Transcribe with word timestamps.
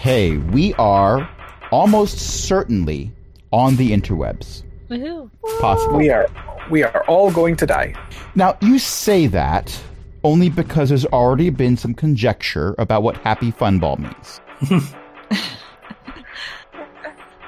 Okay, 0.00 0.38
we 0.38 0.72
are 0.74 1.28
almost 1.70 2.18
certainly 2.18 3.12
on 3.52 3.76
the 3.76 3.90
interwebs. 3.90 4.62
Woohoo. 4.88 5.28
Possible. 5.60 5.98
We 5.98 6.08
are 6.08 6.26
we 6.70 6.82
are 6.82 7.04
all 7.04 7.30
going 7.30 7.54
to 7.56 7.66
die. 7.66 7.92
Now, 8.34 8.56
you 8.62 8.78
say 8.78 9.26
that 9.26 9.78
only 10.24 10.48
because 10.48 10.88
there's 10.88 11.04
already 11.04 11.50
been 11.50 11.76
some 11.76 11.92
conjecture 11.92 12.74
about 12.78 13.02
what 13.02 13.18
happy 13.18 13.50
fun 13.50 13.78
ball 13.78 13.98
means. 13.98 14.40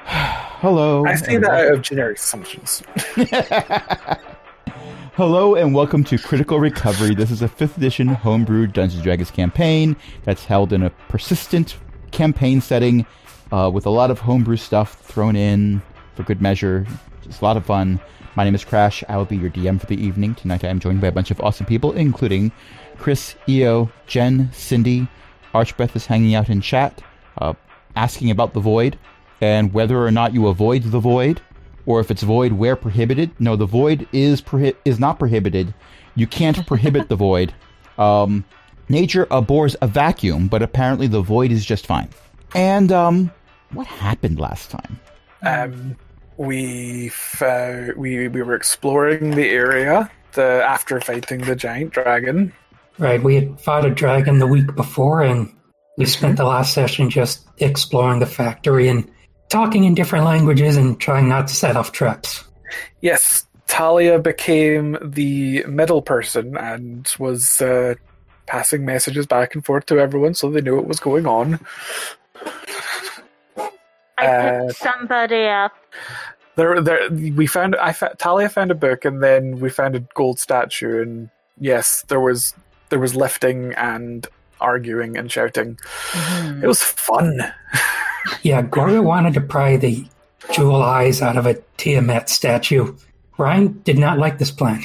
Hello. 0.05 1.07
I 1.07 1.15
say 1.15 1.33
and 1.33 1.45
that 1.45 1.51
wel- 1.53 1.67
out 1.69 1.73
of 1.73 1.81
generic 1.81 2.17
assumptions. 2.19 2.83
Hello 5.15 5.55
and 5.55 5.73
welcome 5.73 6.03
to 6.03 6.19
Critical 6.19 6.59
Recovery. 6.59 7.15
This 7.15 7.31
is 7.31 7.41
a 7.41 7.47
5th 7.47 7.77
edition 7.77 8.09
homebrew 8.09 8.67
Dungeons 8.67 9.01
& 9.03 9.03
Dragons 9.03 9.31
campaign 9.31 9.95
that's 10.23 10.45
held 10.45 10.71
in 10.71 10.83
a 10.83 10.91
persistent 10.91 11.77
campaign 12.13 12.61
setting 12.61 13.05
uh, 13.51 13.69
with 13.73 13.85
a 13.85 13.89
lot 13.89 14.11
of 14.11 14.19
homebrew 14.19 14.55
stuff 14.55 15.01
thrown 15.01 15.35
in 15.35 15.81
for 16.15 16.23
good 16.23 16.41
measure. 16.41 16.87
Just 17.23 17.41
a 17.41 17.45
lot 17.45 17.57
of 17.57 17.65
fun. 17.65 17.99
My 18.35 18.43
name 18.43 18.55
is 18.55 18.63
Crash. 18.63 19.03
I 19.09 19.17
will 19.17 19.25
be 19.25 19.35
your 19.35 19.49
DM 19.49 19.79
for 19.79 19.87
the 19.87 20.01
evening. 20.01 20.35
Tonight 20.35 20.63
I 20.63 20.69
am 20.69 20.79
joined 20.79 21.01
by 21.01 21.07
a 21.07 21.11
bunch 21.11 21.31
of 21.31 21.41
awesome 21.41 21.65
people, 21.65 21.91
including 21.91 22.51
Chris, 22.97 23.35
Eo, 23.49 23.91
Jen, 24.07 24.49
Cindy. 24.53 25.07
Archbeth 25.53 25.95
is 25.95 26.05
hanging 26.05 26.33
out 26.33 26.49
in 26.49 26.61
chat, 26.61 27.03
uh, 27.37 27.53
asking 27.95 28.31
about 28.31 28.53
the 28.53 28.59
void 28.59 28.97
and 29.41 29.73
whether 29.73 30.03
or 30.03 30.09
not 30.09 30.33
you 30.33 30.47
avoid 30.47 30.83
the 30.83 30.99
void 30.99 31.41
or 31.85 31.99
if 31.99 32.09
it's 32.09 32.23
void 32.23 32.53
where 32.53 32.75
prohibited. 32.75 33.31
No, 33.39 33.55
the 33.55 33.65
void 33.65 34.07
is 34.11 34.41
prohi- 34.41 34.75
is 34.85 34.99
not 34.99 35.19
prohibited. 35.19 35.73
You 36.15 36.27
can't 36.27 36.65
prohibit 36.65 37.09
the 37.09 37.15
void. 37.27 37.53
Um, 37.97 38.45
nature 38.89 39.27
abhors 39.31 39.75
a 39.81 39.87
vacuum, 39.87 40.47
but 40.47 40.61
apparently 40.61 41.07
the 41.07 41.21
void 41.21 41.51
is 41.51 41.65
just 41.65 41.85
fine. 41.85 42.09
And 42.55 42.91
um, 42.91 43.31
what 43.71 43.87
happened 43.87 44.39
last 44.39 44.71
time? 44.71 44.99
Um, 45.41 45.97
we 46.37 47.09
found, 47.09 47.95
we 47.97 48.27
we 48.27 48.41
were 48.41 48.55
exploring 48.55 49.31
the 49.31 49.49
area 49.49 50.09
the 50.33 50.63
after 50.63 50.99
fighting 50.99 51.41
the 51.41 51.55
giant 51.55 51.91
dragon. 51.91 52.53
Right, 52.99 53.21
we 53.21 53.35
had 53.35 53.59
fought 53.59 53.85
a 53.85 53.89
dragon 53.89 54.37
the 54.37 54.47
week 54.47 54.75
before, 54.75 55.23
and 55.23 55.51
we 55.97 56.05
spent 56.05 56.37
the 56.37 56.45
last 56.45 56.73
session 56.73 57.09
just 57.09 57.47
exploring 57.57 58.19
the 58.19 58.25
factory 58.25 58.87
and 58.87 59.09
talking 59.49 59.83
in 59.83 59.95
different 59.95 60.25
languages 60.25 60.77
and 60.77 60.99
trying 60.99 61.27
not 61.27 61.47
to 61.47 61.55
set 61.55 61.75
off 61.75 61.91
traps. 61.91 62.43
Yes, 63.01 63.45
Talia 63.67 64.19
became 64.19 64.97
the 65.01 65.63
middle 65.65 66.01
person 66.01 66.55
and 66.57 67.11
was 67.17 67.61
uh, 67.61 67.95
passing 68.53 68.85
messages 68.85 69.25
back 69.25 69.55
and 69.55 69.65
forth 69.65 69.83
to 69.87 69.97
everyone 69.99 70.35
so 70.35 70.51
they 70.51 70.61
knew 70.61 70.75
what 70.75 70.87
was 70.87 70.99
going 70.99 71.25
on. 71.25 71.59
I 74.19 74.25
Uh, 74.27 74.67
picked 74.67 74.77
somebody 74.79 75.45
up. 75.47 75.71
There, 76.55 76.79
there, 76.81 77.09
we 77.09 77.47
found. 77.47 77.75
I 77.77 77.93
fa- 77.93 78.13
Talia 78.19 78.47
found 78.47 78.69
a 78.69 78.75
book, 78.75 79.05
and 79.05 79.23
then 79.23 79.59
we 79.59 79.71
found 79.71 79.95
a 79.95 80.01
gold 80.13 80.37
statue. 80.39 81.01
And 81.01 81.29
yes, 81.59 82.05
there 82.09 82.19
was 82.19 82.53
there 82.89 82.99
was 82.99 83.15
lifting 83.15 83.73
and 83.73 84.27
arguing 84.61 85.17
and 85.17 85.31
shouting. 85.31 85.79
It 86.61 86.67
was 86.67 86.83
fun. 86.83 87.41
Yeah, 88.41 88.61
Gorga 88.61 89.03
wanted 89.03 89.33
to 89.33 89.41
pry 89.41 89.75
the 89.75 90.05
jewel 90.53 90.81
eyes 90.81 91.21
out 91.21 91.35
of 91.35 91.45
a 91.45 91.55
Tiamat 91.75 92.29
statue. 92.29 92.95
Rhine 93.37 93.81
did 93.83 93.97
not 93.97 94.17
like 94.17 94.37
this 94.37 94.49
plan. 94.49 94.81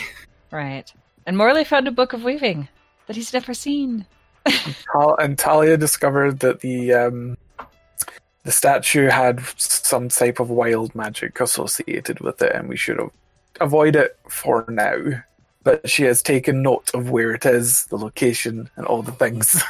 Right. 0.51 0.93
And 1.25 1.37
Morley 1.39 1.63
found 1.63 1.87
a 1.87 1.93
book 1.93 2.13
of 2.13 2.25
weaving 2.25 2.67
that 3.09 3.17
he's 3.17 3.33
never 3.33 3.53
seen. 3.53 4.07
And 5.19 5.37
Talia 5.37 5.77
discovered 5.77 6.39
that 6.41 6.61
the 6.61 6.95
um, 6.95 7.37
the 8.45 8.53
statue 8.53 9.09
had 9.09 9.41
some 9.57 10.09
type 10.09 10.39
of 10.41 10.49
wild 10.49 10.95
magic 10.95 11.41
associated 11.41 12.21
with 12.21 12.41
it, 12.41 12.55
and 12.55 12.69
we 12.69 12.77
should 12.77 12.99
have 12.99 13.11
avoid 13.61 13.97
it 13.97 14.17
for 14.29 14.65
now. 14.69 15.23
But 15.65 15.91
she 15.91 16.05
has 16.05 16.23
taken 16.23 16.63
note 16.63 16.91
of 16.95 17.11
where 17.11 17.35
it 17.35 17.45
is, 17.45 17.85
the 17.87 17.99
location, 17.99 18.71
and 18.77 18.87
all 18.87 19.03
the 19.03 19.13
things. 19.13 19.61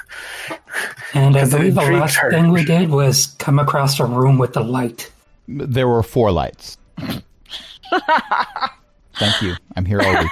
And 1.14 1.36
I 1.36 1.44
believe 1.48 1.74
the 1.74 1.80
last 1.80 2.16
her. 2.16 2.30
thing 2.30 2.52
we 2.52 2.64
did 2.64 2.90
was 2.90 3.28
come 3.38 3.58
across 3.58 3.98
a 3.98 4.04
room 4.04 4.38
with 4.38 4.56
a 4.56 4.60
light. 4.60 5.10
There 5.48 5.88
were 5.88 6.02
four 6.02 6.30
lights. 6.30 6.76
Thank 9.18 9.42
you. 9.42 9.54
I'm 9.76 9.84
here 9.84 10.00
all 10.00 10.12
week. 10.18 10.30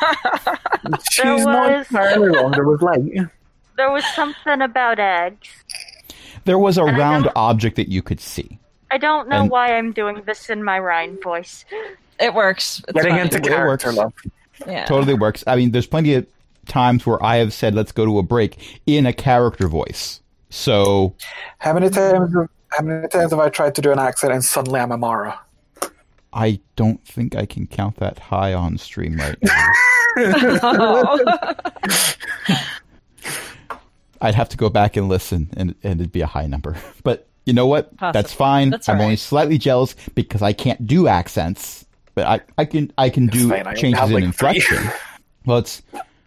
She's 1.10 1.44
not 1.44 1.70
was- 1.70 1.86
entirely 1.90 2.28
wrong. 2.28 2.52
There 2.52 2.64
was 2.64 2.80
light. 2.82 3.02
There 3.76 3.90
was 3.90 4.04
something 4.14 4.62
about 4.62 4.98
eggs. 4.98 5.48
There 6.44 6.58
was 6.58 6.78
a 6.78 6.82
I 6.82 6.96
round 6.96 7.28
object 7.36 7.76
that 7.76 7.88
you 7.88 8.02
could 8.02 8.20
see. 8.20 8.58
I 8.90 8.98
don't 8.98 9.28
know 9.28 9.42
And- 9.42 9.50
why 9.50 9.76
I'm 9.76 9.92
doing 9.92 10.22
this 10.26 10.48
in 10.48 10.62
my 10.62 10.78
Rhine 10.78 11.18
voice. 11.22 11.64
It 12.20 12.32
works. 12.34 12.82
It's 12.88 12.92
Getting 12.94 13.12
fine. 13.12 13.20
into 13.22 13.36
It 13.38 13.44
character, 13.44 13.94
works. 13.94 14.22
yeah. 14.66 14.84
Totally 14.86 15.14
works. 15.14 15.44
I 15.46 15.56
mean, 15.56 15.72
there's 15.72 15.86
plenty 15.86 16.14
of 16.14 16.26
times 16.66 17.04
where 17.04 17.22
I 17.22 17.36
have 17.36 17.52
said, 17.52 17.74
let's 17.74 17.92
go 17.92 18.04
to 18.06 18.18
a 18.18 18.22
break 18.22 18.80
in 18.86 19.04
a 19.06 19.12
character 19.12 19.68
voice. 19.68 20.20
So, 20.50 21.14
How 21.58 21.74
many 21.74 21.90
times? 21.90 22.32
Have, 22.34 22.48
how 22.70 22.82
many 22.84 23.08
times 23.08 23.32
have 23.32 23.40
I 23.40 23.48
tried 23.50 23.74
to 23.74 23.82
do 23.82 23.90
an 23.92 23.98
accent 23.98 24.32
and 24.32 24.42
suddenly 24.44 24.80
I'm 24.80 24.92
a 24.92 24.96
Mara? 24.96 25.38
I 26.32 26.60
don't 26.76 27.02
think 27.06 27.34
I 27.34 27.46
can 27.46 27.66
count 27.66 27.96
that 27.96 28.18
high 28.18 28.52
on 28.52 28.78
stream 28.78 29.16
right 29.16 29.36
now. 29.42 29.68
Oh. 30.62 31.18
I'd 34.20 34.34
have 34.34 34.48
to 34.50 34.56
go 34.56 34.70
back 34.70 34.96
and 34.96 35.08
listen, 35.08 35.50
and, 35.56 35.74
and 35.82 36.00
it'd 36.00 36.12
be 36.12 36.22
a 36.22 36.26
high 36.26 36.46
number. 36.46 36.76
But 37.02 37.28
you 37.44 37.52
know 37.52 37.66
what? 37.68 37.96
That's 37.98 38.32
fine. 38.32 38.70
That's 38.70 38.88
I'm 38.88 38.96
all 38.96 39.04
only 39.04 39.16
slightly 39.16 39.58
jealous 39.58 39.94
because 40.16 40.42
I 40.42 40.52
can't 40.52 40.84
do 40.84 41.06
accents, 41.06 41.86
but 42.16 42.26
I, 42.26 42.40
I 42.58 42.64
can 42.64 42.92
I 42.98 43.10
can 43.10 43.28
do 43.28 43.50
fine. 43.50 43.76
Changes 43.76 43.84
in 43.84 43.94
like, 43.94 44.08
three. 44.10 44.24
inflection. 44.24 44.90
well, 45.46 45.58
it's 45.58 45.82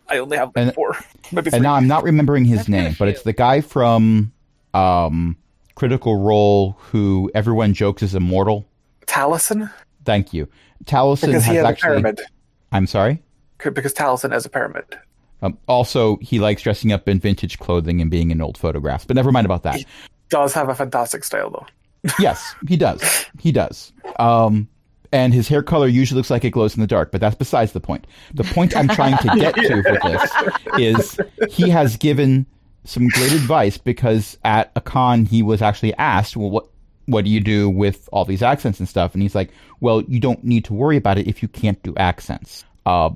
I 0.07 0.19
only 0.19 0.37
have 0.37 0.49
like 0.55 0.67
And- 0.67 0.73
four. 0.75 0.95
Maybe 1.33 1.49
and 1.51 1.61
now 1.61 1.73
I'm 1.73 1.87
not 1.87 2.03
remembering 2.03 2.45
his 2.45 2.67
a 2.67 2.71
name, 2.71 2.95
but 2.97 3.07
it's 3.09 3.23
the 3.23 3.33
guy 3.33 3.59
from 3.61 4.31
um, 4.73 5.35
Critical 5.75 6.15
Role 6.19 6.77
who 6.79 7.29
everyone 7.35 7.73
jokes 7.73 8.01
is 8.01 8.15
immortal. 8.15 8.65
Taliesin? 9.05 9.69
Thank 10.09 10.33
you. 10.33 10.49
Taliesin 10.85 11.27
Because 11.27 11.45
he 11.45 11.53
has 11.53 11.57
has 11.57 11.65
a 11.65 11.67
actually. 11.67 11.89
pyramid. 12.01 12.21
I'm 12.71 12.87
sorry. 12.87 13.21
Because 13.59 13.93
Taliesin 13.93 14.31
has 14.31 14.43
a 14.43 14.49
pyramid. 14.49 14.85
Um, 15.43 15.55
also, 15.67 16.17
he 16.17 16.39
likes 16.39 16.63
dressing 16.63 16.91
up 16.91 17.07
in 17.07 17.19
vintage 17.19 17.59
clothing 17.59 18.01
and 18.01 18.09
being 18.09 18.31
in 18.31 18.41
old 18.41 18.57
photographs. 18.57 19.05
But 19.05 19.15
never 19.15 19.31
mind 19.31 19.45
about 19.45 19.61
that. 19.63 19.85
Does 20.29 20.51
have 20.55 20.67
a 20.67 20.73
fantastic 20.73 21.23
style 21.23 21.51
though. 21.51 21.67
yes, 22.19 22.55
he 22.67 22.75
does. 22.75 23.27
He 23.39 23.51
does. 23.51 23.93
Um, 24.17 24.67
and 25.11 25.31
his 25.31 25.47
hair 25.47 25.61
color 25.61 25.85
usually 25.85 26.17
looks 26.17 26.31
like 26.31 26.43
it 26.43 26.49
glows 26.49 26.73
in 26.73 26.81
the 26.81 26.87
dark, 26.87 27.11
but 27.11 27.21
that's 27.21 27.35
besides 27.35 27.73
the 27.73 27.79
point. 27.79 28.07
The 28.33 28.45
point 28.45 28.75
I'm 28.75 28.87
trying 28.87 29.17
to 29.19 29.35
get 29.35 29.53
to 29.53 29.75
with 29.75 30.01
this 30.01 31.19
is 31.19 31.19
he 31.51 31.69
has 31.69 31.97
given 31.97 32.47
some 32.83 33.09
great 33.09 33.33
advice 33.33 33.77
because 33.77 34.39
at 34.43 34.71
a 34.75 34.81
con 34.81 35.25
he 35.25 35.43
was 35.43 35.61
actually 35.61 35.93
asked, 35.95 36.35
well, 36.35 36.49
what 36.49 36.67
what 37.09 37.25
do 37.25 37.31
you 37.31 37.39
do 37.39 37.69
with 37.69 38.07
all 38.11 38.25
these 38.25 38.41
accents 38.41 38.79
and 38.79 38.87
stuff? 38.87 39.13
And 39.13 39.21
he's 39.21 39.35
like, 39.35 39.51
well, 39.79 40.01
you 40.03 40.19
don't 40.19 40.43
need 40.43 40.65
to 40.65 40.73
worry 40.73 40.97
about 40.97 41.17
it 41.17 41.27
if 41.27 41.41
you 41.41 41.47
can't 41.47 41.81
do 41.83 41.93
accents. 41.97 42.65
Uh, 42.85 43.11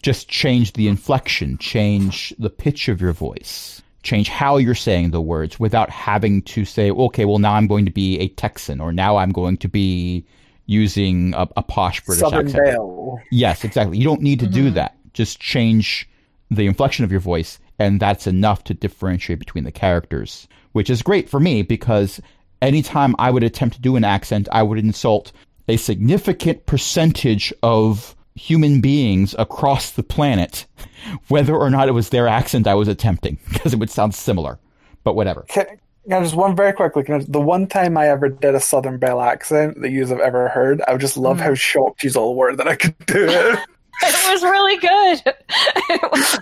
just 0.00 0.28
change 0.28 0.72
the 0.72 0.88
inflection, 0.88 1.58
change 1.58 2.34
the 2.38 2.50
pitch 2.50 2.88
of 2.88 3.00
your 3.00 3.12
voice, 3.12 3.82
change 4.02 4.28
how 4.28 4.56
you're 4.56 4.74
saying 4.74 5.10
the 5.10 5.20
words 5.20 5.60
without 5.60 5.90
having 5.90 6.42
to 6.42 6.64
say, 6.64 6.90
okay, 6.90 7.24
well, 7.24 7.38
now 7.38 7.54
I'm 7.54 7.66
going 7.66 7.84
to 7.84 7.90
be 7.90 8.18
a 8.18 8.28
Texan 8.28 8.80
or 8.80 8.92
now 8.92 9.16
I'm 9.16 9.32
going 9.32 9.58
to 9.58 9.68
be 9.68 10.24
using 10.66 11.34
a, 11.34 11.48
a 11.56 11.62
posh 11.62 12.00
British 12.04 12.20
Southern 12.20 12.46
accent. 12.46 12.64
Belle. 12.64 13.20
Yes, 13.30 13.64
exactly. 13.64 13.98
You 13.98 14.04
don't 14.04 14.22
need 14.22 14.40
to 14.40 14.46
do 14.46 14.70
that. 14.70 14.96
Just 15.12 15.40
change 15.40 16.08
the 16.50 16.66
inflection 16.66 17.04
of 17.04 17.10
your 17.10 17.20
voice, 17.20 17.58
and 17.78 18.00
that's 18.00 18.26
enough 18.26 18.64
to 18.64 18.74
differentiate 18.74 19.38
between 19.38 19.64
the 19.64 19.72
characters, 19.72 20.48
which 20.72 20.88
is 20.88 21.02
great 21.02 21.28
for 21.28 21.40
me 21.40 21.62
because 21.62 22.20
anytime 22.62 23.14
I 23.18 23.30
would 23.30 23.42
attempt 23.42 23.76
to 23.76 23.82
do 23.82 23.96
an 23.96 24.04
accent, 24.04 24.48
I 24.52 24.62
would 24.62 24.78
insult 24.78 25.32
a 25.68 25.76
significant 25.76 26.64
percentage 26.66 27.52
of 27.62 28.16
human 28.34 28.80
beings 28.80 29.34
across 29.38 29.90
the 29.90 30.02
planet, 30.02 30.66
whether 31.28 31.54
or 31.54 31.68
not 31.68 31.88
it 31.88 31.92
was 31.92 32.08
their 32.08 32.28
accent 32.28 32.66
I 32.66 32.74
was 32.74 32.88
attempting, 32.88 33.38
because 33.52 33.74
it 33.74 33.78
would 33.78 33.90
sound 33.90 34.14
similar. 34.14 34.58
But 35.04 35.16
whatever. 35.16 35.44
Can, 35.48 35.66
can 36.04 36.12
I 36.12 36.20
just 36.22 36.34
one 36.34 36.56
very 36.56 36.72
quickly? 36.72 37.02
Can 37.02 37.16
I, 37.16 37.24
the 37.26 37.40
one 37.40 37.66
time 37.66 37.96
I 37.96 38.08
ever 38.08 38.28
did 38.28 38.54
a 38.54 38.60
Southern 38.60 38.98
Belle 38.98 39.20
accent 39.20 39.80
that 39.82 39.90
you 39.90 40.06
have 40.06 40.20
ever 40.20 40.48
heard, 40.48 40.80
I 40.82 40.96
just 40.96 41.16
love 41.16 41.38
hmm. 41.38 41.42
how 41.42 41.54
shocked 41.54 42.04
you 42.04 42.12
all 42.16 42.36
were 42.36 42.54
that 42.54 42.68
I 42.68 42.76
could 42.76 42.96
do 43.06 43.26
it. 43.28 43.58
it 44.02 44.32
was 44.32 44.42
really 44.42 44.78
good. 44.78 45.34
It 45.90 46.10
was. 46.10 46.40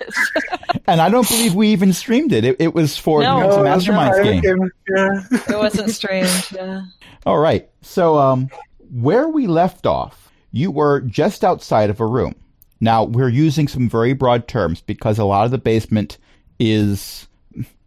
And 0.86 1.00
I 1.00 1.08
don't 1.08 1.26
believe 1.28 1.54
we 1.54 1.68
even 1.68 1.92
streamed 1.92 2.32
it. 2.32 2.44
It, 2.44 2.56
it 2.60 2.74
was 2.74 2.96
for 2.96 3.22
No. 3.22 3.40
the 3.40 3.46
It's 3.72 3.86
a 3.86 3.90
Masterminds 3.90 4.24
no, 4.24 4.40
game. 4.40 4.60
okay, 4.62 4.70
Yeah. 4.96 5.22
It 5.48 5.58
wasn't 5.58 5.90
strange. 5.90 6.52
Yeah. 6.52 6.82
All 7.26 7.38
right. 7.38 7.68
So, 7.82 8.18
um, 8.18 8.48
where 8.92 9.28
we 9.28 9.46
left 9.46 9.86
off, 9.86 10.30
you 10.52 10.70
were 10.70 11.00
just 11.00 11.44
outside 11.44 11.90
of 11.90 12.00
a 12.00 12.06
room. 12.06 12.34
Now, 12.80 13.04
we're 13.04 13.28
using 13.28 13.68
some 13.68 13.88
very 13.88 14.12
broad 14.14 14.46
terms 14.48 14.80
because 14.80 15.18
a 15.18 15.24
lot 15.24 15.44
of 15.44 15.50
the 15.50 15.58
basement 15.58 16.18
is, 16.58 17.26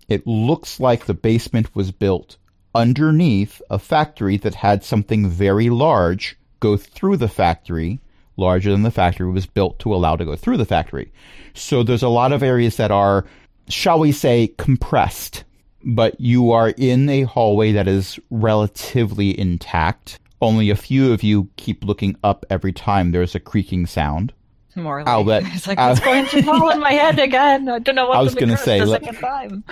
it 0.07 0.27
looks 0.27 0.79
like 0.79 1.05
the 1.05 1.13
basement 1.13 1.75
was 1.75 1.91
built 1.91 2.37
underneath 2.75 3.61
a 3.69 3.79
factory 3.79 4.37
that 4.37 4.55
had 4.55 4.83
something 4.83 5.27
very 5.29 5.69
large 5.69 6.37
go 6.59 6.75
through 6.77 7.17
the 7.17 7.27
factory, 7.27 7.99
larger 8.37 8.71
than 8.71 8.83
the 8.83 8.91
factory 8.91 9.29
was 9.31 9.45
built 9.45 9.79
to 9.79 9.93
allow 9.93 10.15
to 10.15 10.25
go 10.25 10.35
through 10.35 10.57
the 10.57 10.65
factory. 10.65 11.11
So 11.53 11.83
there's 11.83 12.03
a 12.03 12.09
lot 12.09 12.31
of 12.31 12.41
areas 12.43 12.77
that 12.77 12.91
are, 12.91 13.25
shall 13.69 13.99
we 13.99 14.11
say, 14.11 14.53
compressed, 14.57 15.43
but 15.83 16.19
you 16.19 16.51
are 16.51 16.69
in 16.77 17.09
a 17.09 17.23
hallway 17.23 17.71
that 17.73 17.87
is 17.87 18.19
relatively 18.29 19.37
intact. 19.39 20.19
Only 20.41 20.69
a 20.69 20.75
few 20.75 21.13
of 21.13 21.23
you 21.23 21.49
keep 21.57 21.83
looking 21.85 22.15
up 22.23 22.45
every 22.49 22.73
time 22.73 23.11
there's 23.11 23.35
a 23.35 23.39
creaking 23.39 23.85
sound. 23.85 24.33
Morley. 24.75 25.05
I'll 25.05 25.23
let- 25.23 25.43
It's 25.45 25.67
like, 25.67 25.77
I'll- 25.77 25.91
it's 25.91 25.99
going 26.01 26.25
to 26.25 26.41
fall 26.41 26.71
in 26.71 26.79
my 26.79 26.91
head 26.93 27.19
again. 27.19 27.69
I 27.69 27.79
don't 27.79 27.95
know 27.95 28.07
what 28.07 28.17
I 28.17 28.21
was 28.21 28.33
gonna 28.33 28.57
say, 28.57 28.79
the 28.79 28.87
let- 28.87 29.03
second 29.03 29.19
time. 29.21 29.63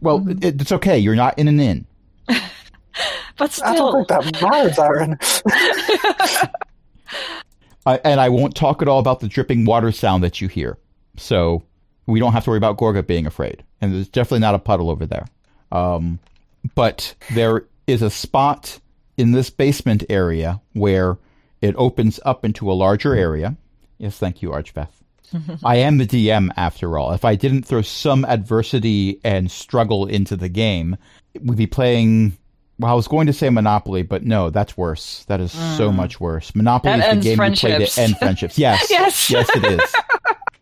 Well, 0.00 0.20
hmm. 0.20 0.30
it, 0.42 0.60
it's 0.60 0.72
okay. 0.72 0.98
You're 0.98 1.14
not 1.14 1.38
in 1.38 1.48
an 1.48 1.60
inn. 1.60 1.86
But 3.36 3.60
I 3.62 3.74
don't 3.76 3.92
think 3.92 4.08
that 4.08 4.40
matters, 4.42 4.78
Aaron. 4.78 5.18
I, 7.86 8.00
and 8.04 8.20
I 8.20 8.28
won't 8.28 8.54
talk 8.54 8.82
at 8.82 8.88
all 8.88 8.98
about 8.98 9.20
the 9.20 9.28
dripping 9.28 9.64
water 9.64 9.92
sound 9.92 10.22
that 10.24 10.40
you 10.40 10.48
hear. 10.48 10.76
So 11.16 11.62
we 12.06 12.20
don't 12.20 12.32
have 12.32 12.44
to 12.44 12.50
worry 12.50 12.58
about 12.58 12.76
Gorga 12.76 13.06
being 13.06 13.26
afraid. 13.26 13.64
And 13.80 13.94
there's 13.94 14.08
definitely 14.08 14.40
not 14.40 14.54
a 14.54 14.58
puddle 14.58 14.90
over 14.90 15.06
there. 15.06 15.26
Um, 15.72 16.18
but 16.74 17.14
there 17.32 17.66
is 17.86 18.02
a 18.02 18.10
spot 18.10 18.80
in 19.16 19.32
this 19.32 19.50
basement 19.50 20.04
area 20.08 20.60
where 20.72 21.16
it 21.60 21.74
opens 21.78 22.20
up 22.24 22.44
into 22.44 22.70
a 22.70 22.74
larger 22.74 23.14
area. 23.14 23.56
Yes, 23.98 24.18
thank 24.18 24.42
you, 24.42 24.50
Archbeth. 24.50 25.02
I 25.64 25.76
am 25.76 25.98
the 25.98 26.06
DM 26.06 26.50
after 26.56 26.98
all. 26.98 27.12
If 27.12 27.24
I 27.24 27.34
didn't 27.34 27.64
throw 27.64 27.82
some 27.82 28.24
adversity 28.24 29.20
and 29.24 29.50
struggle 29.50 30.06
into 30.06 30.36
the 30.36 30.48
game, 30.48 30.96
we'd 31.40 31.58
be 31.58 31.66
playing. 31.66 32.36
Well, 32.78 32.92
I 32.92 32.94
was 32.94 33.08
going 33.08 33.26
to 33.26 33.32
say 33.32 33.48
Monopoly, 33.48 34.02
but 34.02 34.22
no, 34.22 34.50
that's 34.50 34.76
worse. 34.76 35.24
That 35.24 35.40
is 35.40 35.52
so 35.52 35.90
mm. 35.90 35.94
much 35.94 36.20
worse. 36.20 36.54
Monopoly 36.54 36.98
That 36.98 37.16
is 37.18 37.24
the 37.24 37.36
game 37.36 37.50
you 37.50 37.56
play 37.56 37.86
to 37.86 38.00
end 38.00 38.18
friendships. 38.18 38.58
Yes. 38.58 38.86
Yes. 38.90 39.30
Yes, 39.30 39.48
it 39.54 39.64
is. 39.64 39.94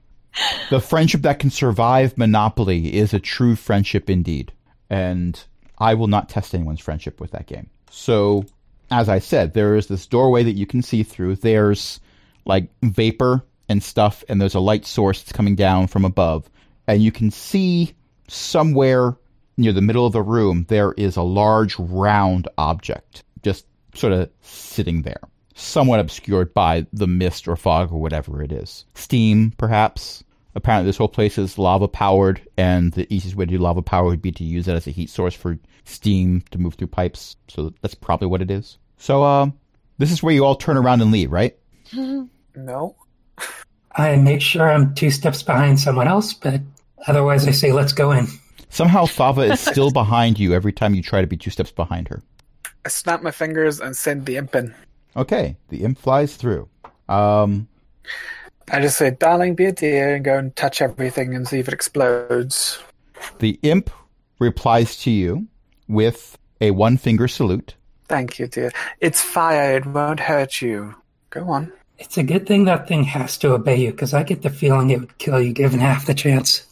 the 0.70 0.80
friendship 0.80 1.22
that 1.22 1.40
can 1.40 1.50
survive 1.50 2.16
Monopoly 2.16 2.94
is 2.94 3.14
a 3.14 3.18
true 3.18 3.56
friendship 3.56 4.08
indeed. 4.08 4.52
And 4.88 5.42
I 5.78 5.94
will 5.94 6.06
not 6.06 6.28
test 6.28 6.54
anyone's 6.54 6.80
friendship 6.80 7.20
with 7.20 7.32
that 7.32 7.46
game. 7.46 7.68
So, 7.90 8.44
as 8.90 9.08
I 9.08 9.18
said, 9.18 9.54
there 9.54 9.74
is 9.74 9.88
this 9.88 10.06
doorway 10.06 10.44
that 10.44 10.52
you 10.52 10.66
can 10.66 10.82
see 10.82 11.02
through. 11.02 11.36
There's 11.36 11.98
like 12.44 12.68
vapor 12.82 13.44
and 13.68 13.82
stuff, 13.82 14.22
and 14.28 14.40
there's 14.40 14.54
a 14.54 14.60
light 14.60 14.86
source 14.86 15.20
that's 15.20 15.32
coming 15.32 15.56
down 15.56 15.88
from 15.88 16.04
above. 16.04 16.48
And 16.86 17.02
you 17.02 17.10
can 17.10 17.30
see 17.30 17.94
somewhere 18.28 19.16
near 19.56 19.72
the 19.72 19.80
middle 19.80 20.06
of 20.06 20.12
the 20.12 20.22
room, 20.22 20.66
there 20.68 20.92
is 20.92 21.16
a 21.16 21.22
large 21.22 21.78
round 21.78 22.48
object 22.58 23.24
just 23.42 23.66
sort 23.94 24.12
of 24.12 24.30
sitting 24.40 25.02
there, 25.02 25.20
somewhat 25.54 26.00
obscured 26.00 26.52
by 26.54 26.86
the 26.92 27.06
mist 27.06 27.46
or 27.46 27.56
fog 27.56 27.92
or 27.92 28.00
whatever 28.00 28.42
it 28.42 28.52
is. 28.52 28.84
Steam, 28.94 29.52
perhaps. 29.56 30.24
Apparently, 30.56 30.88
this 30.88 30.96
whole 30.96 31.08
place 31.08 31.36
is 31.36 31.58
lava 31.58 31.88
powered, 31.88 32.40
and 32.56 32.92
the 32.92 33.12
easiest 33.12 33.36
way 33.36 33.44
to 33.44 33.50
do 33.50 33.58
lava 33.58 33.82
power 33.82 34.06
would 34.06 34.22
be 34.22 34.32
to 34.32 34.44
use 34.44 34.68
it 34.68 34.74
as 34.74 34.86
a 34.86 34.92
heat 34.92 35.10
source 35.10 35.34
for 35.34 35.58
steam 35.84 36.42
to 36.52 36.58
move 36.58 36.74
through 36.74 36.86
pipes. 36.86 37.36
So 37.48 37.74
that's 37.82 37.94
probably 37.94 38.28
what 38.28 38.40
it 38.40 38.50
is. 38.50 38.78
So, 38.96 39.24
uh, 39.24 39.50
this 39.98 40.12
is 40.12 40.22
where 40.22 40.34
you 40.34 40.44
all 40.44 40.54
turn 40.54 40.76
around 40.76 41.02
and 41.02 41.12
leave, 41.12 41.30
right? 41.30 41.56
No. 42.56 42.94
I 43.96 44.14
make 44.14 44.40
sure 44.40 44.70
I'm 44.70 44.94
two 44.94 45.10
steps 45.10 45.42
behind 45.42 45.80
someone 45.80 46.06
else, 46.06 46.32
but 46.32 46.60
otherwise 47.06 47.48
I 47.48 47.50
say 47.50 47.72
let's 47.72 47.92
go 47.92 48.12
in. 48.12 48.28
Somehow, 48.74 49.06
Thava 49.06 49.52
is 49.52 49.60
still 49.72 49.92
behind 49.92 50.36
you 50.36 50.52
every 50.52 50.72
time 50.72 50.96
you 50.96 51.02
try 51.02 51.20
to 51.20 51.28
be 51.28 51.36
two 51.36 51.50
steps 51.50 51.70
behind 51.70 52.08
her. 52.08 52.20
I 52.84 52.88
snap 52.88 53.22
my 53.22 53.30
fingers 53.30 53.78
and 53.78 53.96
send 53.96 54.26
the 54.26 54.36
imp 54.36 54.52
in. 54.56 54.74
Okay, 55.16 55.56
the 55.68 55.84
imp 55.84 55.96
flies 55.96 56.34
through. 56.34 56.68
Um, 57.08 57.68
I 58.72 58.80
just 58.80 58.98
say, 58.98 59.12
darling, 59.12 59.54
be 59.54 59.66
a 59.66 59.72
dear, 59.72 60.16
and 60.16 60.24
go 60.24 60.36
and 60.36 60.54
touch 60.56 60.82
everything 60.82 61.36
and 61.36 61.46
see 61.46 61.60
if 61.60 61.68
it 61.68 61.74
explodes. 61.74 62.82
the 63.38 63.60
imp 63.62 63.90
replies 64.40 64.96
to 65.02 65.10
you 65.12 65.46
with 65.86 66.36
a 66.60 66.72
one 66.72 66.96
finger 66.96 67.28
salute. 67.28 67.76
Thank 68.08 68.40
you, 68.40 68.48
dear. 68.48 68.72
It's 68.98 69.22
fire, 69.22 69.76
it 69.76 69.86
won't 69.86 70.18
hurt 70.18 70.60
you. 70.60 70.96
Go 71.30 71.48
on. 71.48 71.72
It's 72.00 72.18
a 72.18 72.24
good 72.24 72.44
thing 72.48 72.64
that 72.64 72.88
thing 72.88 73.04
has 73.04 73.38
to 73.38 73.52
obey 73.54 73.76
you, 73.76 73.92
because 73.92 74.14
I 74.14 74.24
get 74.24 74.42
the 74.42 74.50
feeling 74.50 74.90
it 74.90 74.98
would 74.98 75.16
kill 75.18 75.40
you 75.40 75.52
given 75.52 75.78
half 75.78 76.06
the 76.06 76.14
chance. 76.14 76.66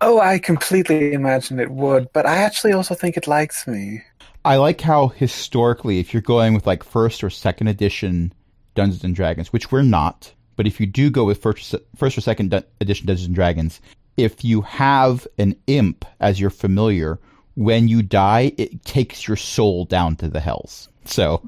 Oh, 0.00 0.20
I 0.20 0.38
completely 0.38 1.12
imagine 1.12 1.58
it 1.58 1.70
would, 1.70 2.12
but 2.12 2.26
I 2.26 2.36
actually 2.36 2.72
also 2.72 2.94
think 2.94 3.16
it 3.16 3.26
likes 3.26 3.66
me. 3.66 4.02
I 4.44 4.56
like 4.56 4.80
how 4.80 5.08
historically, 5.08 5.98
if 5.98 6.12
you're 6.12 6.22
going 6.22 6.54
with 6.54 6.66
like 6.66 6.84
first 6.84 7.24
or 7.24 7.30
second 7.30 7.68
edition 7.68 8.32
Dungeons 8.74 9.02
and 9.02 9.14
Dragons, 9.14 9.52
which 9.52 9.72
we're 9.72 9.82
not, 9.82 10.32
but 10.54 10.66
if 10.66 10.78
you 10.78 10.86
do 10.86 11.10
go 11.10 11.24
with 11.24 11.42
first, 11.42 11.74
first 11.96 12.16
or 12.16 12.20
second 12.20 12.52
edition 12.80 13.06
Dungeons 13.06 13.26
and 13.26 13.34
Dragons, 13.34 13.80
if 14.16 14.44
you 14.44 14.62
have 14.62 15.26
an 15.38 15.56
imp 15.66 16.04
as 16.20 16.40
your 16.40 16.50
familiar, 16.50 17.18
when 17.54 17.88
you 17.88 18.02
die, 18.02 18.52
it 18.56 18.84
takes 18.84 19.26
your 19.26 19.36
soul 19.36 19.84
down 19.84 20.16
to 20.16 20.28
the 20.28 20.40
hells. 20.40 20.88
So, 21.04 21.42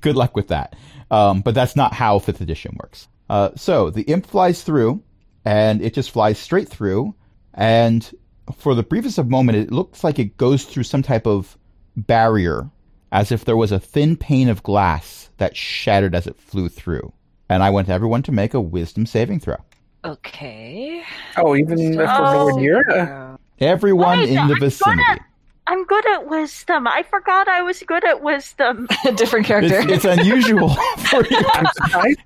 good 0.00 0.16
luck 0.16 0.34
with 0.34 0.48
that. 0.48 0.76
Um, 1.10 1.40
but 1.40 1.54
that's 1.54 1.76
not 1.76 1.94
how 1.94 2.18
fifth 2.18 2.40
edition 2.40 2.76
works. 2.80 3.08
Uh, 3.28 3.50
so 3.56 3.90
the 3.90 4.02
imp 4.02 4.26
flies 4.26 4.62
through, 4.62 5.02
and 5.44 5.82
it 5.82 5.94
just 5.94 6.10
flies 6.10 6.38
straight 6.38 6.68
through, 6.68 7.14
and 7.58 8.10
for 8.56 8.74
the 8.74 8.84
briefest 8.84 9.18
of 9.18 9.28
moment, 9.28 9.58
it 9.58 9.72
looks 9.72 10.04
like 10.04 10.18
it 10.18 10.36
goes 10.36 10.64
through 10.64 10.84
some 10.84 11.02
type 11.02 11.26
of 11.26 11.58
barrier, 11.96 12.70
as 13.12 13.32
if 13.32 13.44
there 13.44 13.56
was 13.56 13.72
a 13.72 13.80
thin 13.80 14.16
pane 14.16 14.48
of 14.48 14.62
glass 14.62 15.28
that 15.38 15.56
shattered 15.56 16.14
as 16.14 16.26
it 16.26 16.40
flew 16.40 16.68
through. 16.68 17.12
And 17.48 17.62
I 17.62 17.70
want 17.70 17.88
everyone 17.88 18.22
to 18.22 18.32
make 18.32 18.54
a 18.54 18.60
wisdom 18.60 19.06
saving 19.06 19.40
throw. 19.40 19.56
Okay. 20.04 21.02
Oh, 21.36 21.56
even 21.56 21.78
if 21.78 21.96
we're 21.96 22.06
nowhere 22.06 22.52
oh, 22.52 22.56
near? 22.56 23.38
Everyone 23.58 24.20
Wait, 24.20 24.28
in 24.30 24.38
I'm 24.38 24.48
the 24.48 24.54
good 24.54 24.60
vicinity. 24.60 25.02
at- 25.08 25.20
I'm 25.66 25.84
good 25.84 26.06
at 26.06 26.26
wisdom. 26.28 26.86
I 26.86 27.02
forgot 27.02 27.46
I 27.46 27.60
was 27.60 27.82
good 27.82 28.02
at 28.04 28.22
wisdom. 28.22 28.88
A 29.04 29.12
different 29.16 29.44
character. 29.44 29.80
It's, 29.80 30.04
it's 30.04 30.04
unusual 30.06 30.70
for 30.98 31.26
you. 31.26 31.42
I'm 31.52 31.66
surprised. 31.74 32.20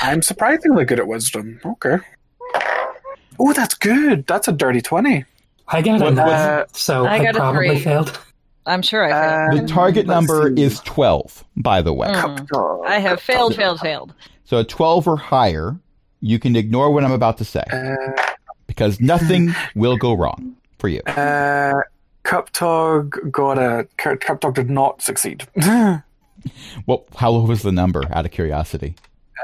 I'm 0.00 0.22
surprisingly 0.22 0.86
good 0.86 0.98
at 0.98 1.06
wisdom. 1.06 1.60
Okay. 1.66 1.98
Oh, 3.38 3.52
that's 3.52 3.74
good. 3.74 4.26
That's 4.26 4.48
a 4.48 4.52
dirty 4.52 4.80
20. 4.80 5.24
I 5.68 5.82
got 5.82 6.02
a 6.02 6.10
nine, 6.10 6.18
uh, 6.18 6.64
so 6.72 7.06
I 7.06 7.14
I, 7.14 7.22
got 7.24 7.36
a 7.36 7.38
probably 7.38 7.68
three. 7.70 7.80
failed. 7.80 8.18
I'm 8.66 8.82
sure 8.82 9.04
I 9.04 9.10
failed. 9.50 9.62
The 9.62 9.72
target 9.72 10.06
number 10.06 10.54
see. 10.54 10.62
is 10.62 10.80
12, 10.80 11.44
by 11.56 11.82
the 11.82 11.92
way. 11.92 12.08
Mm. 12.08 12.86
I 12.86 12.98
have 12.98 13.20
failed, 13.20 13.54
failed, 13.56 13.80
failed. 13.80 14.14
So 14.44 14.58
a 14.58 14.64
12 14.64 15.08
or 15.08 15.16
higher, 15.16 15.76
you 16.20 16.38
can 16.38 16.54
ignore 16.56 16.90
what 16.92 17.04
I'm 17.04 17.12
about 17.12 17.38
to 17.38 17.44
say 17.44 17.64
Uh, 17.72 17.96
because 18.66 19.00
nothing 19.00 19.54
will 19.74 19.96
go 19.96 20.12
wrong 20.12 20.56
for 20.78 20.88
you. 20.88 21.00
uh, 21.06 21.80
Cuptog 22.24 23.30
got 23.32 23.58
a. 23.58 23.88
Cuptog 23.98 24.54
did 24.54 24.70
not 24.70 25.02
succeed. 25.02 25.46
Well, 26.86 27.04
how 27.16 27.30
low 27.30 27.44
was 27.44 27.62
the 27.62 27.70
number 27.70 28.02
out 28.12 28.24
of 28.24 28.32
curiosity? 28.32 28.96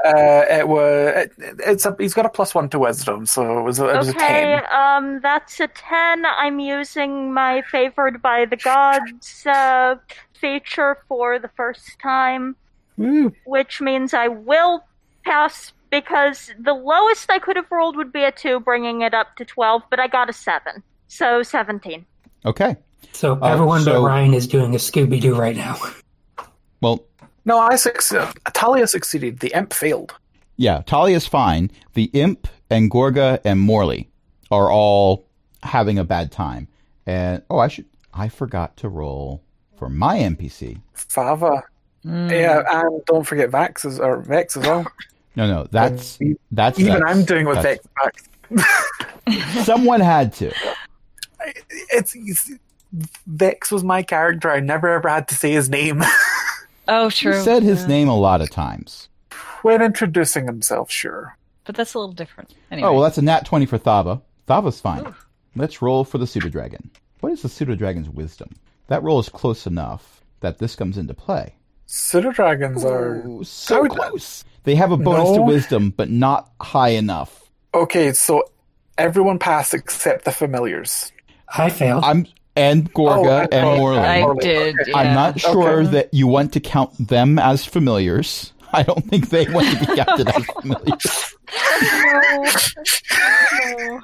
It 0.05 0.67
was. 0.67 1.13
It, 1.15 1.31
it's 1.65 1.85
a, 1.85 1.95
he's 1.99 2.13
got 2.13 2.25
a 2.25 2.29
plus 2.29 2.53
one 2.55 2.69
to 2.69 2.79
wisdom, 2.79 3.25
so 3.25 3.59
it 3.59 3.63
was 3.63 3.79
a, 3.79 3.89
it 3.89 3.97
was 3.97 4.07
a 4.09 4.11
Okay, 4.15 4.61
10. 4.61 4.63
um, 4.71 5.19
that's 5.21 5.59
a 5.59 5.67
10. 5.67 6.25
I'm 6.25 6.59
using 6.59 7.33
my 7.33 7.61
favored 7.71 8.21
by 8.21 8.45
the 8.45 8.55
gods 8.57 9.45
uh, 9.45 9.95
feature 10.33 10.97
for 11.07 11.39
the 11.39 11.49
first 11.49 11.99
time, 12.01 12.55
Woo. 12.97 13.33
which 13.45 13.81
means 13.81 14.13
I 14.13 14.27
will 14.29 14.83
pass 15.25 15.73
because 15.89 16.51
the 16.59 16.73
lowest 16.73 17.31
I 17.31 17.39
could 17.39 17.55
have 17.55 17.71
rolled 17.71 17.97
would 17.97 18.13
be 18.13 18.23
a 18.23 18.31
2, 18.31 18.59
bringing 18.61 19.01
it 19.01 19.13
up 19.13 19.35
to 19.37 19.45
12, 19.45 19.83
but 19.89 19.99
I 19.99 20.07
got 20.07 20.29
a 20.29 20.33
7. 20.33 20.83
So 21.07 21.41
17. 21.43 22.05
Okay. 22.45 22.77
So 23.11 23.33
Uh, 23.41 23.47
everyone 23.47 23.81
so- 23.81 23.93
but 24.01 24.07
Rhine 24.07 24.33
is 24.35 24.45
doing 24.47 24.75
a 24.75 24.77
Scooby 24.77 25.19
Doo 25.19 25.33
right 25.35 25.55
now. 25.57 25.77
Well, 26.81 27.03
No, 27.45 27.59
I 27.59 27.75
succeeded. 27.75 28.27
Talia 28.53 28.87
succeeded. 28.87 29.39
The 29.39 29.51
imp 29.55 29.73
failed. 29.73 30.13
yeah, 30.57 30.81
Talia's 30.85 31.25
fine. 31.27 31.71
The 31.93 32.05
imp 32.13 32.47
and 32.69 32.91
Gorga 32.91 33.39
and 33.43 33.59
Morley 33.59 34.09
are 34.51 34.71
all 34.71 35.25
having 35.63 35.97
a 35.97 36.03
bad 36.03 36.31
time. 36.31 36.67
And 37.05 37.41
oh, 37.49 37.57
I 37.59 37.67
should 37.67 37.85
I 38.13 38.29
forgot 38.29 38.77
to 38.77 38.89
roll 38.89 39.41
for 39.77 39.89
my 39.89 40.17
NPC. 40.17 40.81
Thava. 40.95 41.61
Mm. 42.05 42.31
Yeah, 42.31 42.63
and 42.71 43.03
don't 43.05 43.23
forget 43.25 43.49
Vax 43.51 43.85
as, 43.85 43.99
or 43.99 44.21
Vex 44.21 44.57
as 44.57 44.65
well. 44.65 44.85
No, 45.35 45.47
no, 45.47 45.67
that's 45.71 46.17
that's 46.51 46.79
Even 46.79 46.93
Vex. 46.93 47.03
I'm 47.07 47.23
doing 47.23 47.45
with 47.45 47.61
Vex. 47.61 47.87
Vax. 48.51 49.63
Someone 49.63 50.01
had 50.01 50.33
to. 50.33 50.51
It's, 51.91 52.13
it's 52.15 52.51
Vex 53.27 53.71
was 53.71 53.83
my 53.83 54.01
character. 54.03 54.49
I 54.51 54.59
never 54.59 54.89
ever 54.89 55.07
had 55.07 55.27
to 55.29 55.35
say 55.35 55.51
his 55.51 55.69
name 55.69 56.03
Oh, 56.89 57.09
true. 57.09 57.37
He 57.37 57.43
said 57.43 57.63
his 57.63 57.81
Yeah. 57.81 57.87
name 57.87 58.07
a 58.09 58.15
lot 58.17 58.41
of 58.41 58.49
times. 58.49 59.07
when 59.61 59.81
introducing 59.81 60.45
himself. 60.45 60.89
Sure. 60.91 61.37
But 61.65 61.75
that's 61.75 61.93
a 61.93 61.99
little 61.99 62.13
different. 62.13 62.55
Anyway. 62.71 62.87
Oh 62.87 62.93
well, 62.93 63.03
that's 63.03 63.17
a 63.17 63.21
nat 63.21 63.45
twenty 63.45 63.65
for 63.65 63.77
Thava. 63.77 64.21
Thava's 64.47 64.81
fine. 64.81 65.13
Let's 65.55 65.81
roll 65.81 66.03
for 66.03 66.17
the 66.17 66.25
pseudo 66.25 66.49
dragon. 66.49 66.89
What 67.19 67.31
is 67.33 67.41
the 67.43 67.49
pseudo 67.49 67.75
dragon's 67.75 68.09
wisdom? 68.09 68.49
That 68.87 69.03
roll 69.03 69.19
is 69.19 69.29
close 69.29 69.67
enough 69.67 70.23
that 70.39 70.57
this 70.57 70.75
comes 70.75 70.97
into 70.97 71.13
play. 71.13 71.53
Pseudo 71.85 72.31
dragons 72.31 72.83
are 72.85 73.23
so 73.43 73.83
How- 73.83 73.89
close. 73.89 74.43
They 74.63 74.75
have 74.75 74.91
a 74.91 74.97
bonus 74.97 75.35
to 75.35 75.41
wisdom, 75.41 75.93
but 75.95 76.09
not 76.09 76.49
high 76.61 76.89
enough. 76.89 77.49
okay. 77.73 78.13
So 78.13 78.43
everyone 78.97 79.37
passed 79.39 79.73
except 79.73 80.25
the 80.25 80.31
familiars. 80.31 81.11
I 81.55 81.69
failed. 81.69 82.03
I'm 82.03 82.25
and 82.55 82.89
oh, 82.95 82.99
Gorga 82.99 83.25
Oh, 83.27 83.41
and 83.41 83.51
thought- 83.51 83.77
Morley. 83.77 83.99
I 83.99 84.21
Morley, 84.21 84.43
did. 84.45 84.75
okay. 84.79 84.91
Yeah. 84.91 84.97
I'm 84.97 85.13
not 85.13 85.39
sure 85.39 85.81
Okay. 85.81 85.91
that 85.91 86.13
you 86.13 86.27
want 86.27 86.53
to 86.53 86.59
count 86.59 86.91
them 87.07 87.39
as 87.39 87.65
familiars. 87.65 88.53
I 88.71 88.83
don't 88.83 89.03
think 89.05 89.29
they 89.29 89.47
want 89.49 89.67
to 89.67 89.79
be 89.79 89.95
counted 90.03 90.27
as 90.29 90.45
familiars. 90.45 91.35
No. 93.81 94.01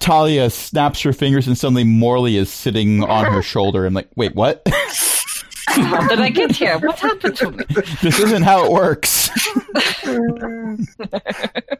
Talia 0.00 0.48
snaps 0.50 1.02
her 1.02 1.12
fingers 1.12 1.46
and 1.46 1.56
suddenly 1.58 1.84
Morley 1.84 2.36
is 2.36 2.50
sitting 2.50 3.04
on 3.04 3.26
her 3.32 3.42
shoulder. 3.42 3.84
I'm 3.84 3.92
like, 3.94 4.08
wait, 4.16 4.34
what? 4.34 4.66
How 5.70 6.06
did 6.08 6.20
I 6.20 6.30
get 6.30 6.52
here? 6.52 6.78
What 6.78 6.98
happened 6.98 7.36
to 7.36 7.50
me? 7.50 7.64
this 8.02 8.18
isn't 8.18 8.42
how 8.42 8.64
it 8.66 8.72
works. 8.72 9.30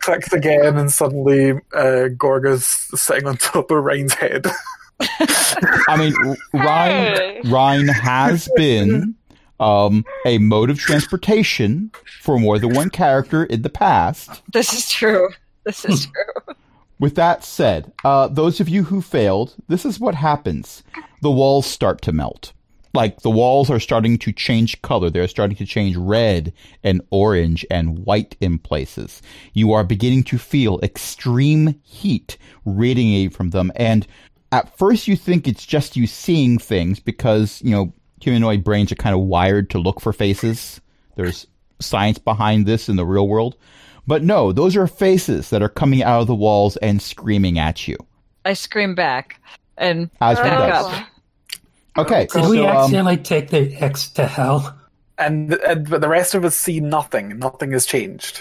Clicks 0.00 0.32
again, 0.32 0.76
and 0.78 0.90
suddenly 0.90 1.52
uh, 1.74 2.08
Gorga's 2.16 2.66
sitting 2.66 3.26
on 3.26 3.36
top 3.36 3.70
of 3.70 3.82
Ryan's 3.84 4.14
head. 4.14 4.46
I 5.88 5.96
mean, 5.98 6.14
R- 6.24 6.36
Rhine, 6.52 6.90
Hey. 7.16 7.40
Rhine 7.46 7.88
has 7.88 8.48
been 8.56 9.14
um, 9.58 10.04
a 10.24 10.38
mode 10.38 10.70
of 10.70 10.78
transportation 10.78 11.90
for 12.20 12.38
more 12.38 12.58
than 12.58 12.74
one 12.74 12.90
character 12.90 13.44
in 13.44 13.62
the 13.62 13.70
past. 13.70 14.42
This 14.52 14.72
is 14.72 14.90
true. 14.90 15.28
This 15.64 15.84
is 15.84 16.06
true. 16.06 16.54
With 16.98 17.14
that 17.14 17.44
said, 17.44 17.92
uh, 18.04 18.28
those 18.28 18.60
of 18.60 18.68
you 18.68 18.84
who 18.84 19.00
failed, 19.00 19.54
this 19.68 19.86
is 19.86 19.98
what 19.98 20.14
happens. 20.14 20.82
The 21.22 21.30
walls 21.30 21.66
start 21.66 22.02
to 22.02 22.12
melt. 22.12 22.52
Like 22.92 23.20
the 23.20 23.30
walls 23.30 23.70
are 23.70 23.78
starting 23.78 24.18
to 24.18 24.32
change 24.32 24.82
color. 24.82 25.10
They're 25.10 25.28
starting 25.28 25.56
to 25.58 25.66
change 25.66 25.96
red 25.96 26.52
and 26.82 27.00
orange 27.10 27.64
and 27.70 28.00
white 28.00 28.36
in 28.40 28.58
places. 28.58 29.22
You 29.52 29.72
are 29.72 29.84
beginning 29.84 30.24
to 30.24 30.38
feel 30.38 30.80
extreme 30.82 31.80
heat 31.84 32.36
radiating 32.64 33.30
from 33.30 33.50
them. 33.50 33.70
And 33.76 34.06
at 34.50 34.76
first 34.76 35.06
you 35.06 35.16
think 35.16 35.46
it's 35.46 35.64
just 35.64 35.96
you 35.96 36.06
seeing 36.06 36.58
things 36.58 36.98
because, 36.98 37.62
you 37.62 37.70
know, 37.70 37.92
humanoid 38.20 38.64
brains 38.64 38.90
are 38.90 38.96
kind 38.96 39.14
of 39.14 39.22
wired 39.22 39.70
to 39.70 39.78
look 39.78 40.00
for 40.00 40.12
faces. 40.12 40.80
There's 41.16 41.46
science 41.80 42.18
behind 42.18 42.66
this 42.66 42.88
in 42.88 42.96
the 42.96 43.06
real 43.06 43.28
world. 43.28 43.56
But 44.06 44.24
no, 44.24 44.52
those 44.52 44.76
are 44.76 44.86
faces 44.86 45.50
that 45.50 45.62
are 45.62 45.68
coming 45.68 46.02
out 46.02 46.22
of 46.22 46.26
the 46.26 46.34
walls 46.34 46.76
and 46.78 47.00
screaming 47.00 47.58
at 47.58 47.86
you. 47.86 47.96
I 48.44 48.54
scream 48.54 48.94
back 48.94 49.40
and 49.76 50.10
As 50.20 50.38
back 50.38 50.72
up. 50.72 51.06
Okay, 51.98 52.26
Did 52.32 52.48
we 52.48 52.58
so 52.58 52.68
um, 52.68 52.76
accidentally 52.76 53.16
take 53.16 53.50
the 53.50 53.74
X 53.76 54.08
to 54.10 54.26
hell? 54.26 54.76
And, 55.18 55.52
and 55.54 55.88
but 55.88 56.00
the 56.00 56.08
rest 56.08 56.34
of 56.34 56.44
us 56.44 56.56
see 56.56 56.80
nothing. 56.80 57.38
Nothing 57.38 57.72
has 57.72 57.84
changed. 57.86 58.40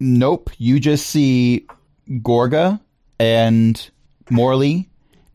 nope, 0.00 0.50
you 0.58 0.80
just 0.80 1.06
see 1.06 1.66
Gorga 2.10 2.80
and 3.20 3.90
Morley 4.30 4.88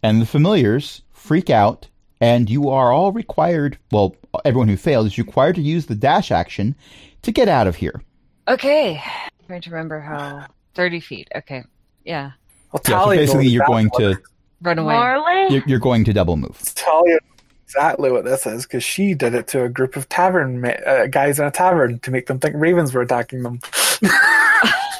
and 0.03 0.21
the 0.21 0.25
familiars 0.25 1.01
freak 1.13 1.49
out, 1.49 1.87
and 2.19 2.49
you 2.49 2.69
are 2.69 2.91
all 2.91 3.11
required. 3.11 3.77
Well, 3.91 4.15
everyone 4.43 4.67
who 4.67 4.77
failed 4.77 5.07
is 5.07 5.17
required 5.17 5.55
to 5.55 5.61
use 5.61 5.85
the 5.85 5.95
dash 5.95 6.31
action 6.31 6.75
to 7.21 7.31
get 7.31 7.47
out 7.47 7.67
of 7.67 7.75
here. 7.75 8.01
Okay. 8.47 9.01
I'm 9.03 9.45
trying 9.47 9.61
to 9.61 9.69
remember 9.69 9.99
how. 9.99 10.45
30 10.73 10.99
feet. 11.01 11.27
Okay. 11.35 11.63
Yeah. 12.05 12.31
Well, 12.71 12.81
Yeah, 12.85 12.89
so 12.89 12.93
Talia 13.05 13.19
basically, 13.19 13.47
you're 13.47 13.65
going 13.67 13.87
exactly 13.87 14.15
to 14.15 14.21
Run 14.61 14.79
away. 14.79 14.93
Morley? 14.93 15.53
you're, 15.53 15.63
you're 15.67 15.79
going 15.79 16.03
to 16.05 16.13
double 16.13 16.37
move. 16.37 16.51
what- 16.51 16.73
Talia 16.75 17.13
knows 17.13 17.30
exactly 17.71 18.11
what 18.11 18.25
this 18.25 18.45
is 18.45 18.63
because 18.63 18.83
she 18.83 19.13
did 19.13 19.33
it 19.33 19.47
to 19.47 19.63
a 19.63 19.69
group 19.69 19.95
of 19.95 20.09
tavern 20.09 20.59
ma- 20.59 20.69
uh, 20.85 21.07
guys 21.07 21.39
in 21.39 21.45
a 21.45 21.51
tavern 21.51 21.99
to 21.99 22.11
make 22.11 22.25
them 22.27 22.37
think 22.37 22.53
ravens 22.57 22.93
were 22.93 23.01
attacking 23.01 23.43
them. 23.43 23.59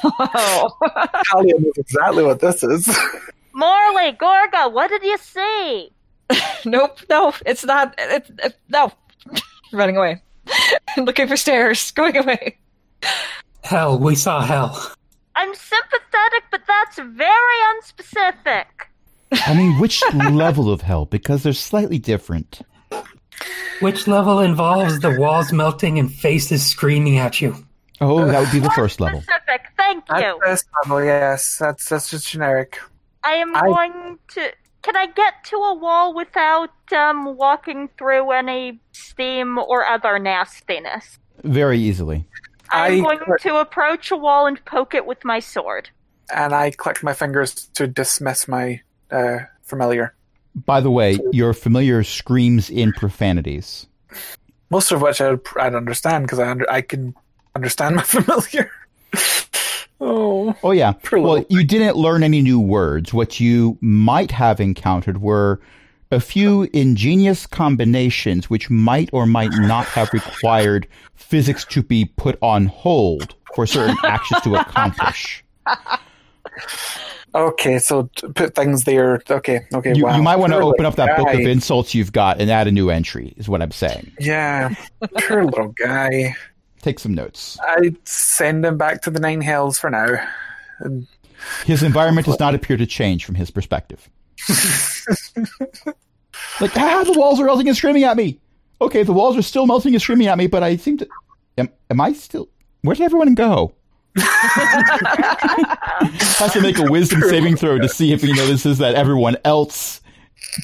Oh. 0.04 0.70
Talia 1.30 1.54
knows 1.58 1.74
exactly 1.76 2.24
what 2.24 2.40
this 2.40 2.62
is. 2.62 2.86
Morley, 3.52 4.12
Gorga, 4.12 4.72
what 4.72 4.88
did 4.88 5.02
you 5.02 5.18
see? 5.18 5.90
nope. 6.64 6.98
No, 7.10 7.34
it's 7.44 7.64
not. 7.64 7.94
It, 7.98 8.30
it, 8.42 8.56
no. 8.70 8.90
Running 9.72 9.98
away. 9.98 10.22
Looking 10.96 11.28
for 11.28 11.36
stairs. 11.36 11.90
Going 11.90 12.16
away. 12.16 12.56
Hell, 13.64 13.98
we 13.98 14.14
saw 14.14 14.40
hell. 14.40 14.92
I'm 15.36 15.54
sympathetic, 15.54 16.44
but 16.50 16.62
that's 16.66 16.98
very 16.98 17.58
unspecific. 17.74 18.64
I 19.46 19.54
mean, 19.54 19.78
which 19.80 20.02
level 20.14 20.70
of 20.72 20.82
hell? 20.82 21.06
Because 21.06 21.42
they're 21.42 21.52
slightly 21.52 21.98
different. 21.98 22.60
Which 23.80 24.06
level 24.06 24.38
involves 24.40 25.00
the 25.00 25.18
walls 25.18 25.52
melting 25.52 25.98
and 25.98 26.12
faces 26.12 26.64
screaming 26.64 27.18
at 27.18 27.40
you? 27.40 27.56
Oh, 28.00 28.24
that 28.26 28.40
would 28.40 28.52
be 28.52 28.58
the 28.60 28.70
first 28.70 29.00
level. 29.00 29.20
Specific, 29.22 29.62
thank 29.76 30.06
That's 30.06 30.22
you. 30.22 30.38
this 30.44 30.64
level, 30.84 31.04
yes. 31.04 31.56
That's 31.58 31.88
that's 31.88 32.10
just 32.10 32.28
generic. 32.28 32.78
I 33.24 33.34
am 33.34 33.54
I- 33.56 33.60
going 33.62 34.18
to. 34.34 34.52
Can 34.82 34.96
I 34.96 35.06
get 35.06 35.44
to 35.44 35.56
a 35.56 35.74
wall 35.74 36.12
without 36.12 36.70
um, 36.92 37.36
walking 37.36 37.88
through 37.96 38.32
any 38.32 38.80
steam 38.90 39.56
or 39.58 39.86
other 39.86 40.18
nastiness? 40.18 41.18
Very 41.44 41.78
easily. 41.78 42.26
I'm 42.70 43.06
I 43.06 43.16
going 43.16 43.38
to 43.42 43.56
approach 43.56 44.10
a 44.10 44.16
wall 44.16 44.46
and 44.46 44.62
poke 44.64 44.94
it 44.94 45.06
with 45.06 45.24
my 45.24 45.38
sword. 45.38 45.90
and 46.34 46.52
I 46.52 46.72
click 46.72 47.00
my 47.04 47.12
fingers 47.12 47.54
to 47.74 47.86
dismiss 47.86 48.48
my 48.48 48.80
uh, 49.12 49.38
familiar. 49.62 50.14
By 50.54 50.80
the 50.80 50.90
way, 50.90 51.18
your 51.32 51.54
familiar 51.54 52.04
screams 52.04 52.68
in 52.70 52.92
profanities. 52.92 53.86
Most 54.70 54.92
of 54.92 55.00
which 55.00 55.20
I'd, 55.20 55.40
I'd 55.58 55.74
understand 55.74 56.24
because 56.24 56.38
I 56.38 56.50
under, 56.50 56.70
I 56.70 56.82
can 56.82 57.14
understand 57.54 57.96
my 57.96 58.02
familiar. 58.06 58.70
oh, 60.00 60.54
Oh 60.62 60.72
yeah. 60.72 60.94
Well, 61.10 61.44
you 61.48 61.64
didn't 61.64 61.96
learn 61.96 62.22
any 62.22 62.42
new 62.42 62.60
words. 62.60 63.14
What 63.14 63.40
you 63.40 63.78
might 63.80 64.30
have 64.30 64.60
encountered 64.60 65.20
were 65.22 65.60
a 66.10 66.20
few 66.20 66.68
ingenious 66.74 67.46
combinations 67.46 68.50
which 68.50 68.68
might 68.68 69.08
or 69.12 69.26
might 69.26 69.52
not 69.52 69.86
have 69.86 70.12
required 70.12 70.86
physics 71.14 71.64
to 71.64 71.82
be 71.82 72.04
put 72.04 72.38
on 72.42 72.66
hold 72.66 73.34
for 73.54 73.66
certain 73.66 73.96
actions 74.04 74.42
to 74.42 74.56
accomplish. 74.56 75.42
okay. 77.34 77.78
So 77.78 78.04
put 78.34 78.54
things 78.54 78.84
there. 78.84 79.22
Okay, 79.30 79.66
okay. 79.72 79.94
You, 79.94 80.04
wow. 80.04 80.16
you 80.16 80.22
might 80.22 80.36
want 80.36 80.52
to 80.52 80.58
open 80.58 80.84
up 80.84 80.96
that 80.96 81.18
little 81.18 81.26
book 81.26 81.34
of 81.34 81.46
insults 81.46 81.94
you've 81.94 82.12
got 82.12 82.40
and 82.40 82.50
add 82.50 82.66
a 82.66 82.72
new 82.72 82.90
entry, 82.90 83.34
is 83.36 83.48
what 83.48 83.62
I'm 83.62 83.70
saying. 83.70 84.12
Yeah, 84.18 84.74
poor 85.26 85.44
little 85.44 85.68
guy. 85.68 86.34
Take 86.80 86.98
some 86.98 87.14
notes. 87.14 87.58
I 87.62 87.94
send 88.04 88.66
him 88.66 88.76
back 88.76 89.02
to 89.02 89.10
the 89.10 89.20
nine 89.20 89.40
hells 89.40 89.78
for 89.78 89.88
now. 89.88 90.18
His 91.64 91.82
environment 91.82 92.26
does 92.26 92.40
not 92.40 92.54
appear 92.54 92.76
to 92.76 92.86
change 92.86 93.24
from 93.24 93.36
his 93.36 93.50
perspective. 93.50 94.08
like, 96.60 96.76
ah, 96.76 97.04
the 97.04 97.14
walls 97.16 97.40
are 97.40 97.44
melting 97.44 97.68
and 97.68 97.76
screaming 97.76 98.04
at 98.04 98.16
me. 98.16 98.38
Okay, 98.80 99.04
the 99.04 99.12
walls 99.12 99.36
are 99.36 99.42
still 99.42 99.66
melting 99.66 99.94
and 99.94 100.02
screaming 100.02 100.26
at 100.26 100.38
me, 100.38 100.48
but 100.48 100.62
I 100.62 100.76
seem 100.76 100.98
to. 100.98 101.08
Am, 101.58 101.68
am 101.90 102.00
I 102.00 102.12
still. 102.14 102.48
Where 102.82 102.96
did 102.96 103.04
everyone 103.04 103.34
go? 103.34 103.72
Has 106.38 106.52
to 106.54 106.60
make 106.60 106.78
a 106.78 106.90
wisdom 106.90 107.20
saving 107.22 107.56
throw 107.56 107.78
to 107.78 107.88
see 107.88 108.12
if 108.12 108.22
he 108.22 108.32
notices 108.32 108.78
that 108.78 108.94
everyone 108.94 109.36
else 109.44 110.00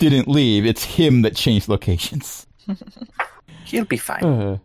didn't 0.00 0.28
leave. 0.28 0.66
It's 0.66 0.84
him 0.84 1.22
that 1.22 1.36
changed 1.36 1.68
locations. 1.68 2.46
he'll 3.64 3.84
be 3.84 3.96
fine. 3.96 4.24
Uh, 4.24 4.58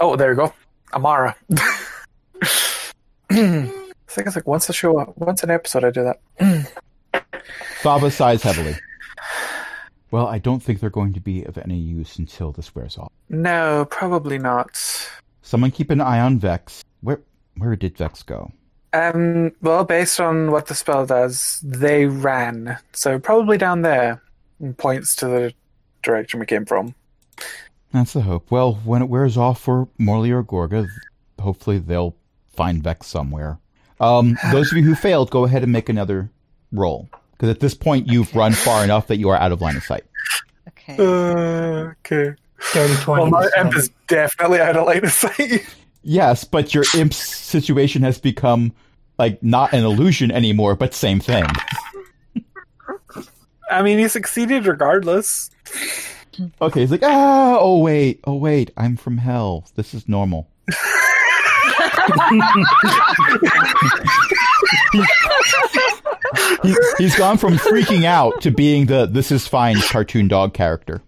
Oh, 0.00 0.16
there 0.16 0.30
you 0.30 0.36
go. 0.36 0.52
Amara. 0.94 1.36
I 3.30 3.70
think 4.08 4.26
it's 4.26 4.36
like 4.36 4.46
once 4.46 4.68
a 4.68 4.72
show, 4.72 5.12
once 5.16 5.42
an 5.42 5.50
episode, 5.50 5.84
I 5.84 5.90
do 5.90 6.04
that. 6.04 6.20
Thava 7.82 8.10
sighs 8.10 8.42
heavily. 8.42 8.76
Well, 10.10 10.26
I 10.26 10.38
don't 10.38 10.62
think 10.62 10.80
they're 10.80 10.90
going 10.90 11.14
to 11.14 11.20
be 11.20 11.44
of 11.44 11.56
any 11.58 11.78
use 11.78 12.18
until 12.18 12.52
this 12.52 12.74
wears 12.74 12.98
off. 12.98 13.10
No, 13.28 13.86
probably 13.90 14.38
not. 14.38 14.78
Someone 15.40 15.70
keep 15.70 15.90
an 15.90 16.00
eye 16.00 16.20
on 16.20 16.38
Vex. 16.38 16.84
Where 17.00 17.20
where 17.56 17.76
did 17.76 17.96
Vex 17.96 18.22
go? 18.22 18.50
Um, 18.92 19.52
well, 19.62 19.84
based 19.84 20.20
on 20.20 20.50
what 20.50 20.66
the 20.66 20.74
spell 20.74 21.06
does, 21.06 21.60
they 21.62 22.06
ran. 22.06 22.78
So 22.92 23.18
probably 23.18 23.58
down 23.58 23.82
there. 23.82 24.22
And 24.60 24.76
points 24.78 25.16
to 25.16 25.26
the 25.26 25.54
direction 26.02 26.38
we 26.38 26.46
came 26.46 26.64
from. 26.64 26.94
That's 27.92 28.12
the 28.12 28.22
hope. 28.22 28.50
Well, 28.50 28.74
when 28.84 29.02
it 29.02 29.08
wears 29.08 29.36
off 29.36 29.60
for 29.60 29.88
Morley 29.98 30.30
or 30.30 30.44
Gorga, 30.44 30.88
hopefully 31.40 31.78
they'll 31.78 32.14
find 32.54 32.82
Vex 32.82 33.06
somewhere. 33.06 33.58
Um, 34.00 34.38
those 34.50 34.72
of 34.72 34.78
you 34.78 34.84
who 34.84 34.94
failed, 34.94 35.30
go 35.30 35.44
ahead 35.44 35.62
and 35.62 35.72
make 35.72 35.88
another 35.88 36.30
roll. 36.70 37.08
Because 37.32 37.50
at 37.50 37.60
this 37.60 37.74
point, 37.74 38.08
you've 38.08 38.34
run 38.34 38.52
far 38.52 38.84
enough 38.84 39.08
that 39.08 39.16
you 39.16 39.28
are 39.28 39.36
out 39.36 39.52
of 39.52 39.60
line 39.60 39.76
of 39.76 39.82
sight. 39.82 40.04
Okay. 40.68 40.96
Uh, 40.98 41.92
okay. 42.00 42.34
30, 42.60 43.02
20. 43.02 43.20
Well, 43.20 43.30
my 43.30 43.50
imp 43.58 43.76
is 43.76 43.90
definitely 44.06 44.60
out 44.60 44.76
of 44.76 44.86
line 44.86 45.04
of 45.04 45.12
sight. 45.12 45.66
Yes, 46.02 46.44
but 46.44 46.74
your 46.74 46.84
imp's 46.96 47.16
situation 47.16 48.02
has 48.02 48.18
become 48.18 48.72
like 49.18 49.42
not 49.42 49.72
an 49.72 49.84
illusion 49.84 50.30
anymore, 50.30 50.74
but 50.74 50.94
same 50.94 51.20
thing. 51.20 51.44
I 53.70 53.82
mean, 53.82 53.98
he 53.98 54.08
succeeded 54.08 54.66
regardless. 54.66 55.50
Okay, 56.60 56.80
he's 56.80 56.90
like, 56.90 57.02
ah, 57.02 57.56
oh 57.60 57.78
wait, 57.78 58.20
oh 58.24 58.34
wait, 58.34 58.70
I'm 58.76 58.96
from 58.96 59.18
hell. 59.18 59.64
This 59.76 59.94
is 59.94 60.08
normal. 60.08 60.48
He, 66.62 66.74
he's 66.98 67.16
gone 67.16 67.38
from 67.38 67.54
freaking 67.54 68.04
out 68.04 68.40
to 68.42 68.50
being 68.50 68.86
the 68.86 69.06
this 69.06 69.32
is 69.32 69.46
fine 69.46 69.76
cartoon 69.80 70.28
dog 70.28 70.54
character. 70.54 71.02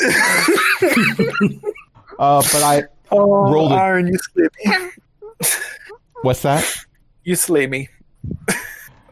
uh, 2.18 2.42
but 2.42 2.62
I 2.62 2.84
Oh, 3.10 3.52
Rolled 3.52 3.72
it. 3.72 3.76
Aaron, 3.76 4.06
you 4.08 4.18
slay 4.18 4.48
me. 4.64 4.90
what's 6.22 6.42
that? 6.42 6.64
You 7.24 7.36
slay 7.36 7.66
me. 7.66 7.88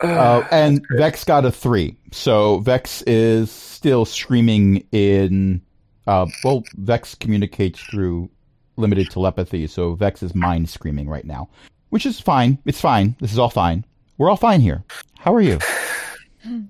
Uh, 0.00 0.46
and 0.50 0.84
Vex 0.90 1.24
got 1.24 1.44
a 1.44 1.52
three, 1.52 1.96
so 2.12 2.58
Vex 2.58 3.02
is 3.02 3.50
still 3.50 4.04
screaming 4.04 4.86
in. 4.92 5.62
Uh, 6.06 6.26
well, 6.42 6.62
Vex 6.74 7.14
communicates 7.14 7.80
through 7.80 8.28
limited 8.76 9.10
telepathy, 9.10 9.66
so 9.66 9.94
Vex 9.94 10.22
is 10.22 10.34
mind 10.34 10.68
screaming 10.68 11.08
right 11.08 11.24
now, 11.24 11.48
which 11.90 12.04
is 12.04 12.20
fine. 12.20 12.58
It's 12.66 12.80
fine. 12.80 13.16
This 13.20 13.32
is 13.32 13.38
all 13.38 13.50
fine. 13.50 13.84
We're 14.18 14.28
all 14.28 14.36
fine 14.36 14.60
here. 14.60 14.84
How 15.18 15.34
are 15.34 15.40
you? 15.40 15.58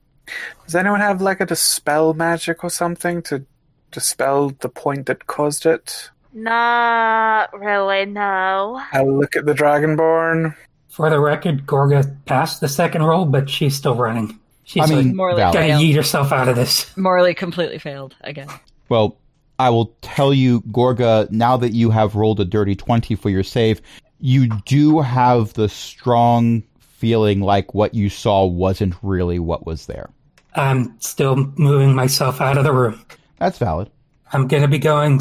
Does 0.65 0.75
anyone 0.75 1.01
have 1.01 1.21
like 1.21 1.41
a 1.41 1.47
dispel 1.47 2.15
magic 2.15 2.65
or 2.65 2.71
something 2.71 3.21
to 3.23 3.45
dispel 3.91 4.51
the 4.61 4.69
point 4.69 5.07
that 5.07 5.27
caused 5.27 5.67
it? 5.67 6.11
Not 6.35 7.59
really, 7.59 8.05
no. 8.07 8.83
I 8.93 9.03
look 9.03 9.37
at 9.37 9.47
the 9.47 9.55
Dragonborn. 9.55 10.55
For 10.89 11.09
the 11.11 11.19
record, 11.19 11.67
Gorga 11.67 12.17
passed 12.27 12.61
the 12.61 12.69
second 12.69 13.03
roll, 13.03 13.25
but 13.25 13.49
she's 13.51 13.75
still 13.75 13.95
running. 13.97 14.39
She's 14.65 14.83
I 14.83 14.95
mean, 14.95 15.07
like, 15.09 15.15
Morley 15.17 15.37
valid. 15.37 15.55
gotta 15.55 15.67
failed. 15.67 15.83
yeet 15.83 15.95
herself 15.97 16.33
out 16.33 16.49
of 16.49 16.57
this. 16.57 16.97
Morley 16.97 17.35
completely 17.35 17.79
failed 17.79 18.15
again. 18.23 18.49
Well, 18.89 19.17
I 19.59 19.71
will 19.71 19.95
tell 20.03 20.33
you, 20.35 20.61
Gorga, 20.63 21.31
now 21.31 21.57
that 21.57 21.73
you 21.73 21.91
have 21.91 22.15
rolled 22.15 22.41
a 22.41 22.45
dirty 22.45 22.75
20 22.75 23.15
for 23.15 23.29
your 23.31 23.43
save, 23.43 23.81
you 24.21 24.49
do 24.67 25.01
have 25.01 25.53
the 25.55 25.69
strong 25.69 26.63
feeling 26.81 27.41
like 27.41 27.75
what 27.75 27.95
you 27.95 28.09
saw 28.09 28.45
wasn't 28.47 28.95
really 29.03 29.39
what 29.39 29.67
was 29.67 29.87
there. 29.87 30.11
I'm 30.55 30.99
still 31.01 31.37
moving 31.57 31.95
myself 31.95 32.41
out 32.41 32.57
of 32.57 32.65
the 32.65 32.73
room. 32.73 33.05
That's 33.39 33.59
valid. 33.59 33.91
I'm 34.33 34.49
gonna 34.49 34.69
be 34.69 34.79
going. 34.79 35.21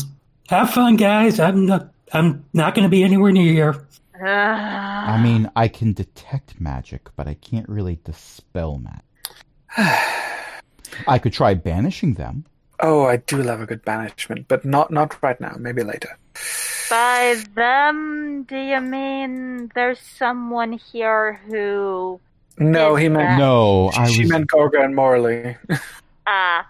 Have 0.50 0.72
fun, 0.72 0.96
guys. 0.96 1.40
I'm 1.40 1.66
not. 1.66 1.90
I'm 2.12 2.46
not 2.54 2.76
gonna 2.76 2.90
be 2.90 3.04
anywhere 3.04 3.32
near 3.32 3.52
here. 3.52 3.88
I 4.24 5.22
mean, 5.22 5.50
I 5.56 5.68
can 5.68 5.94
detect 5.94 6.60
magic, 6.60 7.10
but 7.16 7.28
I 7.28 7.34
can't 7.36 7.68
really 7.68 8.00
dispel 8.04 8.80
magic. 8.80 9.04
I 11.08 11.18
could 11.20 11.34
try 11.34 11.54
banishing 11.56 12.14
them. 12.14 12.46
Oh, 12.80 13.06
I 13.06 13.18
do 13.18 13.42
love 13.42 13.62
a 13.62 13.66
good 13.66 13.84
banishment, 13.84 14.48
but 14.48 14.66
not 14.66 14.92
not 14.92 15.22
right 15.24 15.40
now. 15.40 15.56
Maybe 15.58 15.84
later. 15.84 16.18
By 16.90 17.42
them, 17.56 18.44
do 18.44 18.58
you 18.58 18.82
mean 18.82 19.72
there's 19.74 20.00
someone 20.00 20.74
here 20.74 21.40
who. 21.48 22.20
No, 22.60 22.96
he 22.96 23.10
meant 23.10 23.40
No, 23.40 23.90
I 23.96 24.12
she 24.12 24.22
was 24.22 24.32
meant 24.32 24.52
Gorga 24.52 24.84
and 24.84 24.96
Morley. 24.96 25.58
Ah, 26.28 26.70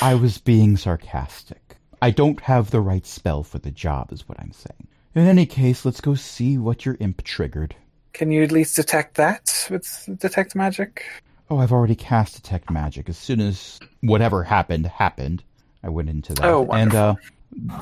I 0.00 0.14
was 0.14 0.38
being 0.38 0.76
sarcastic. 0.76 1.67
I 2.00 2.10
don't 2.10 2.40
have 2.40 2.70
the 2.70 2.80
right 2.80 3.06
spell 3.06 3.42
for 3.42 3.58
the 3.58 3.70
job, 3.70 4.12
is 4.12 4.28
what 4.28 4.38
I'm 4.40 4.52
saying. 4.52 4.88
In 5.14 5.26
any 5.26 5.46
case, 5.46 5.84
let's 5.84 6.00
go 6.00 6.14
see 6.14 6.58
what 6.58 6.86
your 6.86 6.96
imp 7.00 7.24
triggered. 7.24 7.74
Can 8.12 8.30
you 8.30 8.42
at 8.42 8.52
least 8.52 8.76
detect 8.76 9.16
that 9.16 9.66
with 9.70 10.08
detect 10.18 10.54
magic? 10.54 11.04
Oh, 11.50 11.58
I've 11.58 11.72
already 11.72 11.94
cast 11.94 12.36
detect 12.36 12.70
magic. 12.70 13.08
As 13.08 13.16
soon 13.16 13.40
as 13.40 13.80
whatever 14.02 14.44
happened 14.44 14.86
happened, 14.86 15.42
I 15.82 15.88
went 15.88 16.08
into 16.08 16.34
that. 16.34 16.44
Oh, 16.44 16.66
and 16.70 16.94
uh, 16.94 17.14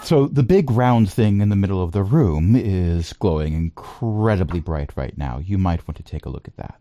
so 0.02 0.26
the 0.26 0.42
big 0.42 0.70
round 0.70 1.10
thing 1.10 1.40
in 1.40 1.48
the 1.48 1.56
middle 1.56 1.82
of 1.82 1.92
the 1.92 2.02
room 2.02 2.54
is 2.54 3.12
glowing 3.14 3.54
incredibly 3.54 4.60
bright 4.60 4.96
right 4.96 5.16
now. 5.18 5.38
You 5.38 5.58
might 5.58 5.86
want 5.86 5.96
to 5.96 6.02
take 6.02 6.26
a 6.26 6.30
look 6.30 6.48
at 6.48 6.56
that. 6.56 6.78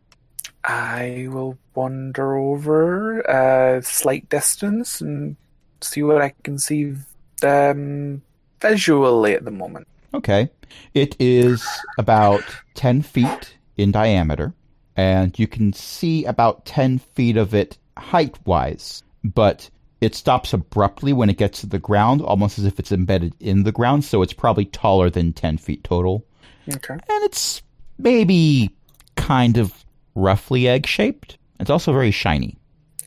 I 0.64 1.28
will 1.30 1.58
wander 1.74 2.36
over 2.36 3.22
a 3.22 3.82
slight 3.84 4.30
distance 4.30 5.02
and 5.02 5.36
see 5.82 6.02
what 6.04 6.22
I 6.22 6.34
can 6.44 6.58
see 6.58 6.96
um, 7.44 8.22
visually 8.62 9.34
at 9.34 9.46
the 9.46 9.52
moment. 9.52 9.88
Okay. 10.14 10.50
It 10.94 11.16
is 11.20 11.66
about 11.98 12.44
10 12.76 13.02
feet 13.02 13.58
in 13.78 13.92
diameter, 13.92 14.54
and 14.96 15.38
you 15.38 15.48
can 15.48 15.74
see 15.74 16.26
about 16.26 16.66
10 16.66 17.00
feet 17.00 17.38
of 17.38 17.54
it 17.54 17.78
height 17.98 18.38
wise, 18.46 19.04
but 19.24 19.70
it 20.02 20.16
stops 20.16 20.54
abruptly 20.54 21.14
when 21.14 21.30
it 21.30 21.38
gets 21.38 21.62
to 21.62 21.68
the 21.68 21.80
ground, 21.80 22.22
almost 22.22 22.60
as 22.60 22.66
if 22.66 22.80
it's 22.80 22.92
embedded 22.92 23.34
in 23.40 23.64
the 23.64 23.72
ground, 23.72 24.04
so 24.04 24.22
it's 24.22 24.34
probably 24.34 24.66
taller 24.66 25.10
than 25.10 25.34
10 25.34 25.58
feet 25.58 25.84
total. 25.84 26.26
Okay. 26.74 26.94
And 26.94 27.24
it's 27.24 27.62
maybe 27.98 28.70
kind 29.16 29.58
of 29.58 29.86
roughly 30.16 30.68
egg 30.68 30.88
shaped. 30.88 31.38
It's 31.60 31.70
also 31.70 31.92
very 31.92 32.12
shiny. 32.12 32.58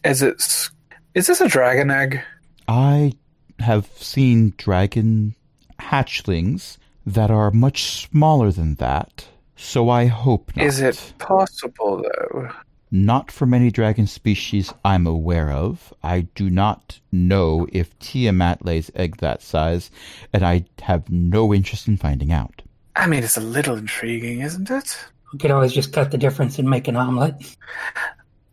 Is 0.04 0.22
it? 0.22 0.70
Is 1.14 1.26
this 1.26 1.40
a 1.40 1.48
dragon 1.48 1.90
egg? 1.90 2.20
I 2.66 3.12
have 3.61 3.87
seen 3.97 4.55
dragon 4.57 5.35
hatchlings 5.81 6.79
that 7.07 7.31
are 7.31 7.51
much 7.51 7.85
smaller 7.85 8.53
than 8.53 8.75
that, 8.77 9.27
so 9.57 9.88
I 9.88 10.07
hope 10.07 10.55
not. 10.57 10.66
Is 10.66 10.81
it 10.81 11.14
possible 11.18 12.03
though? 12.03 12.51
Not 12.90 13.31
for 13.31 13.44
many 13.44 13.71
dragon 13.71 14.07
species 14.07 14.73
I'm 14.85 15.07
aware 15.07 15.51
of. 15.51 15.92
I 16.03 16.23
do 16.35 16.49
not 16.49 17.01
know 17.12 17.66
if 17.73 17.99
Tiamat 17.99 18.64
lays 18.64 18.90
egg 18.94 19.18
that 19.18 19.42
size, 19.42 19.90
and 20.33 20.42
I 20.42 20.64
have 20.83 21.11
no 21.11 21.53
interest 21.53 21.87
in 21.87 21.99
finding 21.99 22.33
out. 22.33 22.62
I 22.97 23.07
mean, 23.07 23.23
it's 23.23 23.37
a 23.37 23.42
little 23.42 23.77
intriguing, 23.77 24.40
isn't 24.40 24.71
it? 24.71 24.99
We 25.33 25.38
could 25.38 25.51
always 25.51 25.73
just 25.73 25.92
cut 25.92 26.11
the 26.11 26.18
difference 26.18 26.59
and 26.59 26.68
make 26.68 26.88
an 26.88 26.97
omelet. 26.97 27.57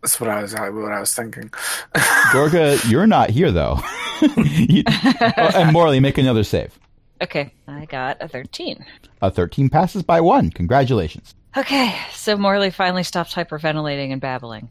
That's 0.06 0.20
what 0.22 0.30
I 0.30 0.44
was 0.44 0.54
what 0.54 0.92
I 0.92 1.00
was 1.00 1.16
thinking. 1.16 1.50
Gorga, 2.32 2.88
you're 2.88 3.08
not 3.08 3.32
here 3.32 3.52
though. 3.52 3.80
You- 4.22 4.84
oh, 4.88 5.52
and 5.56 5.74
Morley, 5.74 6.00
make 6.00 6.18
another 6.20 6.44
save. 6.44 6.78
Okay, 7.24 7.52
I 7.68 7.86
got 7.86 8.22
a 8.22 8.28
13. 8.30 8.86
A 9.24 9.32
13 9.32 9.68
passes 9.68 10.04
by 10.04 10.22
one. 10.22 10.52
Congratulations. 10.52 11.34
Okay, 11.58 11.94
so 12.14 12.38
Morley 12.38 12.70
finally 12.70 13.02
stops 13.04 13.34
hyperventilating 13.34 14.12
and 14.12 14.22
babbling. 14.22 14.70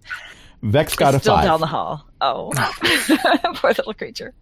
Vex 0.62 0.94
got 0.94 1.14
a 1.16 1.18
Still 1.20 1.34
five. 1.34 1.44
down 1.44 1.60
the 1.60 1.66
hall. 1.66 2.06
Oh, 2.20 2.52
poor 3.56 3.70
little 3.70 3.92
creature. 3.92 4.32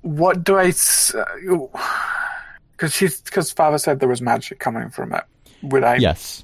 what 0.00 0.42
do 0.42 0.56
I? 0.58 0.68
Because 0.68 1.14
uh, 1.14 2.88
she, 2.88 3.08
because 3.24 3.52
Thava 3.54 3.78
said 3.78 4.00
there 4.00 4.08
was 4.08 4.22
magic 4.22 4.58
coming 4.60 4.88
from 4.90 5.12
it. 5.14 5.24
Would 5.62 5.84
I 5.84 5.96
Yes. 5.96 6.42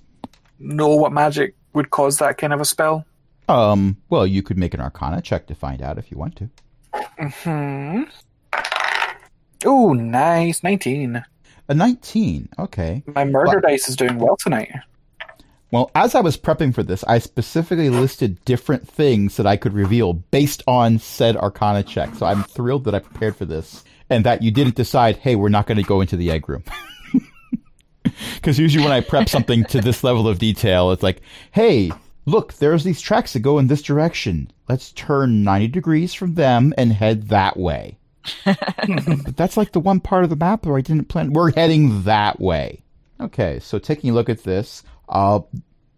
know 0.59 0.95
what 0.95 1.11
magic 1.13 1.55
would 1.73 1.89
cause 1.91 2.19
that 2.19 2.37
kind 2.39 2.53
of 2.53 2.61
a 2.61 2.65
spell? 2.67 3.07
Um. 3.51 3.97
Well, 4.09 4.27
you 4.27 4.43
could 4.43 4.59
make 4.59 4.75
an 4.75 4.81
Arcana 4.81 5.21
check 5.21 5.47
to 5.49 5.55
find 5.55 5.83
out 5.83 5.99
if 5.99 6.11
you 6.11 6.17
want 6.19 6.37
to. 6.37 6.51
Hmm. 7.43 8.03
Oh, 9.65 9.93
nice, 9.93 10.63
nineteen. 10.63 11.23
A 11.69 11.75
19. 11.75 12.49
Okay. 12.59 13.05
My 13.15 13.25
murder 13.25 13.61
dice 13.61 13.89
is 13.89 13.95
doing 13.95 14.19
well 14.19 14.37
tonight. 14.37 14.73
Well, 15.71 15.93
as 15.95 16.17
I 16.17 16.21
was 16.21 16.37
prepping 16.37 16.75
for 16.75 16.83
this, 16.83 17.05
I 17.05 17.21
specifically 17.21 17.91
listed 17.91 18.45
different 18.45 18.89
things 18.89 19.37
that 19.37 19.47
I 19.47 19.57
could 19.57 19.73
reveal 19.73 20.15
based 20.15 20.65
on 20.67 20.99
said 20.99 21.37
Arcana 21.37 21.85
check. 21.85 22.13
So 22.17 22.27
I'm 22.27 22.43
thrilled 22.43 22.83
that 22.87 22.97
I 22.97 22.99
prepared 22.99 23.37
for 23.37 23.45
this 23.45 23.85
and 24.09 24.25
that 24.25 24.43
you 24.43 24.51
didn't 24.51 24.75
decide, 24.75 25.19
hey, 25.19 25.37
we're 25.37 25.49
not 25.49 25.69
going 25.69 25.79
to 25.79 25.85
go 25.85 26.01
into 26.01 26.17
the 26.17 26.31
egg 26.31 26.49
room. 26.49 26.65
Because 28.35 28.59
usually 28.59 28.83
when 28.83 28.93
I 28.93 29.01
prep 29.01 29.29
something 29.29 29.65
to 29.67 29.81
this 29.81 30.03
level 30.03 30.27
of 30.27 30.39
detail, 30.39 30.91
it's 30.91 31.03
like, 31.03 31.21
hey, 31.53 31.93
look, 32.31 32.55
there's 32.55 32.85
these 32.85 33.01
tracks 33.01 33.33
that 33.33 33.41
go 33.41 33.59
in 33.59 33.67
this 33.67 33.83
direction. 33.83 34.51
Let's 34.69 34.93
turn 34.93 35.45
90 35.45 35.69
degrees 35.69 36.15
from 36.15 36.35
them 36.35 36.73
and 36.79 36.93
head 36.93 37.29
that 37.29 37.57
way. 37.57 37.99
but 38.45 39.37
that's 39.37 39.57
like 39.57 39.73
the 39.73 39.81
one 39.81 40.01
part 40.01 40.25
of 40.25 40.31
the 40.31 40.37
map 40.37 40.65
where 40.67 40.77
I 40.77 40.83
didn't 40.83 41.09
plan. 41.09 41.33
We're 41.33 41.53
heading 41.53 42.05
that 42.05 42.41
way. 42.41 42.83
Okay, 43.21 43.59
so 43.61 43.79
taking 43.79 44.11
a 44.11 44.15
look 44.15 44.29
at 44.29 44.45
this, 44.45 44.83
uh, 45.09 45.41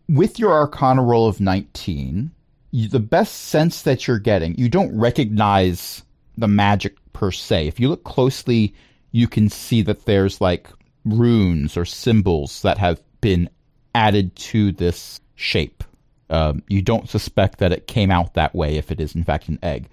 with 0.08 0.38
your 0.38 0.52
Arcana 0.52 1.02
roll 1.02 1.28
of 1.28 1.40
19, 1.40 2.30
you, 2.72 2.88
the 2.88 3.00
best 3.00 3.34
sense 3.34 3.82
that 3.82 4.06
you're 4.06 4.18
getting, 4.18 4.56
you 4.56 4.68
don't 4.68 4.98
recognize 4.98 6.02
the 6.36 6.48
magic 6.48 6.96
per 7.12 7.30
se. 7.30 7.68
If 7.68 7.78
you 7.78 7.88
look 7.88 8.04
closely, 8.04 8.74
you 9.12 9.28
can 9.28 9.48
see 9.48 9.82
that 9.82 10.04
there's 10.04 10.40
like 10.40 10.68
runes 11.04 11.76
or 11.76 11.84
symbols 11.84 12.62
that 12.62 12.78
have 12.78 13.00
been 13.20 13.48
added 13.94 14.34
to 14.36 14.72
this 14.72 15.20
shape. 15.34 15.84
Um, 16.32 16.62
you 16.68 16.82
don't 16.82 17.08
suspect 17.08 17.58
that 17.58 17.72
it 17.72 17.86
came 17.86 18.10
out 18.10 18.34
that 18.34 18.54
way 18.54 18.76
if 18.76 18.90
it 18.90 19.00
is 19.00 19.14
in 19.14 19.22
fact 19.22 19.48
an 19.48 19.58
egg. 19.62 19.88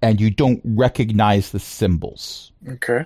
And 0.00 0.20
you 0.20 0.30
don't 0.30 0.60
recognize 0.64 1.50
the 1.50 1.58
symbols 1.58 2.52
Okay. 2.68 3.04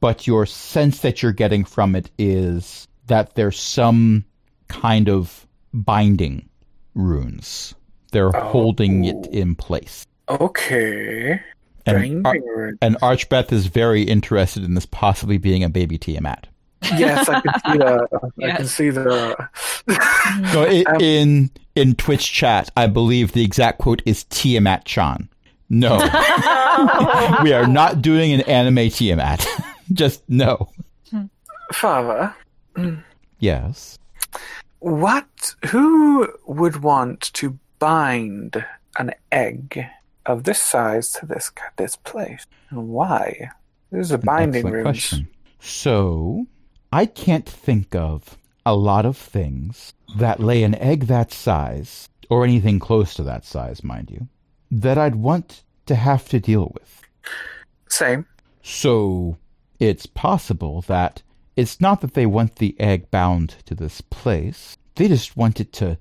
but 0.00 0.26
your 0.26 0.46
sense 0.46 1.00
that 1.00 1.22
you're 1.22 1.32
getting 1.32 1.64
from 1.64 1.94
it 1.96 2.10
is 2.18 2.86
that 3.08 3.34
there's 3.34 3.58
some 3.58 4.24
kind 4.68 5.08
of 5.08 5.46
binding 5.72 6.48
runes 6.94 7.74
They're 8.12 8.30
holding 8.32 9.04
it 9.04 9.26
in 9.26 9.54
place. 9.56 10.06
Okay. 10.28 11.40
And, 11.86 12.24
Ar- 12.26 12.72
and 12.80 12.96
Archbeth 13.02 13.52
is 13.52 13.66
very 13.66 14.02
interested 14.02 14.64
in 14.64 14.74
this 14.74 14.86
possibly 14.86 15.36
being 15.38 15.62
a 15.64 15.68
baby 15.68 15.98
Tiamat. 15.98 16.46
Yes, 16.96 17.28
I 17.28 17.40
can 17.40 17.52
see 17.72 17.78
the. 17.78 18.30
I 18.44 18.50
can 18.56 18.66
see 18.66 18.90
the. 18.90 19.48
No, 20.54 20.62
i 20.64 20.82
Um, 20.88 21.00
in 21.00 21.50
in 21.74 21.94
Twitch 21.94 22.32
chat, 22.32 22.70
I 22.76 22.86
believe 22.86 23.32
the 23.32 23.44
exact 23.44 23.78
quote 23.78 24.02
is 24.06 24.24
Tiamat 24.24 24.84
Chan. 24.84 25.28
No, 25.68 25.96
we 27.42 27.52
are 27.52 27.66
not 27.66 28.00
doing 28.02 28.32
an 28.32 28.40
anime 28.42 28.88
Tiamat. 28.90 29.46
Just 29.92 30.22
no. 30.28 30.68
Father, 31.72 32.34
Yes. 33.38 33.98
what? 34.80 35.54
Who 35.70 36.28
would 36.46 36.82
want 36.82 37.20
to 37.34 37.58
bind 37.78 38.64
an 38.98 39.12
egg 39.32 39.84
of 40.26 40.44
this 40.44 40.60
size 40.60 41.12
to 41.14 41.26
this 41.26 41.50
this 41.76 41.96
place, 41.96 42.46
and 42.70 42.88
why? 42.88 43.50
is 43.92 44.10
a 44.10 44.18
binding 44.18 44.66
Excellent 44.66 44.74
runes. 44.74 44.84
question. 44.86 45.28
So, 45.60 46.46
I 46.94 47.06
can't 47.06 47.48
think 47.48 47.96
of 47.96 48.38
a 48.64 48.76
lot 48.76 49.04
of 49.04 49.16
things 49.16 49.94
that 50.16 50.38
lay 50.38 50.62
an 50.62 50.76
egg 50.76 51.08
that 51.08 51.32
size, 51.32 52.08
or 52.30 52.44
anything 52.44 52.78
close 52.78 53.14
to 53.14 53.24
that 53.24 53.44
size, 53.44 53.82
mind 53.82 54.12
you, 54.12 54.28
that 54.70 54.96
I'd 54.96 55.16
want 55.16 55.64
to 55.86 55.96
have 55.96 56.28
to 56.28 56.38
deal 56.38 56.70
with. 56.72 57.02
Same. 57.88 58.26
So, 58.62 59.38
it's 59.80 60.06
possible 60.06 60.82
that 60.82 61.20
it's 61.56 61.80
not 61.80 62.00
that 62.00 62.14
they 62.14 62.26
want 62.26 62.56
the 62.56 62.76
egg 62.78 63.10
bound 63.10 63.56
to 63.66 63.74
this 63.74 64.00
place, 64.00 64.76
they 64.94 65.08
just 65.08 65.36
want 65.36 65.58
it 65.58 65.72
to 65.72 65.98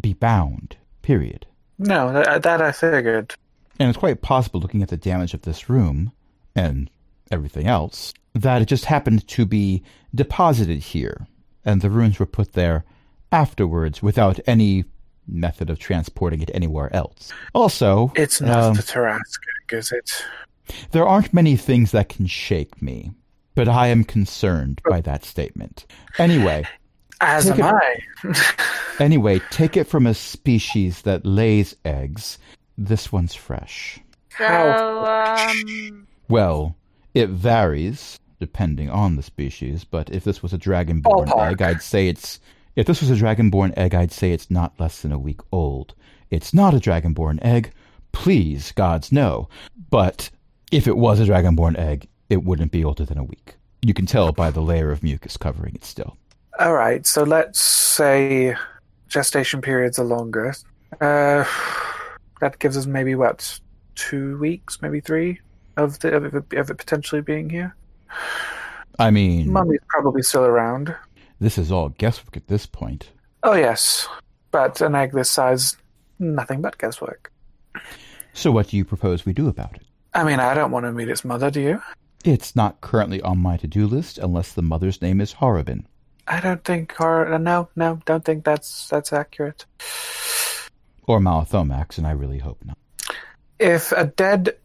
be 0.00 0.12
bound, 0.12 0.76
period. 1.02 1.44
No, 1.76 2.12
that, 2.12 2.28
uh, 2.28 2.38
that 2.38 2.62
I 2.62 2.70
figured. 2.70 3.34
And 3.80 3.88
it's 3.88 3.98
quite 3.98 4.22
possible, 4.22 4.60
looking 4.60 4.84
at 4.84 4.90
the 4.90 4.96
damage 4.96 5.34
of 5.34 5.42
this 5.42 5.68
room 5.68 6.12
and 6.54 6.88
everything 7.32 7.66
else, 7.66 8.14
that 8.42 8.62
it 8.62 8.66
just 8.66 8.84
happened 8.84 9.26
to 9.28 9.44
be 9.46 9.82
deposited 10.14 10.78
here, 10.78 11.26
and 11.64 11.80
the 11.80 11.90
runes 11.90 12.18
were 12.18 12.26
put 12.26 12.52
there 12.52 12.84
afterwards 13.32 14.02
without 14.02 14.38
any 14.46 14.84
method 15.28 15.70
of 15.70 15.78
transporting 15.78 16.40
it 16.42 16.50
anywhere 16.54 16.94
else. 16.94 17.32
Also, 17.54 18.12
It's 18.14 18.40
not 18.40 18.62
um, 18.62 18.74
the 18.74 18.82
Tarrasque 18.82 19.40
egg, 19.72 19.78
is 19.78 19.90
it? 19.92 20.24
there 20.92 21.06
aren't 21.06 21.32
many 21.34 21.56
things 21.56 21.90
that 21.92 22.08
can 22.08 22.26
shake 22.26 22.80
me, 22.82 23.10
but 23.54 23.68
I 23.68 23.88
am 23.88 24.04
concerned 24.04 24.80
by 24.88 25.00
that 25.02 25.24
statement. 25.24 25.86
Anyway, 26.18 26.64
As 27.20 27.46
take 27.46 27.58
am 27.58 27.74
it- 27.74 27.82
I. 28.28 28.62
anyway, 29.02 29.40
take 29.50 29.76
it 29.76 29.84
from 29.88 30.06
a 30.06 30.14
species 30.14 31.02
that 31.02 31.24
lays 31.26 31.74
eggs. 31.84 32.38
This 32.78 33.10
one's 33.10 33.34
fresh. 33.34 33.98
So, 34.38 35.04
um, 35.06 36.06
Well, 36.28 36.76
it 37.14 37.30
varies 37.30 38.18
depending 38.38 38.90
on 38.90 39.16
the 39.16 39.22
species, 39.22 39.84
but 39.84 40.10
if 40.10 40.24
this 40.24 40.42
was 40.42 40.52
a 40.52 40.58
dragonborn 40.58 41.26
Ballpark. 41.26 41.52
egg, 41.52 41.62
I'd 41.62 41.82
say 41.82 42.08
it's 42.08 42.40
if 42.76 42.86
this 42.86 43.00
was 43.00 43.10
a 43.10 43.14
dragonborn 43.14 43.72
egg, 43.76 43.94
I'd 43.94 44.12
say 44.12 44.32
it's 44.32 44.50
not 44.50 44.78
less 44.78 45.00
than 45.00 45.12
a 45.12 45.18
week 45.18 45.40
old. 45.50 45.94
It's 46.30 46.52
not 46.52 46.74
a 46.74 46.78
dragonborn 46.78 47.38
egg. 47.42 47.72
Please, 48.12 48.72
gods, 48.72 49.10
no. 49.10 49.48
But 49.90 50.30
if 50.70 50.86
it 50.86 50.96
was 50.96 51.18
a 51.18 51.24
dragonborn 51.24 51.78
egg, 51.78 52.06
it 52.28 52.44
wouldn't 52.44 52.72
be 52.72 52.84
older 52.84 53.04
than 53.04 53.18
a 53.18 53.24
week. 53.24 53.56
You 53.82 53.94
can 53.94 54.04
tell 54.04 54.32
by 54.32 54.50
the 54.50 54.60
layer 54.60 54.90
of 54.90 55.02
mucus 55.02 55.36
covering 55.36 55.74
it 55.74 55.84
still. 55.84 56.16
All 56.58 56.74
right, 56.74 57.06
so 57.06 57.22
let's 57.22 57.60
say 57.60 58.54
gestation 59.08 59.62
periods 59.62 59.98
are 59.98 60.04
longer. 60.04 60.54
Uh, 61.00 61.44
that 62.40 62.58
gives 62.58 62.76
us 62.76 62.86
maybe 62.86 63.14
what 63.14 63.58
two 63.94 64.38
weeks, 64.38 64.82
maybe 64.82 65.00
three 65.00 65.40
of 65.76 65.98
the 66.00 66.14
of 66.14 66.34
it, 66.34 66.52
of 66.54 66.70
it 66.70 66.78
potentially 66.78 67.20
being 67.20 67.48
here. 67.48 67.76
I 68.98 69.10
mean, 69.10 69.52
Mummy's 69.52 69.80
probably 69.88 70.22
still 70.22 70.44
around. 70.44 70.94
this 71.40 71.58
is 71.58 71.70
all 71.70 71.90
guesswork 71.90 72.36
at 72.36 72.46
this 72.48 72.66
point. 72.66 73.10
Oh 73.42 73.54
yes, 73.54 74.08
but 74.50 74.80
an 74.80 74.94
egg 74.94 75.12
this 75.12 75.30
size, 75.30 75.76
nothing 76.18 76.62
but 76.62 76.78
guesswork. 76.78 77.30
So 78.32 78.50
what 78.52 78.68
do 78.68 78.76
you 78.76 78.84
propose 78.84 79.24
we 79.26 79.32
do 79.32 79.48
about 79.48 79.76
it? 79.76 79.82
I 80.14 80.24
mean, 80.24 80.40
I 80.40 80.54
don't 80.54 80.70
want 80.70 80.86
to 80.86 80.92
meet 80.92 81.08
its 81.08 81.24
mother. 81.24 81.50
Do 81.50 81.60
you? 81.60 81.82
It's 82.24 82.56
not 82.56 82.80
currently 82.80 83.20
on 83.22 83.38
my 83.38 83.56
to-do 83.56 83.86
list 83.86 84.18
unless 84.18 84.52
the 84.52 84.62
mother's 84.62 85.00
name 85.02 85.20
is 85.20 85.34
Horribin. 85.34 85.84
I 86.26 86.40
don't 86.40 86.64
think, 86.64 87.00
or 87.00 87.32
uh, 87.32 87.38
no, 87.38 87.68
no, 87.76 88.00
don't 88.04 88.24
think 88.24 88.44
that's 88.44 88.88
that's 88.88 89.12
accurate. 89.12 89.64
Or 91.06 91.20
Malathomax, 91.20 91.98
and 91.98 92.06
I 92.06 92.10
really 92.12 92.38
hope 92.38 92.58
not. 92.64 92.76
If 93.60 93.92
a 93.92 94.06
dead 94.06 94.56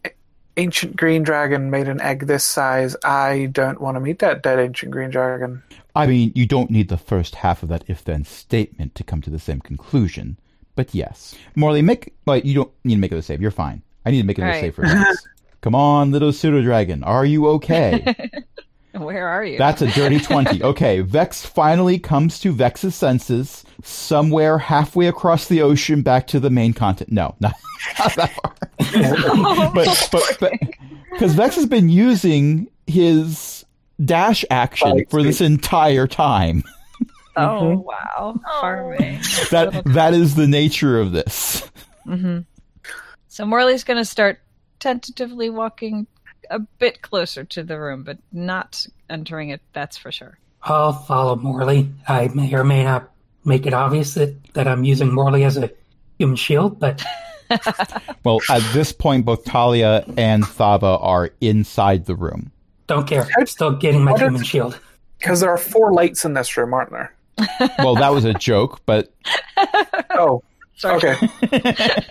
ancient 0.56 0.96
green 0.96 1.22
dragon 1.22 1.70
made 1.70 1.88
an 1.88 2.00
egg 2.00 2.26
this 2.26 2.44
size, 2.44 2.96
I 3.04 3.46
don't 3.52 3.80
want 3.80 3.96
to 3.96 4.00
meet 4.00 4.18
that 4.20 4.42
dead 4.42 4.58
ancient 4.58 4.92
green 4.92 5.10
dragon. 5.10 5.62
I 5.94 6.06
mean, 6.06 6.32
you 6.34 6.46
don't 6.46 6.70
need 6.70 6.88
the 6.88 6.96
first 6.96 7.36
half 7.36 7.62
of 7.62 7.68
that 7.68 7.84
if-then 7.86 8.24
statement 8.24 8.94
to 8.94 9.04
come 9.04 9.20
to 9.22 9.30
the 9.30 9.38
same 9.38 9.60
conclusion. 9.60 10.38
But 10.74 10.94
yes. 10.94 11.34
Morley, 11.54 11.82
make... 11.82 12.14
Well, 12.24 12.38
you 12.38 12.54
don't 12.54 12.72
need 12.84 12.94
to 12.94 13.00
make 13.00 13.12
it 13.12 13.18
a 13.18 13.22
save. 13.22 13.42
You're 13.42 13.50
fine. 13.50 13.82
I 14.06 14.10
need 14.10 14.22
to 14.22 14.26
make 14.26 14.38
it 14.38 14.42
a 14.42 14.46
Right. 14.46 14.60
save 14.60 14.74
for 14.74 14.82
Vex. 14.86 15.26
Come 15.60 15.74
on, 15.74 16.10
little 16.10 16.32
pseudo-dragon. 16.32 17.04
Are 17.04 17.24
you 17.24 17.46
okay? 17.48 18.14
Where 18.98 19.26
are 19.26 19.44
you? 19.44 19.58
That's 19.58 19.80
a 19.82 19.86
dirty 19.88 20.20
20. 20.20 20.62
Okay, 20.72 21.00
Vex 21.00 21.44
finally 21.44 21.98
comes 21.98 22.38
to 22.40 22.52
Vex's 22.52 22.94
senses 22.94 23.64
somewhere 23.82 24.58
halfway 24.58 25.06
across 25.06 25.48
the 25.48 25.62
ocean 25.62 26.02
back 26.02 26.26
to 26.28 26.38
the 26.40 26.50
main 26.50 26.72
continent. 26.72 27.12
No, 27.12 27.34
not, 27.40 27.54
not 27.98 28.14
that 28.16 28.32
far. 28.32 29.72
but, 29.74 30.08
but, 30.12 30.36
but, 30.40 30.52
because 31.10 31.34
Vex 31.34 31.56
has 31.56 31.66
been 31.66 31.88
using 31.88 32.68
his 32.86 33.64
dash 34.04 34.44
action 34.50 34.90
Body 34.90 35.06
for 35.10 35.22
this 35.22 35.40
entire 35.40 36.06
time. 36.06 36.62
oh 37.36 37.78
wow, 37.78 38.38
far 38.60 38.92
away. 38.92 39.20
That 39.50 39.82
that 39.86 40.12
is 40.14 40.34
the 40.34 40.46
nature 40.46 41.00
of 41.00 41.12
this. 41.12 41.68
hmm 42.04 42.40
So 43.28 43.46
Morley's 43.46 43.84
going 43.84 43.98
to 43.98 44.04
start 44.04 44.40
tentatively 44.80 45.48
walking 45.48 46.06
a 46.50 46.58
bit 46.58 47.02
closer 47.02 47.44
to 47.44 47.62
the 47.62 47.78
room, 47.78 48.02
but 48.02 48.18
not 48.32 48.86
entering 49.10 49.50
it. 49.50 49.60
That's 49.72 49.96
for 49.96 50.10
sure. 50.12 50.38
I'll 50.62 50.92
follow 50.92 51.36
Morley. 51.36 51.90
I 52.08 52.28
may 52.28 52.52
or 52.54 52.64
may 52.64 52.84
not 52.84 53.10
make 53.44 53.66
it 53.66 53.74
obvious 53.74 54.14
that, 54.14 54.36
that 54.54 54.68
I'm 54.68 54.84
using 54.84 55.12
Morley 55.12 55.44
as 55.44 55.56
a 55.56 55.70
human 56.18 56.36
shield, 56.36 56.78
but 56.78 57.02
Well, 58.24 58.40
at 58.48 58.62
this 58.72 58.92
point, 58.92 59.24
both 59.26 59.44
Talia 59.44 60.04
and 60.16 60.44
Thava 60.46 60.98
are 61.00 61.30
inside 61.40 62.06
the 62.06 62.14
room. 62.14 62.50
don't 62.86 63.06
care. 63.06 63.28
I'm 63.38 63.46
still 63.46 63.72
getting 63.72 64.04
my 64.04 64.12
What 64.12 64.22
if- 64.22 64.26
human 64.28 64.44
shield. 64.44 64.78
Because 65.18 65.40
there 65.40 65.50
are 65.50 65.58
four 65.58 65.92
lights 65.92 66.24
in 66.24 66.34
this 66.34 66.56
room, 66.56 66.74
aren't 66.74 66.90
there? 66.90 67.14
Well, 67.78 67.94
that 67.96 68.08
was 68.12 68.24
a 68.24 68.34
joke, 68.34 68.80
but 68.86 69.12
Oh, 70.10 70.42
Sorry. 70.82 70.96
okay. 70.96 71.16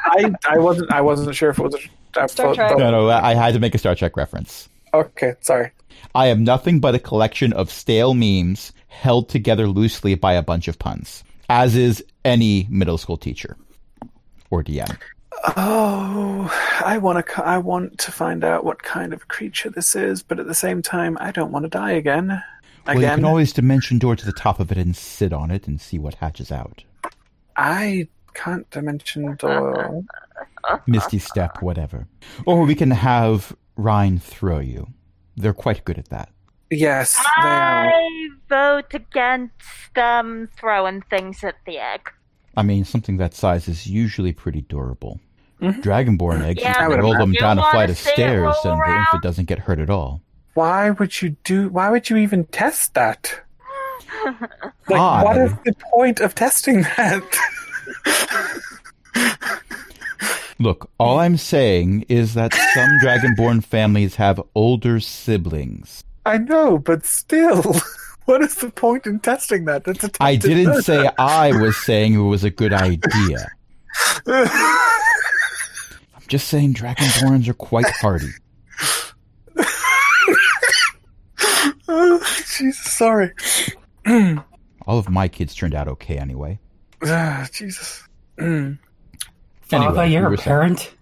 I 0.00 0.32
I 0.48 0.58
wasn't 0.58 0.92
I 0.92 1.00
wasn't 1.00 1.34
sure 1.36 1.50
if 1.50 1.60
it 1.60 1.62
was. 1.62 1.76
A, 1.76 2.22
I 2.22 2.26
Star 2.26 2.54
Trek. 2.54 2.76
no, 2.76 2.90
no, 2.90 3.08
I 3.08 3.34
had 3.34 3.54
to 3.54 3.60
make 3.60 3.72
a 3.74 3.78
Star 3.78 3.94
Trek 3.94 4.16
reference. 4.16 4.68
Okay, 4.92 5.34
sorry. 5.40 5.70
I 6.16 6.26
am 6.26 6.42
nothing 6.42 6.80
but 6.80 6.96
a 6.96 6.98
collection 6.98 7.52
of 7.52 7.70
stale 7.70 8.14
memes 8.14 8.72
held 8.88 9.28
together 9.28 9.68
loosely 9.68 10.16
by 10.16 10.32
a 10.32 10.42
bunch 10.42 10.66
of 10.66 10.76
puns, 10.80 11.22
as 11.48 11.76
is 11.76 12.04
any 12.24 12.66
middle 12.68 12.98
school 12.98 13.16
teacher 13.16 13.56
or 14.50 14.64
DM. 14.64 14.98
Oh, 15.56 16.50
I 16.84 16.98
want 16.98 17.24
to. 17.24 17.44
I 17.46 17.58
want 17.58 17.96
to 17.98 18.10
find 18.10 18.42
out 18.42 18.64
what 18.64 18.82
kind 18.82 19.12
of 19.12 19.28
creature 19.28 19.70
this 19.70 19.94
is, 19.94 20.24
but 20.24 20.40
at 20.40 20.48
the 20.48 20.54
same 20.54 20.82
time, 20.82 21.16
I 21.20 21.30
don't 21.30 21.52
want 21.52 21.62
to 21.62 21.70
die 21.70 21.92
again. 21.92 22.42
Well, 22.86 22.96
you 22.96 23.06
can 23.06 23.24
always 23.24 23.52
dimension 23.52 23.98
door 23.98 24.16
to 24.16 24.26
the 24.26 24.32
top 24.32 24.58
of 24.58 24.72
it 24.72 24.78
and 24.78 24.96
sit 24.96 25.32
on 25.32 25.52
it 25.52 25.68
and 25.68 25.80
see 25.80 25.98
what 26.00 26.14
hatches 26.14 26.50
out. 26.50 26.82
I 27.60 28.08
can't 28.34 28.68
dimension 28.70 29.36
door. 29.36 30.02
Misty 30.86 31.18
step, 31.18 31.60
whatever. 31.62 32.06
Or 32.46 32.64
we 32.64 32.74
can 32.74 32.90
have 32.90 33.54
Rhine 33.76 34.18
throw 34.18 34.58
you. 34.58 34.88
They're 35.36 35.52
quite 35.54 35.84
good 35.84 35.98
at 35.98 36.08
that. 36.08 36.30
Yes, 36.70 37.16
they 37.42 37.48
are. 37.48 37.88
I 37.88 38.28
vote 38.48 38.94
against 38.94 39.98
um, 39.98 40.48
throwing 40.58 41.02
things 41.02 41.42
at 41.42 41.56
the 41.66 41.78
egg. 41.78 42.10
I 42.56 42.62
mean, 42.62 42.84
something 42.84 43.16
that 43.18 43.34
size 43.34 43.68
is 43.68 43.86
usually 43.86 44.32
pretty 44.32 44.62
durable. 44.62 45.20
Mhm. 45.60 45.82
Dragonborn 45.82 46.42
eggs, 46.42 46.62
Yeah, 46.62 46.82
you 46.84 46.88
but 46.88 46.94
can 46.96 47.04
roll 47.04 47.18
them 47.18 47.32
down 47.32 47.58
a 47.58 47.70
flight 47.70 47.90
of 47.90 47.98
stairs 47.98 48.40
roll 48.64 48.72
and 48.72 48.80
the 48.80 48.84
around? 48.84 49.00
infant 49.00 49.22
doesn't 49.22 49.44
get 49.46 49.58
hurt 49.58 49.78
at 49.78 49.90
all. 49.90 50.22
Why 50.54 50.90
would 50.90 51.20
you 51.20 51.36
do? 51.44 51.68
Why 51.68 51.90
would 51.90 52.08
you 52.08 52.16
even 52.16 52.44
test 52.46 52.94
that? 52.94 53.40
Like, 54.88 55.24
what 55.24 55.36
is 55.38 55.52
the 55.64 55.74
point 55.92 56.20
of 56.20 56.34
testing 56.34 56.82
that? 56.82 57.22
Look, 60.58 60.90
all 60.98 61.18
I'm 61.20 61.36
saying 61.38 62.04
is 62.08 62.34
that 62.34 62.52
some 62.52 62.90
Dragonborn 63.02 63.64
families 63.64 64.16
have 64.16 64.42
older 64.54 65.00
siblings. 65.00 66.04
I 66.26 66.36
know, 66.36 66.76
but 66.78 67.06
still, 67.06 67.62
what 68.26 68.42
is 68.42 68.56
the 68.56 68.70
point 68.70 69.06
in 69.06 69.20
testing 69.20 69.64
that? 69.64 69.84
That's 69.84 70.04
a 70.04 70.10
I 70.20 70.36
didn't 70.36 70.64
murder. 70.66 70.82
say 70.82 71.08
I 71.18 71.52
was 71.52 71.78
saying 71.78 72.12
it 72.14 72.18
was 72.18 72.44
a 72.44 72.50
good 72.50 72.74
idea. 72.74 73.48
I'm 74.26 74.50
just 76.28 76.48
saying, 76.48 76.74
dragonborns 76.74 77.48
are 77.48 77.54
quite 77.54 77.88
hardy. 77.90 78.28
oh, 81.88 82.22
Jesus, 82.58 82.78
sorry. 82.92 83.32
All 84.86 84.98
of 84.98 85.08
my 85.08 85.28
kids 85.28 85.54
turned 85.54 85.74
out 85.74 85.88
okay 85.88 86.16
anyway. 86.18 86.58
Ah, 87.04 87.46
Jesus. 87.52 88.02
Mm. 88.38 88.78
Father, 89.62 89.86
Anyway, 89.86 90.06
you 90.08 90.20
you're 90.20 90.28
were 90.28 90.34
a 90.34 90.38
saying- 90.38 90.44
parent. 90.46 90.94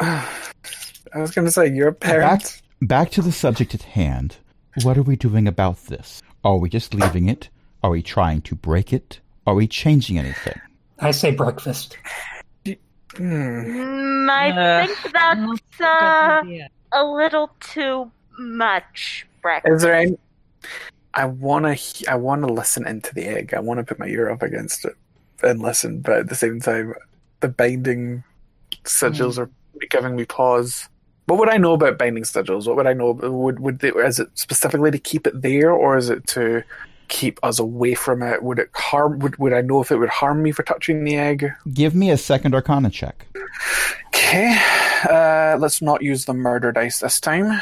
I 0.00 1.18
was 1.20 1.30
going 1.30 1.46
to 1.46 1.50
say, 1.50 1.68
you're 1.72 1.88
a 1.88 1.92
parent. 1.94 2.42
Back, 2.42 2.62
back 3.06 3.10
to 3.12 3.22
the 3.22 3.32
subject 3.32 3.74
at 3.74 3.82
hand. 3.82 4.36
What 4.82 4.98
are 4.98 5.02
we 5.02 5.16
doing 5.16 5.48
about 5.48 5.78
this? 5.86 6.20
Are 6.44 6.56
we 6.58 6.68
just 6.68 6.92
leaving 6.92 7.28
it? 7.28 7.48
Are 7.82 7.90
we 7.90 8.02
trying 8.02 8.42
to 8.42 8.54
break 8.54 8.92
it? 8.92 9.20
Are 9.46 9.54
we 9.54 9.66
changing 9.66 10.18
anything? 10.18 10.60
I 10.98 11.12
say 11.12 11.30
breakfast. 11.30 11.96
Mm. 13.14 14.28
I 14.30 14.50
Uh, 14.50 14.86
think 14.86 15.12
that's 15.12 15.80
a 15.80 15.84
uh, 15.86 16.42
a 16.92 17.04
little 17.04 17.50
too 17.60 18.10
much 18.38 19.26
breakfast. 19.40 19.74
Is 19.76 19.82
there 19.82 19.94
any? 19.94 20.18
I 21.16 21.24
want 21.24 21.64
to. 21.64 22.10
I 22.10 22.14
want 22.14 22.42
to 22.46 22.52
listen 22.52 22.86
into 22.86 23.12
the 23.14 23.24
egg. 23.24 23.54
I 23.54 23.60
want 23.60 23.78
to 23.78 23.84
put 23.84 23.98
my 23.98 24.06
ear 24.06 24.30
up 24.30 24.42
against 24.42 24.84
it 24.84 24.94
and 25.42 25.60
listen, 25.60 26.00
but 26.00 26.18
at 26.18 26.28
the 26.28 26.34
same 26.34 26.60
time, 26.60 26.94
the 27.40 27.48
binding 27.48 28.22
sigils 28.84 29.38
are 29.38 29.50
giving 29.90 30.14
me 30.14 30.26
pause. 30.26 30.88
What 31.24 31.38
would 31.38 31.48
I 31.48 31.56
know 31.56 31.72
about 31.72 31.98
binding 31.98 32.24
sigils? 32.24 32.66
What 32.66 32.76
would 32.76 32.86
I 32.86 32.92
know? 32.92 33.12
Would 33.12 33.60
would 33.60 33.78
they, 33.78 33.88
is 33.88 34.20
it 34.20 34.28
specifically 34.34 34.90
to 34.90 34.98
keep 34.98 35.26
it 35.26 35.40
there, 35.40 35.72
or 35.72 35.96
is 35.96 36.10
it 36.10 36.26
to 36.28 36.62
keep 37.08 37.40
us 37.42 37.58
away 37.58 37.94
from 37.94 38.22
it? 38.22 38.42
Would 38.42 38.58
it 38.58 38.70
harm? 38.74 39.18
Would 39.20 39.38
would 39.38 39.54
I 39.54 39.62
know 39.62 39.80
if 39.80 39.90
it 39.90 39.96
would 39.96 40.10
harm 40.10 40.42
me 40.42 40.52
for 40.52 40.64
touching 40.64 41.02
the 41.02 41.16
egg? 41.16 41.50
Give 41.72 41.94
me 41.94 42.10
a 42.10 42.18
second 42.18 42.54
arcana 42.54 42.90
check. 42.90 43.26
Okay, 44.08 44.56
uh, 45.08 45.56
let's 45.58 45.80
not 45.80 46.02
use 46.02 46.26
the 46.26 46.34
murder 46.34 46.72
dice 46.72 47.00
this 47.00 47.20
time. 47.20 47.60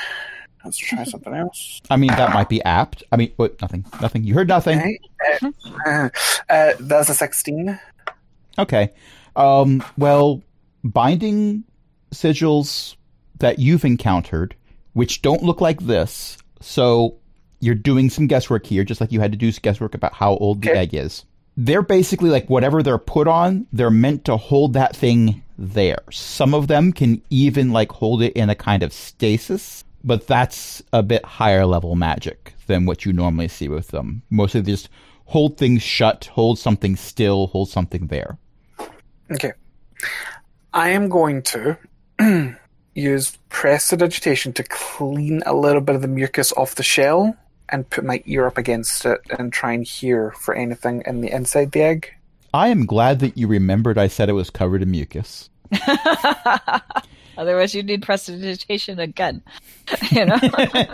Let's 0.65 0.79
try 0.79 1.05
something 1.05 1.35
else. 1.35 1.81
I 1.91 1.97
mean, 1.97 2.09
that 2.09 2.33
might 2.33 2.49
be 2.49 2.63
apt. 2.65 3.03
I 3.13 3.17
mean, 3.17 3.33
what? 3.37 3.61
Nothing. 3.61 3.85
Nothing. 4.01 4.25
You 4.25 4.35
heard 4.35 4.49
nothing. 4.49 4.99
Okay. 5.43 5.53
Uh, 5.87 6.09
uh, 6.49 6.73
that's 6.81 7.09
a 7.11 7.15
sixteen. 7.15 7.79
Okay. 8.59 8.93
Um, 9.37 9.85
well, 9.99 10.43
binding 10.83 11.65
sigils 12.13 12.97
that 13.41 13.59
you've 13.59 13.85
encountered, 13.85 14.55
which 14.93 15.23
don't 15.23 15.43
look 15.43 15.61
like 15.61 15.81
this, 15.81 16.39
so 16.61 17.17
you're 17.61 17.75
doing 17.75 18.09
some 18.11 18.27
guesswork 18.27 18.65
here, 18.67 18.85
just 18.85 19.01
like 19.01 19.11
you 19.13 19.21
had 19.21 19.33
to 19.33 19.39
do 19.39 19.51
guesswork 19.53 19.95
about 19.95 20.15
how 20.15 20.37
old 20.37 20.63
the 20.63 20.71
Okay. 20.71 20.79
egg 20.81 20.95
is. 20.95 21.25
They're 21.57 21.83
basically 21.83 22.31
like 22.31 22.49
whatever 22.51 22.83
they're 22.83 22.99
put 22.99 23.27
on, 23.29 23.67
they're 23.73 23.91
meant 23.91 24.25
to 24.27 24.37
hold 24.37 24.73
that 24.75 24.95
thing 24.97 25.43
there. 25.59 26.03
Some 26.11 26.53
of 26.55 26.67
them 26.69 26.93
can 26.93 27.23
even 27.31 27.73
like 27.73 27.91
hold 27.93 28.23
it 28.23 28.33
in 28.35 28.51
a 28.51 28.55
kind 28.55 28.83
of 28.83 28.93
stasis, 28.93 29.85
but 30.05 30.27
that's 30.27 30.83
a 30.93 31.03
bit 31.03 31.25
higher 31.25 31.67
level 31.67 31.97
magic 31.97 32.55
than 32.67 32.87
what 32.87 33.05
you 33.05 33.13
normally 33.13 33.49
see 33.49 33.69
with 33.69 33.89
them. 33.89 34.23
Mostly 34.31 34.61
they 34.61 34.73
just 34.73 34.91
hold 35.25 35.57
things 35.57 35.83
shut, 35.83 36.27
hold 36.27 36.59
something 36.59 36.95
still, 36.95 37.49
hold 37.49 37.71
something 37.71 38.07
there. 38.09 38.39
Okay. 39.33 39.53
I 40.73 40.91
am 40.91 41.09
going 41.09 41.43
to 41.43 41.79
use 42.95 43.39
prestidigitation 43.49 44.53
to 44.53 44.63
clean 44.65 45.43
a 45.47 45.55
little 45.55 45.81
bit 45.81 45.97
of 45.97 46.03
the 46.03 46.09
mucus 46.09 46.53
off 46.53 46.75
the 46.75 46.83
shell 46.83 47.37
and 47.71 47.89
put 47.89 48.05
my 48.05 48.23
ear 48.27 48.47
up 48.47 48.59
against 48.59 49.07
it 49.07 49.21
and 49.39 49.53
try 49.53 49.73
and 49.73 49.87
hear 49.87 50.33
for 50.33 50.55
anything 50.55 51.03
in 51.07 51.23
the 51.23 51.31
inside 51.31 51.73
the 51.73 51.83
egg. 51.83 52.13
I 52.53 52.69
am 52.69 52.87
glad 52.87 53.21
that 53.21 53.39
you 53.39 53.49
remembered 53.49 53.99
I 53.99 54.07
said 54.07 54.29
it 54.29 54.35
was 54.35 54.51
covered 54.51 54.83
in 54.83 54.91
mucus. 54.91 55.49
Otherwise, 57.37 57.75
you'd 57.75 57.87
need 57.87 58.03
prestidigitation 58.03 58.99
again. 58.99 59.43
you 60.11 60.25
know? 60.25 60.39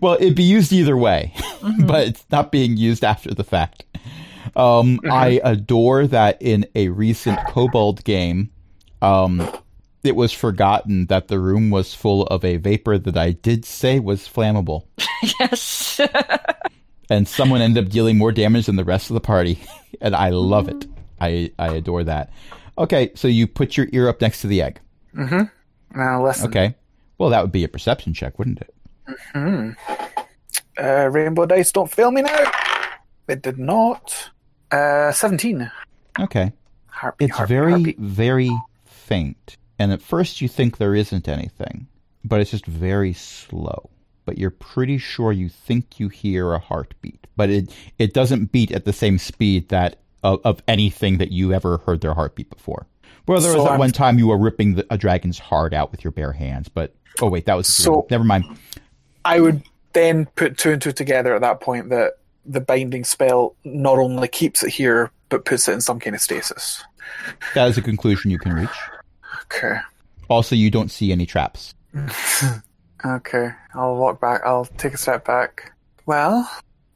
Well, 0.00 0.14
it'd 0.14 0.34
be 0.34 0.42
used 0.42 0.72
either 0.72 0.96
way, 0.96 1.34
but 1.86 2.08
it's 2.08 2.24
not 2.30 2.50
being 2.50 2.76
used 2.76 3.04
after 3.04 3.32
the 3.32 3.44
fact. 3.44 3.84
Um, 4.56 5.00
I 5.08 5.40
adore 5.44 6.06
that 6.08 6.40
in 6.40 6.66
a 6.74 6.88
recent 6.88 7.38
Kobold 7.48 8.02
game, 8.02 8.50
um, 9.00 9.48
it 10.02 10.16
was 10.16 10.32
forgotten 10.32 11.06
that 11.06 11.28
the 11.28 11.38
room 11.38 11.70
was 11.70 11.94
full 11.94 12.24
of 12.24 12.44
a 12.44 12.56
vapor 12.56 12.98
that 12.98 13.16
I 13.16 13.32
did 13.32 13.64
say 13.64 14.00
was 14.00 14.26
flammable, 14.26 14.86
yes. 15.38 16.00
and 17.08 17.28
someone 17.28 17.60
ended 17.60 17.84
up 17.84 17.90
dealing 17.90 18.18
more 18.18 18.32
damage 18.32 18.66
than 18.66 18.76
the 18.76 18.84
rest 18.84 19.10
of 19.10 19.14
the 19.14 19.20
party, 19.20 19.62
and 20.00 20.16
I 20.16 20.30
love 20.30 20.68
it. 20.68 20.86
I 21.20 21.52
I 21.58 21.74
adore 21.74 22.02
that. 22.04 22.30
Okay, 22.76 23.12
so 23.14 23.28
you 23.28 23.46
put 23.46 23.76
your 23.76 23.86
ear 23.92 24.08
up 24.08 24.20
next 24.20 24.40
to 24.40 24.46
the 24.46 24.62
egg. 24.62 24.80
Now 25.94 26.24
listen. 26.24 26.48
Okay, 26.48 26.74
well 27.18 27.30
that 27.30 27.42
would 27.42 27.52
be 27.52 27.64
a 27.64 27.68
perception 27.68 28.14
check, 28.14 28.38
wouldn't 28.38 28.60
it? 28.60 28.74
Uh, 30.78 31.08
rainbow 31.10 31.46
dice, 31.46 31.72
don't 31.72 31.90
fail 31.90 32.10
me 32.10 32.22
now. 32.22 32.50
It 33.28 33.42
did 33.42 33.58
not. 33.58 34.30
Uh, 34.70 35.12
17. 35.12 35.70
Okay. 36.20 36.52
Heartbeat, 36.86 37.28
It's 37.28 37.36
heartbeat, 37.36 37.54
very, 37.56 37.70
heartbeat. 37.72 37.98
very 37.98 38.50
faint. 38.84 39.56
And 39.78 39.92
at 39.92 40.00
first 40.02 40.40
you 40.40 40.48
think 40.48 40.76
there 40.78 40.94
isn't 40.94 41.28
anything, 41.28 41.88
but 42.24 42.40
it's 42.40 42.50
just 42.50 42.66
very 42.66 43.12
slow. 43.12 43.90
But 44.24 44.38
you're 44.38 44.50
pretty 44.50 44.98
sure 44.98 45.32
you 45.32 45.48
think 45.48 45.98
you 45.98 46.08
hear 46.08 46.52
a 46.52 46.58
heartbeat, 46.58 47.26
but 47.36 47.50
it 47.50 47.74
it 47.98 48.14
doesn't 48.14 48.52
beat 48.52 48.70
at 48.70 48.84
the 48.84 48.92
same 48.92 49.18
speed 49.18 49.68
that 49.70 49.96
of, 50.22 50.40
of 50.44 50.62
anything 50.68 51.18
that 51.18 51.32
you 51.32 51.52
ever 51.52 51.78
heard 51.78 52.00
their 52.02 52.14
heartbeat 52.14 52.48
before. 52.48 52.86
Well, 53.26 53.40
there 53.40 53.52
was 53.52 53.58
So 53.58 53.64
that 53.64 53.70
I'm- 53.72 53.78
one 53.78 53.90
time 53.92 54.18
you 54.18 54.26
were 54.26 54.38
ripping 54.38 54.74
the, 54.74 54.86
a 54.90 54.98
dragon's 54.98 55.38
heart 55.38 55.72
out 55.72 55.90
with 55.90 56.02
your 56.04 56.10
bare 56.10 56.32
hands, 56.32 56.68
but 56.68 56.94
oh 57.20 57.28
wait, 57.28 57.46
that 57.46 57.54
was 57.54 57.66
So- 57.72 58.06
never 58.10 58.24
mind. 58.24 58.44
I 59.24 59.40
would 59.40 59.62
then 59.92 60.26
put 60.34 60.58
two 60.58 60.72
and 60.72 60.82
two 60.82 60.92
together 60.92 61.34
at 61.34 61.40
that 61.42 61.60
point 61.60 61.90
that 61.90 62.14
the 62.44 62.60
binding 62.60 63.04
spell 63.04 63.54
not 63.64 63.98
only 63.98 64.26
keeps 64.26 64.64
it 64.64 64.70
here, 64.70 65.10
but 65.28 65.44
puts 65.44 65.68
it 65.68 65.72
in 65.74 65.80
some 65.80 66.00
kind 66.00 66.16
of 66.16 66.20
stasis. 66.22 66.82
That 67.54 67.68
is 67.68 67.78
a 67.78 67.82
conclusion 67.82 68.30
you 68.30 68.38
can 68.38 68.52
reach. 68.52 68.68
Okay. 69.44 69.78
Also, 70.28 70.56
you 70.56 70.70
don't 70.70 70.90
see 70.90 71.12
any 71.12 71.26
traps. 71.26 71.74
Okay. 73.04 73.50
I'll 73.74 73.96
walk 73.96 74.20
back. 74.20 74.42
I'll 74.46 74.64
take 74.64 74.94
a 74.94 74.96
step 74.96 75.24
back. 75.24 75.72
Well, 76.06 76.48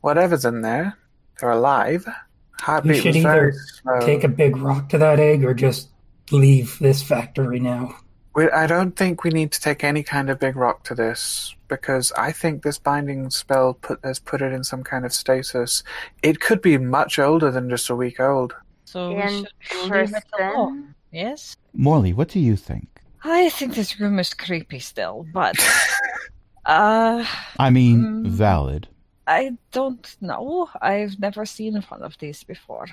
whatever's 0.03 0.45
in 0.45 0.63
there, 0.63 0.97
they're 1.41 1.51
alive. 1.51 2.05
You 2.07 2.13
Heartbeat 2.61 3.03
should 3.03 3.15
was 3.17 3.23
very 3.25 3.49
either 3.49 3.59
slow. 3.83 4.01
take 4.07 4.23
a 4.25 4.29
big 4.29 4.57
rock 4.57 4.89
to 4.91 4.99
that 4.99 5.19
egg 5.19 5.45
or 5.45 5.53
just 5.53 5.89
leave 6.31 6.79
this 6.79 7.03
factory 7.03 7.61
now. 7.61 7.97
We, 8.35 8.51
I 8.51 8.67
don't 8.67 8.95
think 8.97 9.25
we 9.25 9.31
need 9.31 9.53
to 9.53 9.61
take 9.61 9.83
any 9.85 10.03
kind 10.03 10.29
of 10.29 10.39
big 10.39 10.57
rock 10.57 10.85
to 10.85 10.95
this 10.95 11.55
because 11.69 12.13
I 12.19 12.33
think 12.33 12.63
this 12.63 12.79
binding 12.79 13.31
spell 13.31 13.75
put 13.75 13.99
has 14.05 14.19
put 14.19 14.43
it 14.43 14.53
in 14.53 14.63
some 14.63 14.85
kind 14.85 15.05
of 15.07 15.13
stasis. 15.13 15.83
It 16.23 16.41
could 16.41 16.61
be 16.61 16.77
much 16.79 17.19
older 17.19 17.51
than 17.51 17.71
just 17.71 17.89
a 17.91 17.97
week 17.97 18.21
old. 18.21 18.55
So 18.85 19.13
we 19.15 19.23
should 19.23 19.49
leave 19.91 20.15
it 20.15 20.25
alone. 20.39 20.77
Interesting. 20.77 20.95
Yes? 21.13 21.57
Morley, 21.73 22.13
what 22.13 22.29
do 22.29 22.39
you 22.41 22.57
think? 22.57 22.89
I 23.25 23.49
think 23.49 23.75
this 23.75 23.99
room 23.99 24.19
is 24.19 24.35
creepy 24.35 24.79
still, 24.81 25.27
but 25.33 25.57
uh 26.67 27.25
I 27.59 27.71
mean, 27.71 28.03
Mm. 28.03 28.27
valid. 28.27 28.89
I 29.27 29.57
don't 29.73 30.17
know. 30.21 30.69
I've 30.81 31.19
never 31.19 31.45
seen 31.47 31.75
one 31.89 32.03
of 32.03 32.17
these 32.19 32.45
before. 32.45 32.87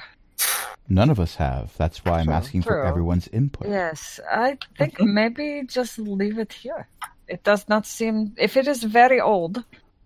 None 0.90 1.10
of 1.10 1.20
us 1.20 1.36
have. 1.36 1.76
That's 1.78 2.04
why 2.04 2.20
I'm 2.20 2.26
True, 2.26 2.34
asking 2.34 2.62
for 2.64 2.84
everyone's 2.86 3.28
input. 3.30 3.68
Yes, 3.68 4.20
I 4.30 4.58
think 4.78 5.00
maybe 5.00 5.64
just 5.66 5.98
leave 5.98 6.38
it 6.38 6.52
here. 6.52 6.88
It 7.28 7.44
does 7.44 7.68
not 7.70 7.86
seem 7.86 8.34
if 8.38 8.58
it 8.58 8.68
is 8.68 8.84
very 8.84 9.22
old, 9.22 9.64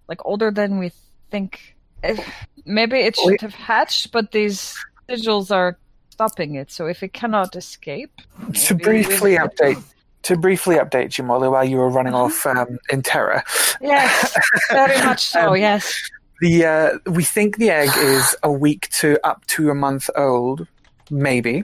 like 0.07 0.23
older 0.25 0.51
than 0.51 0.77
we 0.77 0.91
think. 1.31 1.75
If, 2.03 2.19
maybe 2.65 2.99
it 2.99 3.17
should 3.17 3.41
have 3.41 3.55
hatched, 3.55 4.11
but 4.11 4.31
these 4.31 4.77
sigils 5.09 5.49
are 5.49 5.77
stopping 6.09 6.55
it. 6.55 6.71
So 6.71 6.85
if 6.85 7.01
it 7.01 7.13
cannot 7.13 7.55
escape, 7.55 8.11
To 8.53 8.75
briefly 8.75 9.31
leave 9.31 9.41
it 9.41 9.57
update, 9.57 9.83
to 10.23 10.37
briefly 10.37 10.75
update 10.75 11.17
you, 11.17 11.23
Morley, 11.23 11.49
while 11.49 11.63
you 11.65 11.77
were 11.77 11.89
running 11.89 12.13
off 12.13 12.45
um, 12.45 12.77
in 12.91 13.01
terror, 13.01 13.43
Yes, 13.81 14.35
very 14.71 15.03
much 15.03 15.25
so. 15.25 15.39
Um, 15.49 15.57
yes. 15.57 15.93
The 16.39 16.65
uh, 16.65 16.99
we 17.09 17.23
think 17.23 17.57
the 17.57 17.69
egg 17.69 17.89
is 17.97 18.35
a 18.43 18.51
week 18.51 18.89
to 18.91 19.19
up 19.25 19.45
to 19.47 19.69
a 19.69 19.75
month 19.75 20.09
old, 20.15 20.67
maybe. 21.09 21.63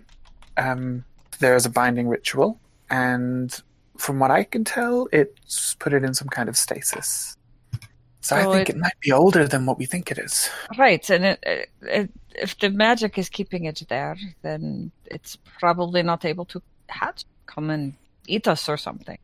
Um, 0.57 1.03
there's 1.39 1.65
a 1.65 1.69
binding 1.69 2.07
ritual, 2.07 2.59
and 2.89 3.61
from 3.97 4.19
what 4.19 4.31
I 4.31 4.43
can 4.43 4.63
tell, 4.63 5.07
it's 5.11 5.75
put 5.75 5.93
it 5.93 6.03
in 6.03 6.13
some 6.13 6.27
kind 6.29 6.49
of 6.49 6.57
stasis. 6.57 7.37
So 8.21 8.35
I 8.37 8.43
think 8.43 8.69
it- 8.69 8.75
it 8.75 8.79
might 8.79 8.99
be 9.01 9.11
older 9.11 9.47
than 9.47 9.65
what 9.65 9.77
we 9.77 9.85
think 9.85 10.09
it 10.09 10.17
is. 10.17 10.49
Right, 10.77 11.07
and 11.09 11.25
it, 11.25 11.39
it, 11.43 11.69
it, 11.81 12.11
if 12.35 12.57
the 12.57 12.69
magic 12.69 13.17
is 13.17 13.29
keeping 13.29 13.65
it 13.65 13.83
there, 13.89 14.15
then 14.41 14.91
it's 15.05 15.35
probably 15.59 16.03
not 16.03 16.23
able 16.23 16.45
to 16.45 16.61
hatch, 16.87 17.25
come 17.47 17.69
and 17.69 17.93
eat 18.27 18.47
us 18.47 18.69
or 18.69 18.77
something. 18.77 19.17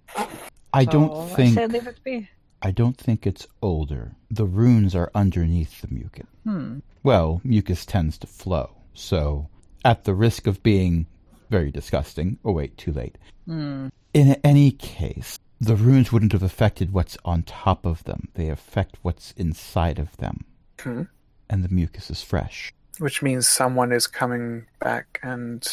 I 0.73 0.83
So 0.85 0.91
don't 0.91 1.31
I 1.31 1.35
think 1.35 1.55
say 1.55 1.67
leave 1.67 1.87
it 1.87 2.03
be. 2.03 2.29
I 2.61 2.71
don't 2.71 2.97
think 2.97 3.25
it's 3.25 3.47
older. 3.61 4.15
The 4.29 4.45
runes 4.45 4.95
are 4.95 5.11
underneath 5.15 5.81
the 5.81 5.87
mucus. 5.93 6.27
Hmm. 6.43 6.79
Well, 7.03 7.41
mucus 7.43 7.85
tends 7.85 8.17
to 8.19 8.27
flow, 8.27 8.75
so 8.93 9.47
at 9.85 10.03
the 10.03 10.13
risk 10.13 10.47
of 10.47 10.61
being 10.61 11.07
very 11.49 11.71
disgusting. 11.71 12.37
Oh 12.43 12.51
wait, 12.51 12.77
too 12.77 12.91
late. 12.91 13.17
Hmm. 13.45 13.87
In 14.13 14.37
any 14.43 14.71
case, 14.71 15.39
the 15.61 15.75
runes 15.75 16.11
wouldn't 16.11 16.31
have 16.33 16.43
affected 16.43 16.93
what's 16.93 17.17
on 17.23 17.43
top 17.43 17.85
of 17.85 18.03
them. 18.03 18.27
They 18.33 18.49
affect 18.49 18.97
what's 19.01 19.31
inside 19.33 19.99
of 19.99 20.15
them. 20.17 20.45
Hmm. 20.79 21.03
And 21.49 21.63
the 21.63 21.73
mucus 21.73 22.09
is 22.09 22.21
fresh. 22.21 22.73
Which 22.99 23.21
means 23.21 23.47
someone 23.47 23.91
is 23.91 24.07
coming 24.07 24.65
back 24.79 25.19
and. 25.23 25.67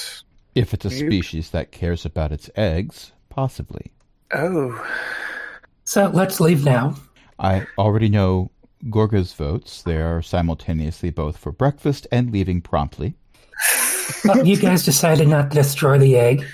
If 0.55 0.72
it's 0.72 0.87
a 0.87 0.90
species 0.90 1.51
that 1.51 1.70
cares 1.70 2.07
about 2.07 2.33
its 2.33 2.49
eggs, 2.57 3.12
possibly. 3.29 3.92
Oh. 4.33 4.83
So 5.87 6.11
let's 6.12 6.40
leave 6.40 6.64
now. 6.64 6.96
I 7.38 7.64
already 7.79 8.09
know 8.09 8.51
Gorga's 8.90 9.33
votes. 9.33 9.83
They 9.83 9.99
are 9.99 10.20
simultaneously 10.20 11.11
both 11.11 11.37
for 11.37 11.53
breakfast 11.53 12.09
and 12.11 12.33
leaving 12.33 12.61
promptly. 12.61 13.14
But 14.25 14.46
you 14.46 14.57
guys 14.57 14.85
decided 14.85 15.29
not 15.29 15.51
to 15.51 15.55
destroy 15.55 15.99
the 15.99 16.16
egg. 16.16 16.44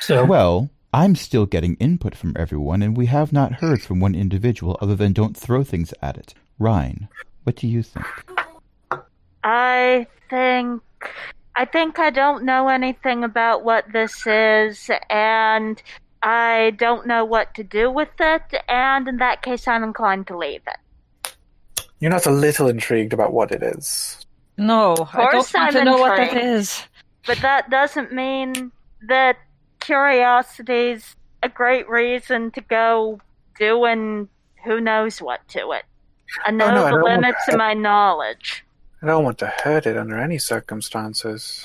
So 0.00 0.24
Well, 0.26 0.68
I'm 0.92 1.14
still 1.14 1.46
getting 1.46 1.76
input 1.76 2.14
from 2.14 2.34
everyone, 2.36 2.82
and 2.82 2.94
we 2.94 3.06
have 3.06 3.32
not 3.32 3.54
heard 3.54 3.80
from 3.80 3.98
one 3.98 4.14
individual 4.14 4.76
other 4.82 4.94
than 4.94 5.14
don't 5.14 5.36
throw 5.36 5.64
things 5.64 5.94
at 6.02 6.18
it. 6.18 6.34
Ryan, 6.58 7.08
what 7.44 7.56
do 7.56 7.66
you 7.66 7.82
think? 7.82 8.06
I 9.42 10.06
think 10.28 10.82
I 11.56 11.64
think 11.64 11.98
I 11.98 12.10
don't 12.10 12.44
know 12.44 12.68
anything 12.68 13.24
about 13.24 13.64
what 13.64 13.90
this 13.92 14.26
is 14.26 14.90
and 15.10 15.82
I 16.22 16.74
don't 16.76 17.06
know 17.06 17.24
what 17.24 17.54
to 17.54 17.64
do 17.64 17.90
with 17.90 18.10
it 18.20 18.42
and 18.68 19.08
in 19.08 19.16
that 19.18 19.42
case 19.42 19.66
I'm 19.66 19.82
inclined 19.82 20.28
to 20.28 20.36
leave 20.36 20.62
it. 20.66 21.34
You're 21.98 22.10
not 22.10 22.26
a 22.26 22.30
little 22.30 22.68
intrigued 22.68 23.12
about 23.12 23.32
what 23.32 23.52
it 23.52 23.62
is. 23.62 24.24
No, 24.58 24.92
I 25.12 25.22
don't 25.22 25.30
course 25.30 25.54
want 25.54 25.72
to 25.72 25.78
I'm 25.78 25.84
know 25.84 25.98
what 25.98 26.16
that 26.16 26.36
intrigued. 26.36 26.88
But 27.26 27.38
that 27.40 27.70
doesn't 27.70 28.12
mean 28.12 28.72
that 29.08 29.36
curiosity's 29.80 31.16
a 31.42 31.48
great 31.48 31.88
reason 31.88 32.50
to 32.52 32.60
go 32.60 33.20
doing 33.58 34.28
who 34.64 34.80
knows 34.80 35.20
what 35.20 35.46
to 35.48 35.72
it. 35.72 35.84
I 36.46 36.50
oh, 36.50 36.54
know 36.54 36.74
no, 36.74 36.84
I 36.84 36.90
the 36.90 36.96
don't 36.96 37.04
limits 37.04 37.48
of 37.48 37.56
my 37.56 37.74
knowledge. 37.74 38.64
I 39.02 39.06
don't 39.06 39.24
want 39.24 39.38
to 39.38 39.46
hurt 39.46 39.86
it 39.86 39.96
under 39.96 40.18
any 40.18 40.38
circumstances. 40.38 41.64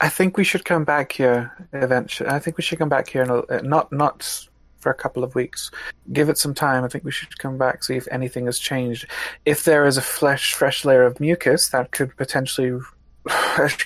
I 0.00 0.08
think 0.08 0.36
we 0.36 0.44
should 0.44 0.64
come 0.64 0.84
back 0.84 1.12
here 1.12 1.52
eventually. 1.72 2.28
I 2.28 2.38
think 2.38 2.56
we 2.56 2.62
should 2.62 2.78
come 2.78 2.88
back 2.88 3.08
here, 3.08 3.22
in 3.22 3.30
a, 3.30 3.38
uh, 3.38 3.60
not 3.62 3.90
not 3.92 4.46
for 4.78 4.90
a 4.90 4.94
couple 4.94 5.24
of 5.24 5.34
weeks. 5.34 5.70
Give 6.12 6.28
it 6.28 6.38
some 6.38 6.54
time. 6.54 6.84
I 6.84 6.88
think 6.88 7.04
we 7.04 7.10
should 7.10 7.38
come 7.38 7.56
back 7.58 7.82
see 7.82 7.96
if 7.96 8.06
anything 8.10 8.46
has 8.46 8.58
changed. 8.58 9.06
If 9.44 9.64
there 9.64 9.86
is 9.86 9.96
a 9.96 10.02
fresh 10.02 10.54
fresh 10.54 10.84
layer 10.84 11.04
of 11.04 11.18
mucus, 11.18 11.68
that 11.70 11.92
could 11.92 12.16
potentially 12.16 12.78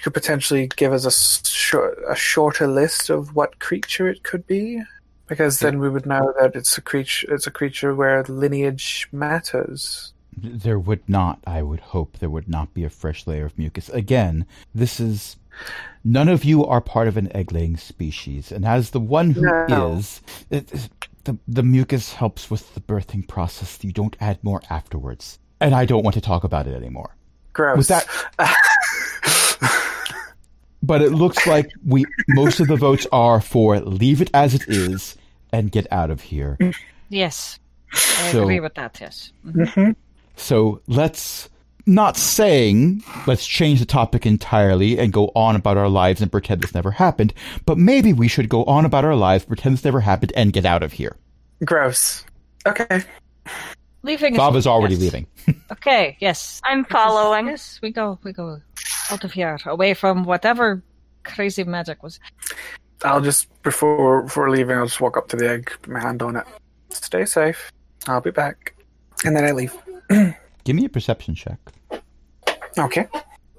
could 0.02 0.14
potentially 0.14 0.68
give 0.76 0.92
us 0.92 1.06
a 1.06 1.48
short, 1.48 1.98
a 2.08 2.14
shorter 2.14 2.66
list 2.66 3.10
of 3.10 3.34
what 3.34 3.58
creature 3.58 4.08
it 4.08 4.22
could 4.22 4.46
be. 4.46 4.82
Because 5.26 5.60
then 5.60 5.78
we 5.78 5.88
would 5.88 6.06
know 6.06 6.34
that 6.40 6.56
it's 6.56 6.76
a 6.76 6.80
creature. 6.80 7.32
It's 7.32 7.46
a 7.46 7.52
creature 7.52 7.94
where 7.94 8.24
lineage 8.24 9.08
matters. 9.12 10.12
There 10.36 10.78
would 10.78 11.08
not, 11.08 11.38
I 11.46 11.62
would 11.62 11.80
hope, 11.80 12.18
there 12.18 12.30
would 12.30 12.48
not 12.48 12.74
be 12.74 12.82
a 12.82 12.90
fresh 12.90 13.26
layer 13.26 13.46
of 13.46 13.56
mucus. 13.56 13.88
Again, 13.90 14.44
this 14.74 14.98
is. 14.98 15.36
None 16.04 16.28
of 16.28 16.44
you 16.44 16.64
are 16.64 16.80
part 16.80 17.08
of 17.08 17.16
an 17.16 17.34
egg 17.36 17.52
laying 17.52 17.76
species, 17.76 18.50
and 18.52 18.64
as 18.64 18.90
the 18.90 19.00
one 19.00 19.32
who 19.32 19.42
No. 19.68 19.94
is, 19.96 20.20
it, 20.48 20.72
the, 21.24 21.36
the 21.46 21.62
mucus 21.62 22.14
helps 22.14 22.50
with 22.50 22.72
the 22.74 22.80
birthing 22.80 23.28
process. 23.28 23.78
You 23.82 23.92
don't 23.92 24.16
add 24.20 24.42
more 24.42 24.62
afterwards. 24.70 25.38
And 25.60 25.74
I 25.74 25.84
don't 25.84 26.02
want 26.02 26.14
to 26.14 26.20
talk 26.22 26.42
about 26.44 26.66
it 26.66 26.74
anymore. 26.74 27.14
Gross. 27.52 27.76
With 27.76 27.88
that, 27.88 28.06
but 30.82 31.02
it 31.02 31.10
looks 31.10 31.46
like 31.46 31.70
we 31.86 32.06
most 32.28 32.60
of 32.60 32.68
the 32.68 32.76
votes 32.76 33.06
are 33.12 33.40
for 33.40 33.78
leave 33.80 34.22
it 34.22 34.30
as 34.32 34.54
it 34.54 34.62
is 34.68 35.16
and 35.52 35.70
get 35.70 35.86
out 35.92 36.10
of 36.10 36.20
here. 36.22 36.56
Yes, 37.10 37.58
I 37.92 38.30
So- 38.32 38.42
agree 38.42 38.60
with 38.60 38.74
that. 38.76 38.98
Yes. 39.00 39.32
Mm-hmm. 39.46 39.62
Mm-hmm. 39.62 39.90
So 40.36 40.80
let's 40.86 41.50
not 41.90 42.16
saying 42.16 43.02
let's 43.26 43.46
change 43.46 43.80
the 43.80 43.86
topic 43.86 44.24
entirely 44.24 44.98
and 44.98 45.12
go 45.12 45.32
on 45.34 45.56
about 45.56 45.76
our 45.76 45.88
lives 45.88 46.22
and 46.22 46.30
pretend 46.30 46.62
this 46.62 46.74
never 46.74 46.92
happened, 46.92 47.34
but 47.66 47.76
maybe 47.76 48.12
we 48.12 48.28
should 48.28 48.48
go 48.48 48.64
on 48.64 48.84
about 48.84 49.04
our 49.04 49.16
lives, 49.16 49.44
pretend 49.44 49.74
this 49.76 49.84
never 49.84 50.00
happened, 50.00 50.32
and 50.36 50.52
get 50.52 50.64
out 50.64 50.82
of 50.82 50.92
here. 50.92 51.16
Gross. 51.64 52.24
Okay. 52.64 53.02
Leaving. 54.02 54.36
Bob 54.36 54.54
is- 54.54 54.64
Thava's 54.64 54.66
already 54.66 54.94
yes. 54.94 55.02
leaving. 55.02 55.26
Okay. 55.72 56.16
Yes. 56.20 56.60
I'm 56.64 56.84
following. 56.84 57.46
Yes, 57.46 57.78
we 57.80 57.90
go. 57.90 58.18
We 58.22 58.32
go 58.32 58.60
out 59.10 59.24
of 59.24 59.32
here, 59.32 59.58
away 59.66 59.94
from 59.94 60.24
whatever 60.24 60.82
crazy 61.22 61.64
magic 61.64 62.02
was. 62.02 62.20
I'll 63.02 63.20
just 63.20 63.48
before 63.62 64.22
before 64.22 64.50
leaving, 64.50 64.76
I'll 64.76 64.86
just 64.86 65.00
walk 65.00 65.16
up 65.16 65.28
to 65.28 65.36
the 65.36 65.48
egg, 65.48 65.70
put 65.82 65.88
my 65.88 66.00
hand 66.00 66.22
on 66.22 66.36
it. 66.36 66.44
Stay 66.90 67.24
safe. 67.24 67.72
I'll 68.08 68.20
be 68.20 68.30
back, 68.30 68.74
and 69.24 69.34
then 69.34 69.44
I 69.44 69.52
leave. 69.52 69.74
Give 70.64 70.76
me 70.76 70.84
a 70.84 70.88
perception 70.88 71.34
check. 71.34 71.58
Okay. 72.78 73.06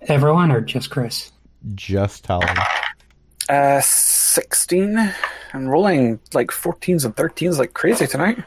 everyone 0.04 0.52
or 0.52 0.62
just 0.62 0.90
Chris? 0.90 1.32
Just 1.76 2.24
tell 2.24 2.42
me. 2.42 2.48
Uh, 3.50 3.82
sixteen. 3.82 5.14
I'm 5.54 5.68
rolling 5.68 6.20
like 6.34 6.50
14s 6.52 7.04
and 7.04 7.16
13s 7.16 7.60
like 7.60 7.74
crazy 7.74 8.08
tonight. 8.08 8.42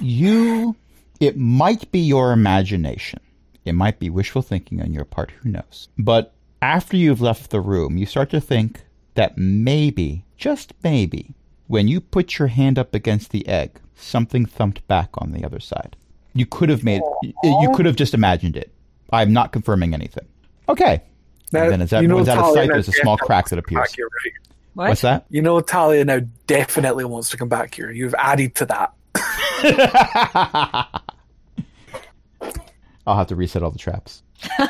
You, 0.00 0.76
it 1.18 1.36
might 1.36 1.90
be 1.90 1.98
your 1.98 2.30
imagination. 2.32 3.18
It 3.64 3.72
might 3.72 3.98
be 3.98 4.08
wishful 4.10 4.42
thinking 4.42 4.80
on 4.80 4.92
your 4.92 5.04
part, 5.04 5.32
who 5.32 5.48
knows? 5.50 5.88
But 5.98 6.32
after 6.62 6.96
you've 6.96 7.20
left 7.20 7.50
the 7.50 7.60
room, 7.60 7.96
you 7.96 8.06
start 8.06 8.30
to 8.30 8.40
think 8.40 8.84
that 9.14 9.36
maybe, 9.36 10.24
just 10.36 10.72
maybe, 10.84 11.34
when 11.66 11.88
you 11.88 12.00
put 12.00 12.38
your 12.38 12.48
hand 12.48 12.78
up 12.78 12.94
against 12.94 13.30
the 13.30 13.46
egg, 13.48 13.80
something 13.96 14.46
thumped 14.46 14.86
back 14.86 15.10
on 15.14 15.32
the 15.32 15.44
other 15.44 15.60
side. 15.60 15.96
You 16.34 16.46
could 16.46 16.68
have 16.68 16.84
made, 16.84 17.02
you 17.42 17.72
could 17.74 17.86
have 17.86 17.96
just 17.96 18.14
imagined 18.14 18.56
it. 18.56 18.72
I'm 19.14 19.32
not 19.32 19.52
confirming 19.52 19.94
anything. 19.94 20.26
Okay. 20.68 21.02
And 21.52 21.72
then 21.72 21.82
as 21.82 21.92
everyone's 21.92 22.28
out 22.28 22.38
of 22.38 22.44
Talia 22.44 22.54
sight, 22.54 22.68
now 22.68 22.74
there's 22.74 22.88
a 22.88 22.92
small 22.92 23.16
definitely 23.16 23.16
crack 23.16 23.48
that 23.48 23.56
wants 23.56 23.58
appears. 23.58 23.94
here, 23.94 24.06
right? 24.06 24.32
What? 24.74 24.88
What's 24.88 25.02
that? 25.02 25.26
You 25.30 25.40
know, 25.40 25.60
Talia 25.60 26.04
now 26.04 26.20
definitely 26.46 27.04
wants 27.04 27.30
to 27.30 27.36
come 27.36 27.48
back 27.48 27.74
here. 27.74 27.90
You've 27.90 28.14
added 28.14 28.54
to 28.56 28.66
that. 28.66 28.92
I'll 33.06 33.16
have 33.16 33.28
to 33.28 33.36
reset 33.36 33.62
all 33.62 33.70
the 33.70 33.78
traps. 33.78 34.22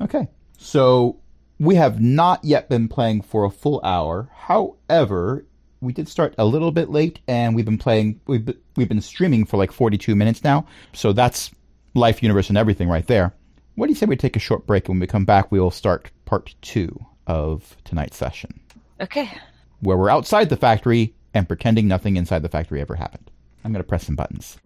okay. 0.00 0.28
So 0.58 1.18
we 1.58 1.74
have 1.74 2.00
not 2.00 2.44
yet 2.44 2.68
been 2.68 2.88
playing 2.88 3.22
for 3.22 3.44
a 3.44 3.50
full 3.50 3.80
hour. 3.82 4.30
However, 4.34 5.44
we 5.80 5.92
did 5.92 6.08
start 6.08 6.34
a 6.38 6.44
little 6.44 6.72
bit 6.72 6.88
late 6.88 7.20
and 7.28 7.54
we've 7.54 7.64
been 7.64 7.78
playing 7.78 8.20
we've 8.26 8.48
we've 8.76 8.88
been 8.88 9.02
streaming 9.02 9.44
for 9.44 9.56
like 9.56 9.72
42 9.72 10.14
minutes 10.14 10.42
now. 10.42 10.66
So 10.94 11.12
that's 11.12 11.50
life 11.96 12.22
universe 12.22 12.48
and 12.48 12.58
everything 12.58 12.88
right 12.88 13.06
there. 13.06 13.32
What 13.74 13.86
do 13.86 13.92
you 13.92 13.96
say 13.96 14.06
we 14.06 14.16
take 14.16 14.36
a 14.36 14.40
short 14.40 14.66
break 14.66 14.84
and 14.88 14.94
when 14.94 15.00
we 15.00 15.06
come 15.06 15.24
back 15.24 15.50
we 15.50 15.60
will 15.60 15.70
start 15.70 16.10
part 16.24 16.54
2 16.62 17.04
of 17.26 17.76
tonight's 17.84 18.16
session 18.16 18.60
Okay. 19.00 19.30
where 19.80 19.96
we're 19.96 20.10
outside 20.10 20.48
the 20.48 20.56
factory 20.56 21.14
and 21.34 21.48
pretending 21.48 21.86
nothing 21.88 22.16
inside 22.16 22.42
the 22.42 22.48
factory 22.48 22.80
ever 22.80 22.94
happened. 22.94 23.30
I'm 23.64 23.72
going 23.72 23.82
to 23.82 23.88
press 23.88 24.06
some 24.06 24.16
buttons. 24.16 24.58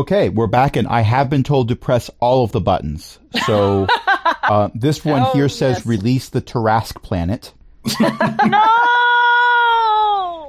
Okay, 0.00 0.30
we're 0.30 0.46
back, 0.46 0.76
and 0.76 0.88
I 0.88 1.02
have 1.02 1.28
been 1.28 1.42
told 1.42 1.68
to 1.68 1.76
press 1.76 2.08
all 2.20 2.42
of 2.42 2.52
the 2.52 2.60
buttons. 2.62 3.18
So 3.44 3.86
uh, 4.42 4.70
this 4.74 5.04
one 5.04 5.24
Oh, 5.26 5.32
here 5.34 5.50
says 5.50 5.76
yes. 5.76 5.86
release 5.86 6.30
the 6.30 6.40
Tarrasque 6.40 7.02
planet. 7.02 7.52
No! 8.00 8.64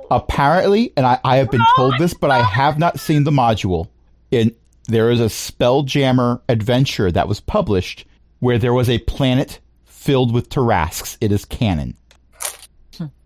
Apparently, 0.09 0.93
and 0.95 1.05
I, 1.05 1.19
I 1.25 1.35
have 1.37 1.51
been 1.51 1.65
told 1.75 1.95
this, 1.99 2.13
but 2.13 2.31
I 2.31 2.41
have 2.41 2.79
not 2.79 2.97
seen 2.97 3.25
the 3.25 3.31
module. 3.31 3.89
In 4.31 4.55
there 4.87 5.11
is 5.11 5.19
a 5.19 5.25
Spelljammer 5.25 6.39
adventure 6.47 7.11
that 7.11 7.27
was 7.27 7.41
published 7.41 8.05
where 8.39 8.57
there 8.57 8.73
was 8.73 8.89
a 8.89 8.99
planet 8.99 9.59
filled 9.83 10.33
with 10.33 10.47
Tarrasques. 10.49 11.17
It 11.19 11.33
is 11.33 11.43
canon. 11.43 11.97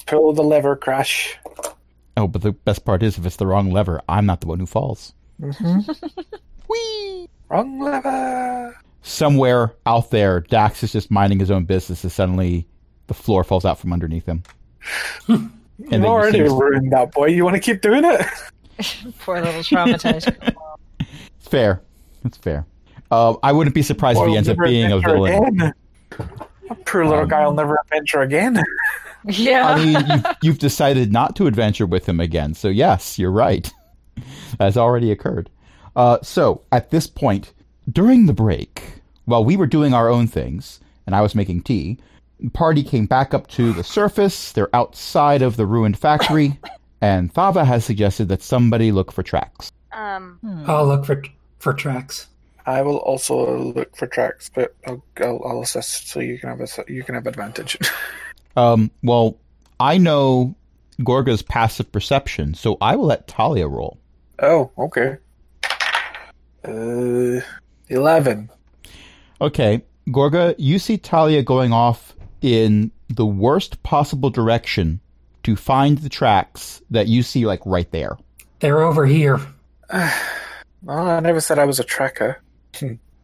Pull 0.07 0.34
the 0.34 0.43
lever, 0.43 0.76
crash. 0.76 1.38
Oh, 2.17 2.28
but 2.28 2.41
the 2.41 2.53
best 2.53 2.84
part 2.84 3.03
is, 3.03 3.19
if 3.19 3.28
it's 3.28 3.36
the 3.36 3.45
wrong 3.45 3.69
lever, 3.71 4.01
I'm 4.09 4.26
not 4.26 4.41
the 4.41 4.47
one 4.47 4.59
who 4.59 4.65
falls. 4.65 5.13
Whee! 6.70 7.28
Wrong 7.50 7.80
lever. 7.80 8.76
Somewhere 9.02 9.74
out 9.86 10.10
there, 10.12 10.40
Dax 10.42 10.84
is 10.84 10.92
just 10.92 11.12
minding 11.12 11.40
his 11.40 11.52
own 11.52 11.66
business, 11.66 12.04
and 12.04 12.12
suddenly 12.12 12.68
the 13.08 13.14
floor 13.14 13.44
falls 13.44 13.66
out 13.66 13.80
from 13.80 13.94
underneath 13.94 14.26
him. 14.26 14.44
And 15.78 15.92
You've 15.92 15.92
then 15.92 16.02
you 16.04 16.08
already 16.08 16.48
seem- 16.48 16.58
ruined 16.58 16.92
that 16.94 17.12
boy. 17.12 17.26
You 17.26 17.44
want 17.44 17.56
to 17.56 17.60
keep 17.60 17.82
doing 17.82 18.06
it? 18.06 18.26
Poor 19.20 19.42
little 19.42 19.60
traumatized. 19.62 20.34
It's 21.02 21.48
fair. 21.50 21.82
It's 22.24 22.38
fair. 22.38 22.66
Uh, 23.12 23.36
I 23.44 23.52
wouldn't 23.52 23.76
be 23.76 23.82
surprised 23.82 24.18
if 24.22 24.26
he 24.30 24.38
ends 24.38 24.48
up 24.48 24.58
being 24.58 24.94
a 24.94 25.00
villain. 25.00 25.34
again. 25.60 25.74
Poor 26.86 27.04
little 27.06 27.24
Um, 27.24 27.28
guy 27.28 27.46
will 27.46 27.54
never 27.54 27.78
adventure 27.84 28.22
again. 28.22 28.64
yeah. 29.26 29.68
I 29.68 29.84
mean, 29.84 30.06
you've, 30.08 30.26
you've 30.44 30.60
decided 30.60 31.12
not 31.12 31.36
to 31.36 31.46
adventure 31.48 31.86
with 31.86 32.08
him 32.08 32.22
again, 32.22 32.54
so 32.54 32.70
yes, 32.70 33.20
you're 33.20 33.30
right. 33.30 33.70
That's 34.57 34.78
already 34.78 35.11
occurred. 35.11 35.49
Uh, 35.95 36.20
so, 36.22 36.61
at 36.72 36.91
this 36.91 37.07
point, 37.07 37.53
during 37.89 38.26
the 38.26 38.34
break, 38.34 39.01
while 39.26 39.45
we 39.45 39.55
were 39.55 39.68
doing 39.68 39.93
our 39.93 40.09
own 40.09 40.28
things, 40.28 40.80
and 41.05 41.16
I 41.16 41.22
was 41.22 41.36
making 41.36 41.61
tea, 41.61 41.97
the 42.39 42.49
party 42.49 42.84
came 42.84 43.05
back 43.05 43.34
up 43.34 43.47
to 43.51 43.72
the 43.74 43.84
surface. 43.84 44.51
They're 44.51 44.76
outside 44.76 45.41
of 45.41 45.55
the 45.55 45.66
ruined 45.66 45.97
factory, 45.97 46.59
and 47.01 47.34
Thava 47.34 47.66
has 47.66 47.86
suggested 47.86 48.28
that 48.30 48.41
somebody 48.41 48.91
look 48.91 49.11
for 49.11 49.24
tracks. 49.24 49.72
Um, 49.93 50.39
I'll 50.68 50.88
look 50.88 51.05
for 51.05 51.24
for 51.59 51.74
tracks. 51.74 52.28
I 52.66 52.82
will 52.82 52.97
also 52.97 53.74
look 53.74 53.95
for 53.95 54.07
tracks, 54.07 54.49
but 54.53 54.76
I'll, 54.88 55.03
I'll, 55.18 55.41
I'll 55.45 55.61
assist 55.61 56.09
so 56.09 56.20
you 56.20 56.39
can 56.39 56.49
have 56.49 56.61
a, 56.61 56.91
you 56.91 57.03
can 57.03 57.16
have 57.16 57.28
advantage. 57.28 57.78
Um, 58.57 58.89
well, 59.03 59.38
I 59.82 59.97
know 59.97 60.55
Gorga's 61.01 61.41
passive 61.41 61.91
perception, 61.91 62.53
so 62.53 62.78
I 62.80 62.95
will 62.95 63.07
let 63.07 63.28
Talia 63.28 63.68
roll. 63.68 63.99
Oh, 64.40 64.72
okay. 64.78 65.18
Uh, 66.64 67.42
eleven. 67.90 68.50
Okay, 69.42 69.84
Gorga, 70.10 70.56
you 70.58 70.80
see 70.80 70.98
Talia 70.98 71.44
going 71.44 71.74
off 71.74 72.16
in 72.42 72.92
the 73.10 73.26
worst 73.26 73.82
possible 73.84 74.30
direction 74.30 75.00
to 75.44 75.56
find 75.56 75.98
the 76.00 76.10
tracks 76.10 76.82
that 76.90 77.08
you 77.08 77.22
see, 77.22 77.46
like 77.46 77.62
right 77.66 77.90
there. 77.92 78.18
They're 78.60 78.82
over 78.82 79.06
here. 79.06 79.40
Well, 80.84 81.08
I 81.10 81.20
never 81.20 81.42
said 81.42 81.58
I 81.58 81.66
was 81.66 81.80
a 81.80 81.84
tracker. 81.84 82.44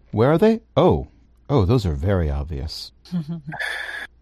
Where 0.10 0.32
are 0.32 0.38
they? 0.40 0.62
Oh, 0.76 1.10
oh, 1.48 1.64
those 1.64 1.86
are 1.86 1.94
very 1.94 2.30
obvious. 2.30 2.92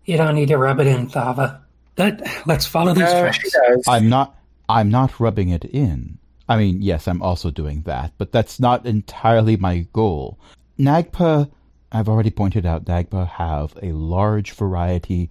You 0.06 0.18
don't 0.18 0.34
need 0.36 0.48
to 0.48 0.58
rub 0.58 0.80
it 0.80 0.88
in, 0.88 1.08
Thava. 1.08 1.62
Let, 1.98 2.28
let's 2.48 2.66
follow 2.66 2.94
these 2.96 3.04
No, 3.04 3.22
tracks. 3.22 3.38
she 3.38 3.50
does. 3.50 3.84
I'm 3.88 4.10
not. 4.10 4.36
I'm 4.68 4.90
not 4.90 5.20
rubbing 5.20 5.50
it 5.50 5.64
in. 5.66 6.18
I 6.50 6.58
mean, 6.58 6.82
yes, 6.82 7.08
I'm 7.08 7.22
also 7.22 7.52
doing 7.52 7.84
that, 7.84 8.14
but 8.18 8.32
that's 8.32 8.60
not 8.60 8.88
entirely 8.88 9.56
my 9.56 9.86
goal. 9.94 10.40
Nagpa, 10.80 11.50
I've 11.92 12.10
already 12.10 12.32
pointed 12.32 12.66
out, 12.66 12.86
Nagpa 12.86 13.28
have 13.28 13.78
a 13.84 13.92
large 13.92 14.54
variety, 14.54 15.30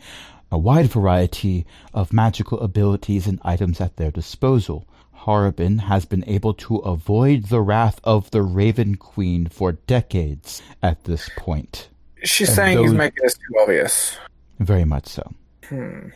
a 0.52 0.56
wide 0.56 0.86
variety 0.86 1.66
of 1.92 2.12
magical 2.12 2.60
abilities 2.60 3.26
and 3.26 3.40
items 3.42 3.80
at 3.80 3.96
their 3.96 4.12
disposal. 4.12 4.86
Harabin 5.22 5.80
has 5.80 6.04
been 6.04 6.22
able 6.28 6.54
to 6.54 6.76
avoid 6.76 7.46
the 7.46 7.60
wrath 7.60 8.00
of 8.04 8.30
the 8.30 8.42
Raven 8.42 8.94
Queen 8.94 9.46
for 9.46 9.72
decades 9.72 10.62
at 10.84 11.02
this 11.02 11.28
point. 11.36 11.88
She's 12.22 12.48
and 12.50 12.56
saying 12.56 12.78
he's 12.78 12.94
making 12.94 13.24
this 13.24 13.34
too 13.34 13.58
obvious. 13.60 14.16
Very 14.60 14.84
much 14.84 15.06
so. 15.06 15.32
Hmm. 15.68 16.10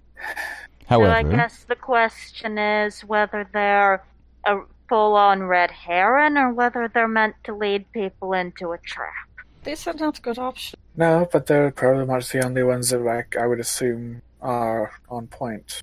so 0.89 1.03
I 1.03 1.25
guess 1.25 1.65
the 1.65 1.75
question 1.75 2.57
is 2.57 3.01
whether 3.05 3.49
they're 3.53 4.05
a 4.47 4.61
full-on 4.93 5.43
red 5.45 5.71
heron 5.71 6.37
or 6.37 6.53
whether 6.53 6.87
they're 6.87 7.09
meant 7.09 7.35
to 7.45 7.55
lead 7.55 7.91
people 7.93 8.35
into 8.35 8.73
a 8.73 8.79
trap. 8.85 9.27
These 9.65 9.87
are 9.87 9.95
not 9.95 10.21
good 10.21 10.39
options. 10.39 10.83
No, 10.95 11.27
but 11.33 11.47
they're 11.47 11.71
probably 11.71 12.05
much 12.05 12.31
the 12.31 12.45
only 12.45 12.63
ones 12.63 12.91
that 12.91 12.99
like, 12.99 13.35
I 13.35 13.47
would 13.47 13.59
assume 13.59 14.21
are 14.43 14.93
on 15.09 15.29
point. 15.29 15.83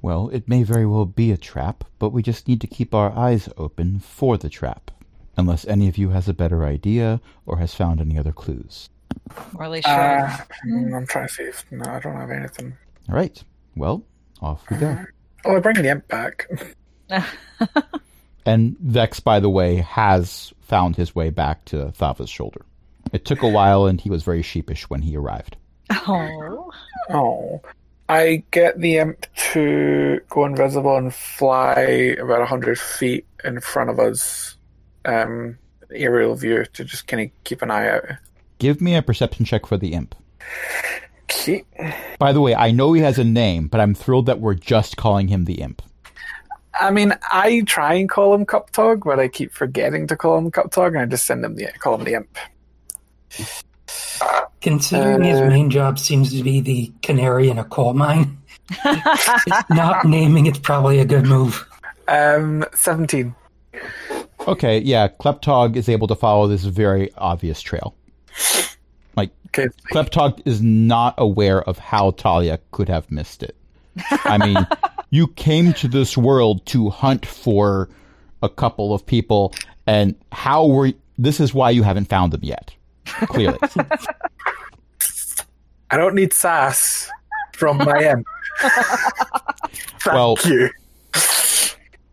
Well, 0.00 0.30
it 0.30 0.48
may 0.48 0.62
very 0.62 0.86
well 0.86 1.04
be 1.04 1.30
a 1.30 1.36
trap, 1.36 1.84
but 1.98 2.08
we 2.08 2.22
just 2.22 2.48
need 2.48 2.62
to 2.62 2.66
keep 2.66 2.94
our 2.94 3.12
eyes 3.12 3.50
open 3.58 3.98
for 3.98 4.38
the 4.38 4.48
trap. 4.48 4.90
Unless 5.36 5.66
any 5.66 5.86
of 5.86 5.98
you 5.98 6.08
has 6.08 6.26
a 6.26 6.32
better 6.32 6.64
idea 6.64 7.20
or 7.44 7.58
has 7.58 7.74
found 7.74 8.00
any 8.00 8.16
other 8.16 8.32
clues. 8.32 8.88
Morley 9.52 9.82
sure. 9.82 9.92
Uh, 9.92 10.38
mm, 10.66 10.96
I'm 10.96 11.06
trying 11.06 11.28
to 11.28 11.34
see 11.34 11.42
if 11.42 11.66
no, 11.70 11.84
I 11.84 12.00
don't 12.00 12.16
have 12.16 12.30
anything. 12.30 12.78
All 13.10 13.14
right. 13.14 13.44
Well, 13.76 14.02
off 14.40 14.64
we 14.70 14.78
go. 14.78 15.04
Oh, 15.44 15.56
I 15.56 15.58
bring 15.60 15.76
the 15.76 15.90
imp 15.90 16.08
back. 16.08 16.48
And 18.44 18.76
Vex, 18.78 19.20
by 19.20 19.40
the 19.40 19.50
way, 19.50 19.76
has 19.76 20.52
found 20.60 20.96
his 20.96 21.14
way 21.14 21.30
back 21.30 21.64
to 21.66 21.92
Thava's 21.92 22.30
shoulder. 22.30 22.64
It 23.12 23.24
took 23.24 23.42
a 23.42 23.48
while, 23.48 23.86
and 23.86 24.00
he 24.00 24.10
was 24.10 24.22
very 24.22 24.42
sheepish 24.42 24.88
when 24.88 25.02
he 25.02 25.16
arrived. 25.16 25.56
oh. 25.90 26.72
Oh. 27.10 27.62
I 28.08 28.42
get 28.50 28.78
the 28.80 28.98
imp 28.98 29.26
to 29.52 30.20
go 30.28 30.44
invisible 30.44 30.96
and 30.96 31.14
fly 31.14 31.74
about 32.18 32.38
a 32.38 32.50
100 32.50 32.78
feet 32.78 33.26
in 33.44 33.60
front 33.60 33.90
of 33.90 33.98
us. 33.98 34.56
Um, 35.04 35.58
aerial 35.94 36.34
view 36.34 36.64
to 36.64 36.84
just 36.84 37.06
kind 37.06 37.22
of 37.24 37.44
keep 37.44 37.62
an 37.62 37.70
eye 37.70 37.88
out. 37.88 38.04
Give 38.58 38.80
me 38.80 38.94
a 38.94 39.02
perception 39.02 39.44
check 39.44 39.66
for 39.66 39.76
the 39.76 39.92
imp. 39.92 40.14
Okay. 41.24 41.64
By 42.18 42.32
the 42.32 42.40
way, 42.40 42.54
I 42.54 42.70
know 42.70 42.92
he 42.92 43.02
has 43.02 43.18
a 43.18 43.24
name, 43.24 43.68
but 43.68 43.80
I'm 43.80 43.94
thrilled 43.94 44.26
that 44.26 44.40
we're 44.40 44.54
just 44.54 44.96
calling 44.96 45.28
him 45.28 45.44
the 45.44 45.60
imp. 45.60 45.82
I 46.80 46.90
mean, 46.90 47.14
I 47.30 47.62
try 47.66 47.94
and 47.94 48.08
call 48.08 48.34
him 48.34 48.46
Kleptog, 48.46 49.04
but 49.04 49.20
I 49.20 49.28
keep 49.28 49.52
forgetting 49.52 50.06
to 50.08 50.16
call 50.16 50.38
him 50.38 50.50
Kleptog, 50.50 50.88
and 50.88 50.98
I 50.98 51.06
just 51.06 51.26
send 51.26 51.44
him 51.44 51.56
the 51.56 51.66
call 51.78 51.96
him 51.96 52.04
the 52.04 52.14
imp. 52.14 52.38
Considering 54.60 55.22
his 55.24 55.40
Uh, 55.40 55.46
main 55.46 55.70
job 55.70 55.98
seems 55.98 56.32
to 56.36 56.42
be 56.42 56.60
the 56.60 56.92
canary 57.02 57.48
in 57.50 57.58
a 57.58 57.64
coal 57.64 57.94
mine, 57.94 58.38
not 59.70 60.04
naming 60.04 60.46
it's 60.46 60.58
probably 60.58 60.98
a 61.00 61.04
good 61.04 61.26
move. 61.26 61.66
Um, 62.08 62.64
17. 62.74 63.34
Okay, 64.46 64.78
yeah, 64.80 65.08
Kleptog 65.08 65.76
is 65.76 65.88
able 65.88 66.06
to 66.08 66.14
follow 66.14 66.46
this 66.46 66.64
very 66.64 67.10
obvious 67.16 67.60
trail. 67.60 67.94
Like, 69.16 69.30
Okay. 69.48 69.68
Kleptog 69.92 70.40
is 70.46 70.62
not 70.62 71.14
aware 71.18 71.62
of 71.62 71.78
how 71.78 72.12
Talia 72.12 72.58
could 72.70 72.88
have 72.88 73.10
missed 73.10 73.42
it. 73.42 73.54
I 74.24 74.38
mean, 74.38 74.56
you 75.12 75.28
came 75.28 75.72
to 75.74 75.86
this 75.86 76.16
world 76.16 76.64
to 76.66 76.88
hunt 76.90 77.24
for 77.26 77.88
a 78.42 78.48
couple 78.48 78.92
of 78.92 79.06
people, 79.06 79.54
and 79.86 80.16
how 80.32 80.66
were 80.66 80.92
this 81.18 81.38
is 81.38 81.54
why 81.54 81.70
you 81.70 81.82
haven't 81.84 82.08
found 82.08 82.32
them 82.32 82.40
yet. 82.42 82.74
Clearly. 83.06 83.58
I 85.90 85.96
don't 85.98 86.14
need 86.14 86.32
sass 86.32 87.10
from 87.54 87.76
my 87.76 87.98
imp. 88.10 88.26
Thank 90.00 90.06
Well- 90.06 90.36
you. 90.46 90.70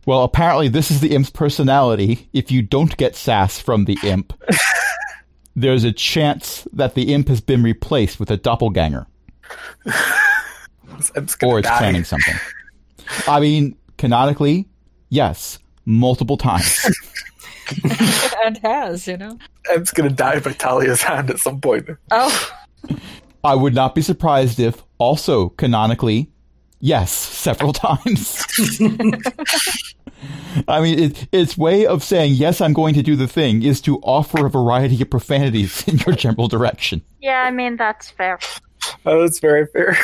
well, 0.05 0.23
apparently 0.23 0.67
this 0.67 0.91
is 0.91 0.99
the 0.99 1.15
imp's 1.15 1.29
personality. 1.29 2.29
If 2.33 2.51
you 2.51 2.61
don't 2.61 2.95
get 2.97 3.15
sass 3.15 3.59
from 3.59 3.85
the 3.85 3.97
imp, 4.03 4.33
there's 5.55 5.85
a 5.85 5.93
chance 5.93 6.67
that 6.73 6.95
the 6.95 7.13
imp 7.13 7.29
has 7.29 7.39
been 7.39 7.63
replaced 7.63 8.19
with 8.19 8.29
a 8.29 8.37
doppelganger. 8.37 9.07
This 10.97 11.11
imp's 11.15 11.35
gonna 11.35 11.53
or 11.53 11.59
it's 11.59 11.69
die. 11.69 11.77
planning 11.77 12.03
something. 12.03 12.35
I 13.27 13.39
mean, 13.39 13.75
canonically, 13.97 14.67
yes, 15.09 15.59
multiple 15.85 16.37
times. 16.37 16.85
and 18.45 18.57
has, 18.59 19.07
you 19.07 19.17
know. 19.17 19.37
Imp's 19.73 19.91
gonna 19.91 20.09
die 20.09 20.39
by 20.39 20.53
Talia's 20.53 21.01
hand 21.01 21.29
at 21.29 21.39
some 21.39 21.61
point. 21.61 21.89
Oh. 22.11 22.51
I 23.43 23.55
would 23.55 23.73
not 23.73 23.95
be 23.95 24.01
surprised 24.01 24.59
if 24.59 24.83
also 24.97 25.49
canonically, 25.49 26.31
yes, 26.79 27.11
several 27.11 27.73
times. 27.73 28.45
I 30.67 30.81
mean, 30.81 30.99
it, 30.99 31.27
its 31.31 31.57
way 31.57 31.85
of 31.85 32.03
saying 32.03 32.33
yes, 32.33 32.59
I'm 32.59 32.73
going 32.73 32.93
to 32.95 33.03
do 33.03 33.15
the 33.15 33.27
thing 33.27 33.63
is 33.63 33.79
to 33.81 33.99
offer 33.99 34.45
a 34.45 34.49
variety 34.49 35.01
of 35.01 35.09
profanities 35.09 35.87
in 35.87 35.97
your 35.99 36.15
general 36.15 36.47
direction. 36.47 37.01
Yeah, 37.21 37.43
I 37.43 37.51
mean 37.51 37.77
that's 37.77 38.09
fair. 38.11 38.39
Oh, 39.05 39.21
that's 39.21 39.39
very 39.39 39.65
fair. 39.67 39.97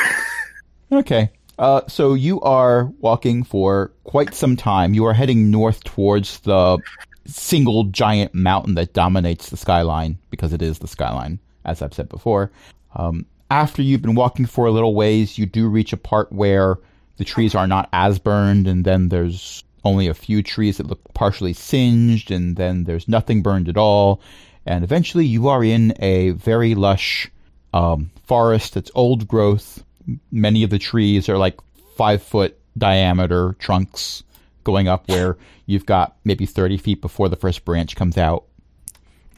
Okay. 0.92 1.30
Uh, 1.58 1.80
so 1.88 2.14
you 2.14 2.40
are 2.42 2.84
walking 3.00 3.42
for 3.42 3.92
quite 4.04 4.34
some 4.34 4.56
time. 4.56 4.94
You 4.94 5.06
are 5.06 5.14
heading 5.14 5.50
north 5.50 5.84
towards 5.84 6.40
the 6.40 6.78
single 7.26 7.84
giant 7.84 8.34
mountain 8.34 8.74
that 8.74 8.92
dominates 8.92 9.50
the 9.50 9.56
skyline 9.56 10.18
because 10.30 10.52
it 10.52 10.62
is 10.62 10.78
the 10.78 10.88
skyline, 10.88 11.38
as 11.64 11.82
I've 11.82 11.94
said 11.94 12.08
before. 12.08 12.50
Um, 12.94 13.26
after 13.50 13.82
you've 13.82 14.02
been 14.02 14.14
walking 14.14 14.46
for 14.46 14.66
a 14.66 14.70
little 14.70 14.94
ways, 14.94 15.38
you 15.38 15.46
do 15.46 15.68
reach 15.68 15.92
a 15.92 15.96
part 15.96 16.32
where 16.32 16.78
the 17.16 17.24
trees 17.24 17.54
are 17.54 17.66
not 17.66 17.88
as 17.92 18.18
burned, 18.18 18.66
and 18.66 18.84
then 18.84 19.08
there's 19.08 19.64
only 19.84 20.08
a 20.08 20.14
few 20.14 20.42
trees 20.42 20.76
that 20.76 20.86
look 20.86 21.00
partially 21.14 21.52
singed, 21.52 22.30
and 22.30 22.56
then 22.56 22.84
there's 22.84 23.08
nothing 23.08 23.42
burned 23.42 23.68
at 23.68 23.76
all. 23.76 24.20
And 24.66 24.82
eventually, 24.82 25.24
you 25.24 25.48
are 25.48 25.62
in 25.62 25.94
a 26.00 26.30
very 26.30 26.74
lush 26.74 27.30
um, 27.72 28.10
forest 28.24 28.74
that's 28.74 28.90
old 28.94 29.28
growth. 29.28 29.84
Many 30.30 30.62
of 30.62 30.70
the 30.70 30.78
trees 30.78 31.28
are 31.28 31.38
like 31.38 31.58
five 31.96 32.22
foot 32.22 32.58
diameter 32.76 33.56
trunks 33.58 34.22
going 34.64 34.88
up, 34.88 35.08
where 35.08 35.36
you've 35.66 35.86
got 35.86 36.16
maybe 36.24 36.46
30 36.46 36.76
feet 36.78 37.00
before 37.00 37.28
the 37.28 37.36
first 37.36 37.64
branch 37.64 37.96
comes 37.96 38.18
out. 38.18 38.44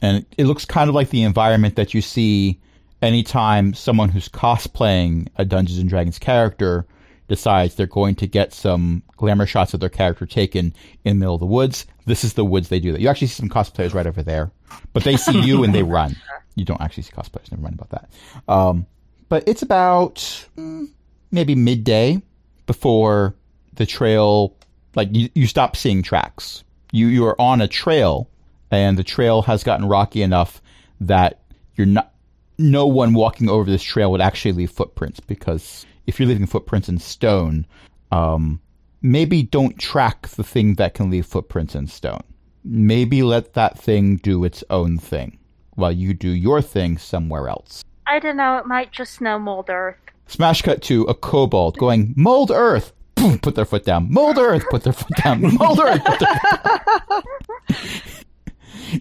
And 0.01 0.25
it 0.37 0.45
looks 0.45 0.65
kind 0.65 0.89
of 0.89 0.95
like 0.95 1.09
the 1.09 1.23
environment 1.23 1.75
that 1.75 1.93
you 1.93 2.01
see 2.01 2.59
anytime 3.01 3.73
someone 3.73 4.09
who's 4.09 4.29
cosplaying 4.29 5.27
a 5.37 5.45
Dungeons 5.45 5.79
and 5.79 5.89
Dragons 5.89 6.19
character 6.19 6.85
decides 7.27 7.75
they're 7.75 7.85
going 7.85 8.15
to 8.15 8.27
get 8.27 8.53
some 8.53 9.03
glamour 9.15 9.45
shots 9.45 9.73
of 9.73 9.79
their 9.79 9.89
character 9.89 10.25
taken 10.25 10.73
in 11.05 11.17
the 11.17 11.19
middle 11.19 11.35
of 11.35 11.39
the 11.39 11.45
woods. 11.45 11.85
This 12.05 12.23
is 12.23 12.33
the 12.33 12.43
woods 12.43 12.69
they 12.69 12.79
do 12.79 12.91
that. 12.91 13.01
You 13.01 13.07
actually 13.07 13.27
see 13.27 13.35
some 13.35 13.49
cosplayers 13.49 13.93
right 13.93 14.07
over 14.07 14.23
there, 14.23 14.51
but 14.93 15.03
they 15.03 15.15
see 15.15 15.39
you 15.39 15.63
and 15.63 15.73
they 15.73 15.83
run. 15.97 16.15
You 16.55 16.65
don't 16.65 16.81
actually 16.81 17.03
see 17.03 17.13
cosplayers. 17.13 17.51
Never 17.51 17.61
mind 17.61 17.75
about 17.79 17.89
that. 17.91 18.09
Um, 18.51 18.85
but 19.29 19.43
it's 19.47 19.61
about 19.61 20.15
mm, 20.57 20.89
maybe 21.31 21.55
midday 21.55 22.21
before 22.65 23.35
the 23.73 23.85
trail, 23.85 24.55
like 24.95 25.09
you, 25.11 25.29
you 25.35 25.47
stop 25.47 25.75
seeing 25.75 26.03
tracks. 26.03 26.63
You 26.91 27.07
you 27.07 27.25
are 27.25 27.39
on 27.39 27.61
a 27.61 27.67
trail, 27.67 28.29
and 28.71 28.97
the 28.97 29.03
trail 29.03 29.43
has 29.43 29.63
gotten 29.63 29.87
rocky 29.87 30.23
enough 30.23 30.61
that 30.99 31.41
you're 31.75 31.87
not. 31.87 32.11
No 32.57 32.87
one 32.87 33.13
walking 33.13 33.47
over 33.47 33.69
this 33.69 33.83
trail 33.83 34.11
would 34.11 34.19
actually 34.19 34.51
leave 34.51 34.71
footprints 34.71 35.21
because 35.21 35.85
if 36.07 36.19
you're 36.19 36.27
leaving 36.27 36.45
footprints 36.45 36.89
in 36.89 36.97
stone, 36.99 37.65
um, 38.11 38.59
maybe 39.01 39.43
don't 39.43 39.79
track 39.79 40.27
the 40.29 40.43
thing 40.43 40.75
that 40.75 40.93
can 40.93 41.09
leave 41.09 41.25
footprints 41.25 41.75
in 41.75 41.87
stone. 41.87 42.23
Maybe 42.65 43.23
let 43.23 43.53
that 43.53 43.79
thing 43.79 44.17
do 44.17 44.43
its 44.43 44.61
own 44.69 44.97
thing 44.97 45.39
while 45.75 45.93
you 45.93 46.13
do 46.13 46.29
your 46.29 46.61
thing 46.61 46.97
somewhere 46.97 47.47
else. 47.47 47.85
I 48.09 48.17
don't 48.17 48.37
know. 48.37 48.57
It 48.57 48.65
might 48.65 48.91
just 48.91 49.21
know 49.21 49.37
mold 49.37 49.69
earth. 49.69 49.95
Smash 50.25 50.63
cut 50.63 50.81
to 50.83 51.03
a 51.03 51.13
kobold 51.13 51.77
going, 51.77 52.15
mold 52.17 52.49
earth! 52.49 52.91
Boom, 53.13 53.37
put 53.37 53.53
their 53.53 53.65
foot 53.65 53.85
down. 53.85 54.11
Mold 54.11 54.37
earth! 54.39 54.63
Put 54.71 54.83
their 54.83 54.93
foot 54.93 55.15
down. 55.23 55.41
Mold 55.57 55.79
earth! 55.79 56.03
Put 56.03 56.19
their 56.19 56.39
foot 57.69 58.25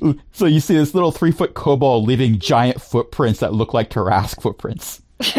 So 0.32 0.44
you 0.44 0.61
see 0.61 0.74
this 0.74 0.94
little 0.94 1.11
three 1.11 1.32
foot 1.32 1.54
kobold 1.54 2.06
leaving 2.06 2.38
giant 2.38 2.82
footprints 2.82 3.40
that 3.40 3.54
look 3.54 3.72
like 3.72 3.88
Tarrasque 3.88 4.42
footprints. 4.42 5.00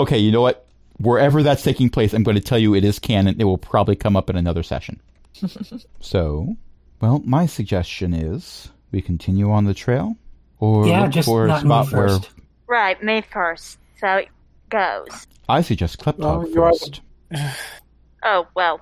okay, 0.00 0.18
you 0.18 0.32
know 0.32 0.40
what? 0.40 0.66
Wherever 0.98 1.44
that's 1.44 1.62
taking 1.62 1.88
place, 1.88 2.12
I'm 2.12 2.24
going 2.24 2.36
to 2.36 2.42
tell 2.42 2.58
you 2.58 2.74
it 2.74 2.84
is 2.84 2.98
canon. 2.98 3.36
It 3.38 3.44
will 3.44 3.58
probably 3.58 3.94
come 3.94 4.16
up 4.16 4.28
in 4.28 4.34
another 4.34 4.64
session. 4.64 5.00
so, 6.00 6.56
well, 7.00 7.22
my 7.24 7.46
suggestion 7.46 8.12
is 8.12 8.70
we 8.90 9.00
continue 9.00 9.52
on 9.52 9.66
the 9.66 9.74
trail, 9.74 10.16
or 10.60 10.86
Yeah, 10.86 11.02
look 11.02 11.10
just 11.10 11.26
for 11.26 11.44
a 11.44 11.48
not 11.48 11.64
me 11.64 11.68
spot 11.68 11.92
where 11.92 12.08
first. 12.08 12.30
Right, 12.68 13.02
May 13.02 13.22
first. 13.22 13.78
So 13.98 14.16
it 14.16 14.28
goes. 14.68 15.26
I 15.48 15.62
suggest 15.62 15.98
Kleptog 15.98 16.18
Well, 16.18 16.48
you 16.48 16.62
are 16.62 16.72
the- 16.72 16.78
first. 16.78 17.00
Oh, 18.22 18.46
well. 18.54 18.80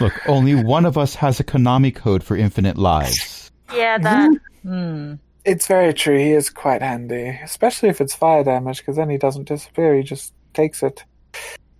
Look, 0.00 0.12
only 0.28 0.54
one 0.54 0.86
of 0.86 0.96
us 0.96 1.14
has 1.16 1.40
a 1.40 1.44
Konami 1.44 1.94
code 1.94 2.24
for 2.24 2.36
infinite 2.36 2.76
lives. 2.78 3.50
Yeah, 3.74 3.98
that. 3.98 4.30
Hmm. 4.62 5.14
It's 5.44 5.66
very 5.66 5.94
true. 5.94 6.18
He 6.18 6.32
is 6.32 6.50
quite 6.50 6.82
handy, 6.82 7.38
especially 7.42 7.88
if 7.88 8.00
it's 8.00 8.14
fire 8.14 8.44
damage, 8.44 8.78
because 8.78 8.96
then 8.96 9.08
he 9.08 9.16
doesn't 9.18 9.48
disappear. 9.48 9.94
He 9.96 10.02
just 10.02 10.34
takes 10.54 10.82
it. 10.82 11.04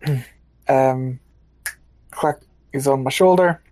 um, 0.68 1.18
clack 2.10 2.40
is 2.72 2.86
on 2.86 3.02
my 3.02 3.10
shoulder. 3.10 3.62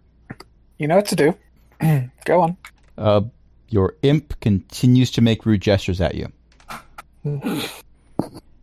You 0.78 0.88
know 0.88 0.96
what 0.96 1.07
to 1.07 1.16
do. 1.16 1.34
Go 2.24 2.40
on. 2.40 2.57
Uh, 2.96 3.22
your 3.68 3.96
imp 4.02 4.38
continues 4.40 5.10
to 5.12 5.20
make 5.20 5.44
rude 5.46 5.60
gestures 5.60 6.00
at 6.00 6.14
you. 6.14 6.32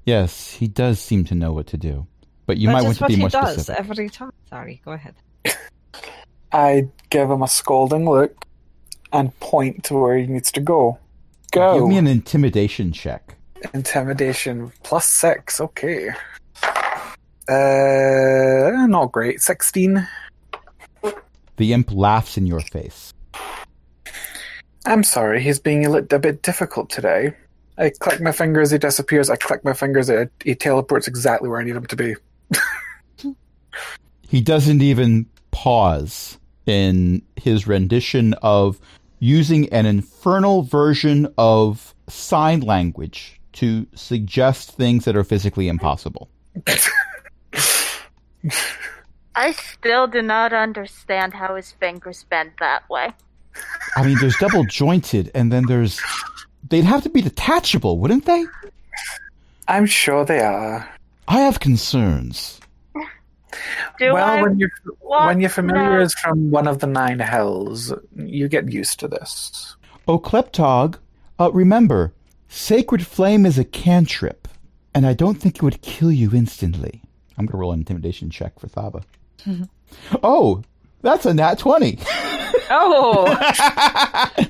yes, 0.06 0.52
he 0.52 0.68
does 0.68 1.00
seem 1.00 1.26
to 1.26 1.36
know 1.36 1.54
what 1.54 1.68
to 1.68 1.78
do, 1.78 2.08
but 2.46 2.58
you 2.58 2.68
That 2.68 2.74
might 2.74 2.84
want 2.84 2.98
to 2.98 3.08
be 3.08 3.16
more 3.16 3.30
specific. 3.30 3.66
That's 3.66 3.88
what 3.88 3.98
he 3.98 4.04
does 4.06 4.10
every 4.10 4.10
time. 4.10 4.34
Sorry, 4.50 4.82
go 4.84 4.92
ahead. 4.92 5.16
I 6.52 6.90
give 7.10 7.30
him 7.30 7.42
a 7.42 7.48
scolding 7.48 8.06
look 8.10 8.46
and 9.12 9.38
point 9.40 9.84
to 9.86 9.96
where 9.96 10.18
he 10.18 10.28
needs 10.28 10.52
to 10.54 10.62
go. 10.62 11.00
Go. 11.52 11.80
Give 11.80 11.88
me 11.88 11.98
an 11.98 12.08
intimidation 12.08 12.92
check. 12.92 13.36
Intimidation 13.74 14.72
plus 14.84 15.06
six. 15.06 15.62
Okay. 15.62 16.10
Uh, 17.48 18.86
not 18.88 19.12
great. 19.12 19.42
Sixteen. 19.42 20.08
The 21.58 21.74
imp 21.74 21.92
laughs 21.92 22.38
in 22.38 22.46
your 22.46 22.60
face. 22.60 23.14
I'm 24.86 25.04
sorry, 25.04 25.42
he's 25.42 25.60
being 25.60 25.86
a, 25.86 25.90
lit- 25.90 26.14
a 26.14 26.20
bit 26.20 26.42
difficult 26.42 26.90
today. 26.90 27.34
I 27.78 27.90
click 27.90 28.22
my 28.22 28.32
fingers, 28.32 28.72
he 28.72 28.78
disappears. 28.78 29.30
I 29.30 29.36
click 29.36 29.64
my 29.66 29.74
fingers, 29.74 30.10
it, 30.10 30.32
he 30.44 30.56
teleports 30.56 31.08
exactly 31.08 31.50
where 31.50 31.60
I 31.60 31.64
need 31.64 31.76
him 31.76 31.86
to 31.88 31.96
be. 31.96 32.16
He 34.28 34.42
doesn't 34.42 34.82
even 34.82 35.28
pause 35.52 36.38
in 36.66 37.22
his 37.36 37.68
rendition 37.68 38.34
of 38.42 38.80
using 39.20 39.70
an 39.70 39.86
infernal 39.86 40.64
version 40.64 41.34
of 41.38 41.94
sign 42.10 42.62
language 42.62 43.40
to 43.54 43.88
suggest 43.96 44.72
things 44.72 45.06
that 45.06 45.16
are 45.16 45.24
physically 45.24 45.68
impossible. 45.68 46.30
I 49.36 49.52
still 49.52 50.08
do 50.08 50.22
not 50.22 50.54
understand 50.54 51.34
how 51.34 51.56
his 51.56 51.72
fingers 51.72 52.26
bend 52.30 52.52
that 52.60 52.90
way. 52.90 53.14
I 53.96 54.06
mean, 54.06 54.18
there's 54.20 54.36
double 54.38 54.66
jointed, 54.66 55.32
and 55.34 55.52
then 55.52 55.66
there's. 55.68 56.02
They'd 56.68 56.84
have 56.84 57.04
to 57.04 57.10
be 57.10 57.22
detachable, 57.22 58.00
wouldn't 58.00 58.26
they? 58.26 58.46
I'm 59.68 59.86
sure 59.86 60.26
they 60.26 60.40
are. 60.40 60.90
I 61.28 61.40
have 61.42 61.60
concerns. 61.60 62.60
Do 64.00 64.14
well, 64.14 64.26
I? 64.26 64.42
when 64.42 64.60
you're 64.60 64.72
when 65.00 65.40
your 65.40 65.50
to 65.50 65.56
familiar 65.56 65.98
know- 66.00 66.04
is 66.04 66.14
from 66.16 66.52
one 66.52 66.68
of 66.68 66.80
the 66.80 66.88
nine 66.88 67.20
hells, 67.20 67.94
you 68.16 68.48
get 68.48 68.72
used 68.72 69.00
to 69.00 69.08
this. 69.08 69.76
Oh, 70.08 70.20
Kleptog, 70.20 70.98
uh, 71.40 71.52
remember, 71.52 72.14
Sacred 72.50 73.06
Flame 73.08 73.46
is 73.46 73.58
a 73.58 73.64
cantrip, 73.64 74.48
and 74.94 75.06
I 75.06 75.14
don't 75.14 75.36
think 75.36 75.56
it 75.58 75.64
would 75.64 75.82
kill 75.82 76.12
you 76.12 76.32
instantly. 76.34 77.02
I'm 77.38 77.46
going 77.46 77.54
to 77.54 77.58
roll 77.58 77.72
an 77.72 77.80
intimidation 77.80 78.30
check 78.30 78.60
for 78.60 78.68
Thava. 78.68 79.04
oh, 80.22 80.64
that's 81.02 81.26
a 81.26 81.34
nat 81.34 81.58
20. 81.60 82.00
Oh, 82.70 83.26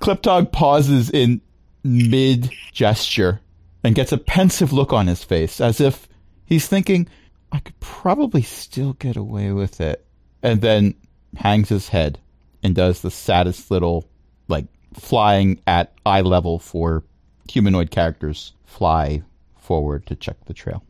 Kleptog 0.00 0.52
pauses 0.52 1.10
in 1.10 1.40
mid 1.84 2.50
gesture 2.72 3.40
and 3.84 3.94
gets 3.94 4.12
a 4.12 4.18
pensive 4.18 4.72
look 4.72 4.92
on 4.92 5.06
his 5.06 5.22
face, 5.22 5.60
as 5.60 5.80
if 5.80 6.08
he's 6.44 6.66
thinking, 6.66 7.08
I 7.52 7.60
could 7.60 7.78
probably 7.80 8.42
still 8.42 8.94
get 8.94 9.16
away 9.16 9.52
with 9.52 9.80
it. 9.80 10.04
And 10.42 10.60
then 10.60 10.94
hangs 11.36 11.68
his 11.68 11.88
head 11.88 12.18
and 12.62 12.74
does 12.74 13.00
the 13.00 13.10
saddest 13.10 13.70
little, 13.70 14.08
like, 14.48 14.66
flying 14.94 15.60
at 15.66 15.92
eye 16.04 16.20
level 16.22 16.58
for 16.58 17.04
humanoid 17.48 17.90
characters 17.90 18.52
fly 18.64 19.22
forward 19.58 20.06
to 20.06 20.16
check 20.16 20.36
the 20.46 20.54
trail. 20.54 20.82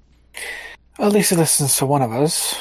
At 0.98 1.12
least 1.12 1.30
he 1.30 1.36
listens 1.36 1.76
to 1.76 1.86
one 1.86 2.02
of 2.02 2.12
us. 2.12 2.56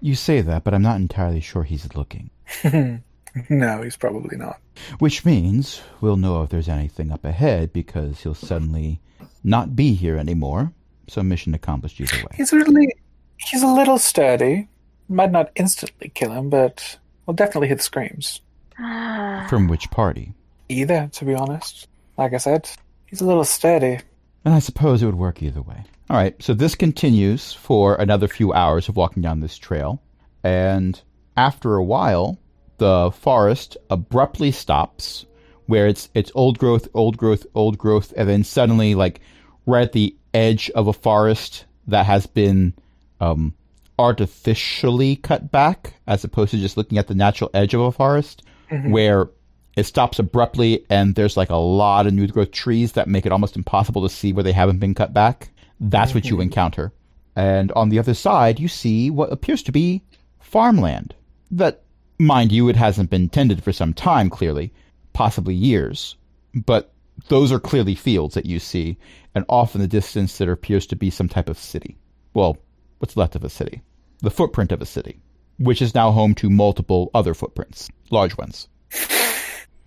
You 0.00 0.14
say 0.14 0.40
that, 0.40 0.64
but 0.64 0.74
I'm 0.74 0.82
not 0.82 0.96
entirely 0.96 1.40
sure 1.40 1.62
he's 1.62 1.94
looking. 1.94 2.30
no, 3.50 3.82
he's 3.82 3.96
probably 3.96 4.36
not. 4.36 4.60
Which 4.98 5.24
means 5.24 5.82
we'll 6.00 6.16
know 6.16 6.42
if 6.42 6.50
there's 6.50 6.68
anything 6.68 7.10
up 7.10 7.24
ahead 7.24 7.72
because 7.72 8.20
he'll 8.20 8.34
suddenly 8.34 9.00
not 9.42 9.74
be 9.74 9.94
here 9.94 10.16
anymore. 10.16 10.72
So 11.08 11.22
mission 11.22 11.54
accomplished 11.54 12.00
either 12.00 12.16
way. 12.18 12.34
He's 12.34 12.52
really 12.52 12.94
he's 13.38 13.62
a 13.62 13.68
little 13.68 13.98
sturdy. 13.98 14.68
Might 15.08 15.30
not 15.30 15.50
instantly 15.54 16.10
kill 16.14 16.32
him, 16.32 16.50
but 16.50 16.98
will 17.26 17.34
definitely 17.34 17.68
hit 17.68 17.80
screams. 17.80 18.40
Ah. 18.78 19.46
From 19.48 19.68
which 19.68 19.90
party? 19.90 20.34
Either, 20.68 21.08
to 21.12 21.24
be 21.24 21.34
honest. 21.34 21.86
Like 22.18 22.34
I 22.34 22.38
said, 22.38 22.68
he's 23.06 23.20
a 23.20 23.26
little 23.26 23.44
sturdy. 23.44 24.00
And 24.44 24.54
I 24.54 24.58
suppose 24.58 25.02
it 25.02 25.06
would 25.06 25.14
work 25.14 25.42
either 25.42 25.62
way. 25.62 25.84
All 26.08 26.16
right, 26.16 26.40
so 26.40 26.54
this 26.54 26.76
continues 26.76 27.52
for 27.52 27.96
another 27.96 28.28
few 28.28 28.52
hours 28.52 28.88
of 28.88 28.96
walking 28.96 29.22
down 29.22 29.40
this 29.40 29.58
trail. 29.58 30.00
And 30.44 31.00
after 31.36 31.74
a 31.74 31.84
while, 31.84 32.38
the 32.78 33.10
forest 33.10 33.76
abruptly 33.90 34.52
stops 34.52 35.26
where 35.66 35.88
it's 35.88 36.08
it's 36.14 36.30
old 36.34 36.58
growth, 36.58 36.86
old 36.94 37.16
growth, 37.16 37.44
old 37.56 37.76
growth, 37.76 38.12
and 38.16 38.28
then 38.28 38.44
suddenly 38.44 38.94
like 38.94 39.20
right 39.66 39.82
at 39.82 39.92
the 39.92 40.14
edge 40.32 40.70
of 40.70 40.86
a 40.86 40.92
forest 40.92 41.64
that 41.88 42.06
has 42.06 42.26
been 42.26 42.74
um, 43.20 43.52
artificially 43.98 45.16
cut 45.16 45.50
back 45.50 45.94
as 46.06 46.22
opposed 46.22 46.52
to 46.52 46.58
just 46.58 46.76
looking 46.76 46.98
at 46.98 47.08
the 47.08 47.14
natural 47.14 47.50
edge 47.52 47.74
of 47.74 47.80
a 47.80 47.90
forest 47.90 48.42
where 48.90 49.28
it 49.76 49.84
stops 49.86 50.18
abruptly 50.18 50.84
and 50.88 51.14
there's 51.14 51.36
like 51.36 51.50
a 51.50 51.56
lot 51.56 52.06
of 52.06 52.12
new 52.12 52.26
growth 52.26 52.50
trees 52.50 52.92
that 52.92 53.08
make 53.08 53.26
it 53.26 53.32
almost 53.32 53.56
impossible 53.56 54.02
to 54.02 54.08
see 54.08 54.32
where 54.32 54.44
they 54.44 54.52
haven't 54.52 54.78
been 54.78 54.94
cut 54.94 55.12
back. 55.12 55.50
That's 55.80 56.14
what 56.14 56.26
you 56.26 56.40
encounter. 56.40 56.92
And 57.34 57.70
on 57.72 57.90
the 57.90 57.98
other 57.98 58.14
side, 58.14 58.58
you 58.58 58.68
see 58.68 59.10
what 59.10 59.32
appears 59.32 59.62
to 59.64 59.72
be 59.72 60.02
farmland. 60.40 61.14
That, 61.50 61.82
mind 62.18 62.52
you, 62.52 62.68
it 62.68 62.76
hasn't 62.76 63.10
been 63.10 63.28
tended 63.28 63.62
for 63.62 63.72
some 63.72 63.92
time, 63.92 64.30
clearly, 64.30 64.72
possibly 65.12 65.54
years. 65.54 66.16
But 66.54 66.92
those 67.28 67.52
are 67.52 67.60
clearly 67.60 67.94
fields 67.94 68.34
that 68.34 68.46
you 68.46 68.58
see, 68.58 68.96
and 69.34 69.44
off 69.48 69.74
in 69.74 69.80
the 69.80 69.88
distance 69.88 70.38
there 70.38 70.52
appears 70.52 70.86
to 70.86 70.96
be 70.96 71.10
some 71.10 71.28
type 71.28 71.48
of 71.48 71.58
city. 71.58 71.96
Well, 72.32 72.56
what's 72.98 73.16
left 73.16 73.36
of 73.36 73.44
a 73.44 73.50
city? 73.50 73.82
The 74.20 74.30
footprint 74.30 74.72
of 74.72 74.80
a 74.80 74.86
city, 74.86 75.20
which 75.58 75.82
is 75.82 75.94
now 75.94 76.10
home 76.10 76.34
to 76.36 76.48
multiple 76.48 77.10
other 77.14 77.34
footprints, 77.34 77.90
large 78.10 78.36
ones. 78.38 78.68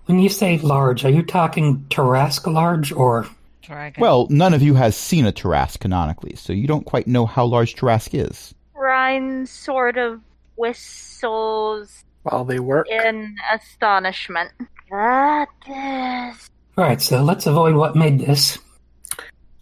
When 0.05 0.19
you 0.19 0.29
say 0.29 0.57
large, 0.59 1.05
are 1.05 1.09
you 1.09 1.23
talking 1.23 1.85
Tarrasque 1.89 2.51
large 2.51 2.91
or 2.91 3.27
dragon. 3.69 4.01
Well, 4.01 4.27
none 4.29 4.53
of 4.53 4.61
you 4.61 4.73
has 4.75 4.95
seen 4.95 5.25
a 5.25 5.31
Tarrasque 5.31 5.79
canonically, 5.79 6.35
so 6.35 6.51
you 6.53 6.67
don't 6.67 6.85
quite 6.85 7.07
know 7.07 7.25
how 7.25 7.45
large 7.45 7.75
Tarrasque 7.75 8.13
is. 8.13 8.53
Ryan 8.73 9.45
sort 9.45 9.97
of 9.97 10.21
whistles 10.55 12.03
While 12.23 12.45
they 12.45 12.59
work. 12.59 12.87
in 12.89 13.35
astonishment. 13.53 14.51
That 14.89 15.49
is. 15.67 16.49
Alright, 16.77 17.01
so 17.01 17.23
let's 17.23 17.45
avoid 17.45 17.75
what 17.75 17.95
made 17.95 18.19
this. 18.19 18.57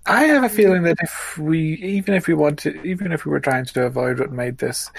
I 0.05 0.23
have 0.23 0.43
a 0.43 0.49
feeling 0.49 0.83
that 0.83 0.97
if 1.01 1.37
we, 1.37 1.73
even 1.75 2.13
if 2.13 2.27
we 2.27 2.33
wanted, 2.33 2.85
even 2.85 3.11
if 3.11 3.25
we 3.25 3.31
were 3.31 3.41
trying 3.41 3.65
to 3.65 3.85
avoid 3.85 4.19
what 4.19 4.31
made 4.31 4.57
this, 4.59 4.89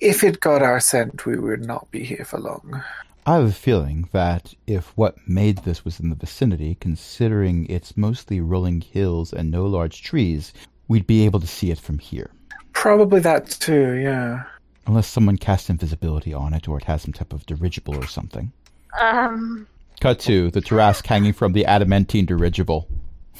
if 0.00 0.22
it 0.22 0.40
got 0.40 0.62
our 0.62 0.80
scent, 0.80 1.24
we 1.24 1.38
would 1.38 1.64
not 1.64 1.90
be 1.90 2.04
here 2.04 2.24
for 2.24 2.38
long. 2.38 2.82
I 3.28 3.34
have 3.34 3.44
a 3.44 3.52
feeling 3.52 4.08
that 4.12 4.54
if 4.66 4.96
what 4.96 5.18
made 5.28 5.58
this 5.58 5.84
was 5.84 6.00
in 6.00 6.08
the 6.08 6.16
vicinity, 6.16 6.78
considering 6.80 7.66
it's 7.66 7.94
mostly 7.94 8.40
rolling 8.40 8.80
hills 8.80 9.34
and 9.34 9.50
no 9.50 9.66
large 9.66 10.02
trees, 10.02 10.54
we'd 10.88 11.06
be 11.06 11.26
able 11.26 11.38
to 11.40 11.46
see 11.46 11.70
it 11.70 11.78
from 11.78 11.98
here. 11.98 12.30
Probably 12.72 13.20
that 13.20 13.50
too. 13.50 13.96
Yeah. 13.96 14.44
Unless 14.86 15.08
someone 15.08 15.36
cast 15.36 15.68
invisibility 15.68 16.32
on 16.32 16.54
it, 16.54 16.68
or 16.68 16.78
it 16.78 16.84
has 16.84 17.02
some 17.02 17.12
type 17.12 17.34
of 17.34 17.44
dirigible 17.44 18.02
or 18.02 18.06
something. 18.06 18.50
Um. 18.98 19.66
Cut 20.00 20.20
to 20.20 20.50
the 20.50 20.62
Tarrasque 20.62 21.06
hanging 21.06 21.34
from 21.34 21.52
the 21.52 21.66
adamantine 21.66 22.24
dirigible. 22.24 22.88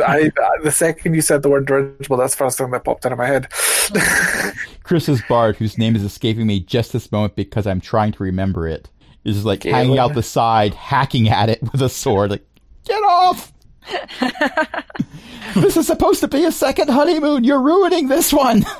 I, 0.00 0.30
uh, 0.42 0.62
the 0.62 0.72
second 0.72 1.14
you 1.14 1.20
said 1.20 1.42
the 1.42 1.48
word 1.48 1.66
dirigible, 1.66 2.16
that's 2.16 2.34
the 2.34 2.38
first 2.38 2.58
thing 2.58 2.70
that 2.70 2.84
popped 2.84 3.06
out 3.06 3.12
of 3.12 3.18
my 3.18 3.26
head. 3.26 3.50
Chris's 4.82 5.22
bard, 5.28 5.56
whose 5.56 5.78
name 5.78 5.96
is 5.96 6.02
escaping 6.02 6.46
me 6.46 6.60
just 6.60 6.92
this 6.92 7.10
moment 7.10 7.36
because 7.36 7.66
I'm 7.66 7.80
trying 7.80 8.12
to 8.12 8.22
remember 8.22 8.68
it, 8.68 8.88
is 9.24 9.34
just 9.36 9.46
like 9.46 9.60
Galen. 9.60 9.78
hanging 9.78 9.98
out 9.98 10.14
the 10.14 10.22
side, 10.22 10.74
hacking 10.74 11.28
at 11.28 11.48
it 11.48 11.62
with 11.62 11.82
a 11.82 11.88
sword. 11.88 12.30
Like, 12.30 12.46
get 12.84 13.02
off! 13.02 13.52
this 15.54 15.76
is 15.76 15.86
supposed 15.86 16.20
to 16.20 16.28
be 16.28 16.44
a 16.44 16.52
second 16.52 16.88
honeymoon. 16.88 17.44
You're 17.44 17.60
ruining 17.60 18.08
this 18.08 18.32
one. 18.32 18.64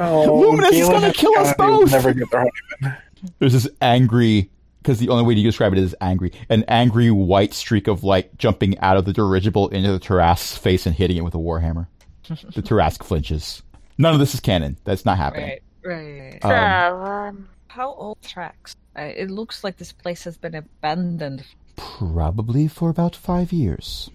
Oh, 0.00 0.38
Luminous 0.38 0.76
is 0.76 0.88
gonna 0.88 1.12
kill 1.12 1.36
us 1.38 1.52
both. 1.56 1.90
Never 1.90 2.12
get 2.12 2.30
their 2.30 2.40
honeymoon. 2.80 2.98
There's 3.40 3.52
this 3.52 3.68
angry, 3.80 4.48
because 4.82 4.98
the 4.98 5.08
only 5.08 5.24
way 5.24 5.34
to 5.34 5.42
describe 5.42 5.72
it 5.72 5.78
is 5.78 5.94
angry, 6.00 6.32
an 6.48 6.64
angry 6.68 7.10
white 7.10 7.52
streak 7.54 7.88
of 7.88 8.04
light 8.04 8.36
jumping 8.38 8.78
out 8.80 8.96
of 8.96 9.04
the 9.04 9.12
dirigible 9.12 9.68
into 9.68 9.90
the 9.92 9.98
Tarrasque's 10.00 10.56
face 10.56 10.86
and 10.86 10.94
hitting 10.94 11.16
it 11.16 11.24
with 11.24 11.34
a 11.34 11.38
warhammer. 11.38 11.86
the 12.28 12.62
Tarrasque 12.62 13.04
flinches. 13.04 13.62
None 13.98 14.12
of 14.14 14.20
this 14.20 14.34
is 14.34 14.40
canon. 14.40 14.76
That's 14.84 15.04
not 15.04 15.16
happening. 15.18 15.58
right, 15.82 15.94
right. 16.32 16.42
So, 16.42 16.48
Um, 16.50 17.02
um, 17.02 17.48
How 17.68 17.92
old 17.92 18.22
tracks? 18.22 18.76
Uh, 18.96 19.02
it 19.02 19.30
looks 19.30 19.64
like 19.64 19.76
this 19.76 19.92
place 19.92 20.24
has 20.24 20.36
been 20.36 20.54
abandoned. 20.54 21.44
Probably 21.76 22.68
for 22.68 22.90
about 22.90 23.14
five 23.16 23.52
years. 23.52 24.10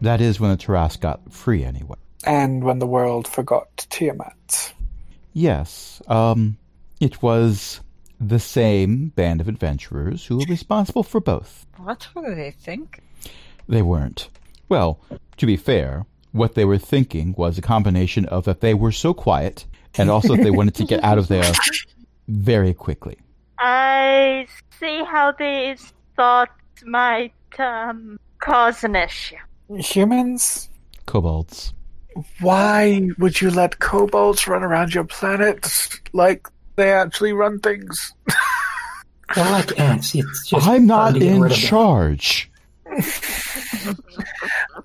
That 0.00 0.20
is 0.20 0.40
when 0.40 0.50
the 0.50 0.56
Tarrasque 0.56 1.00
got 1.00 1.32
free, 1.32 1.64
anyway. 1.64 1.96
And 2.24 2.64
when 2.64 2.78
the 2.78 2.86
world 2.86 3.28
forgot 3.28 3.86
Tiamat. 3.90 4.72
Yes, 5.32 6.00
um, 6.08 6.56
it 7.00 7.22
was 7.22 7.80
the 8.20 8.38
same 8.38 9.08
band 9.08 9.40
of 9.40 9.48
adventurers 9.48 10.26
who 10.26 10.36
were 10.36 10.44
responsible 10.48 11.02
for 11.02 11.20
both. 11.20 11.66
What 11.78 12.06
were 12.14 12.34
they 12.34 12.50
thinking? 12.50 13.04
They 13.66 13.82
weren't. 13.82 14.28
Well, 14.68 15.00
to 15.38 15.46
be 15.46 15.56
fair, 15.56 16.04
what 16.32 16.54
they 16.54 16.64
were 16.64 16.78
thinking 16.78 17.34
was 17.36 17.56
a 17.56 17.62
combination 17.62 18.26
of 18.26 18.44
that 18.44 18.60
they 18.60 18.74
were 18.74 18.92
so 18.92 19.14
quiet 19.14 19.64
and 19.96 20.10
also 20.10 20.36
that 20.36 20.42
they 20.42 20.50
wanted 20.50 20.74
to 20.76 20.84
get 20.84 21.02
out 21.02 21.18
of 21.18 21.28
there 21.28 21.50
very 22.28 22.74
quickly. 22.74 23.16
I 23.58 24.46
see 24.78 25.02
how 25.04 25.32
these 25.32 25.92
thoughts 26.16 26.52
might 26.84 27.32
um, 27.58 28.18
cause 28.38 28.84
an 28.84 28.96
issue. 28.96 29.36
Humans? 29.74 30.68
Kobolds. 31.06 31.72
Why 32.40 33.08
would 33.18 33.40
you 33.40 33.50
let 33.50 33.78
kobolds 33.78 34.46
run 34.46 34.62
around 34.62 34.94
your 34.94 35.04
planet 35.04 36.00
like 36.12 36.48
they 36.80 36.92
actually 36.92 37.32
run 37.32 37.60
things? 37.60 38.12
They're 39.34 39.50
like 39.52 39.78
ants. 39.78 40.14
It's 40.14 40.48
just 40.48 40.66
I'm 40.66 40.86
not 40.86 41.00
hard 41.00 41.14
to 41.14 41.20
get 41.20 41.32
in 41.32 41.40
rid 41.40 41.52
of 41.52 41.58
them. 41.58 41.66
charge. 41.68 42.50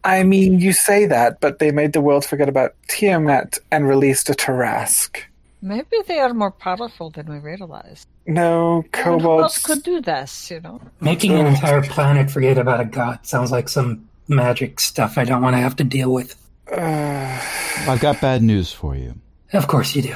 I 0.03 0.23
mean, 0.23 0.59
you 0.59 0.71
say 0.73 1.05
that, 1.07 1.39
but 1.41 1.57
they 1.59 1.71
made 1.71 1.93
the 1.93 2.01
world 2.01 2.23
forget 2.25 2.47
about 2.47 2.75
Tiamat 2.87 3.57
and 3.71 3.87
released 3.87 4.29
a 4.29 4.33
Tarrasque. 4.33 5.17
Maybe 5.61 5.97
they 6.07 6.19
are 6.19 6.33
more 6.33 6.51
powerful 6.51 7.09
than 7.09 7.25
we 7.27 7.39
realize. 7.39 8.05
No, 8.27 8.81
Who 8.81 8.87
else 8.87 8.91
kobolds. 8.91 9.57
could 9.63 9.81
do 9.83 9.99
this, 10.01 10.51
you 10.51 10.59
know? 10.59 10.79
Making 11.01 11.33
an 11.39 11.47
entire 11.47 11.81
planet 11.81 12.29
forget 12.29 12.59
about 12.59 12.81
a 12.81 12.85
god 12.85 13.25
sounds 13.25 13.51
like 13.51 13.67
some 13.67 14.07
magic 14.27 14.79
stuff 14.79 15.17
I 15.17 15.23
don't 15.25 15.41
want 15.41 15.55
to 15.55 15.61
have 15.61 15.75
to 15.77 15.83
deal 15.83 16.13
with. 16.13 16.35
Uh, 16.71 17.41
I've 17.87 17.99
got 17.99 18.21
bad 18.21 18.43
news 18.43 18.71
for 18.71 18.95
you. 18.95 19.15
Of 19.53 19.67
course 19.67 19.95
you 19.95 20.03
do. 20.03 20.15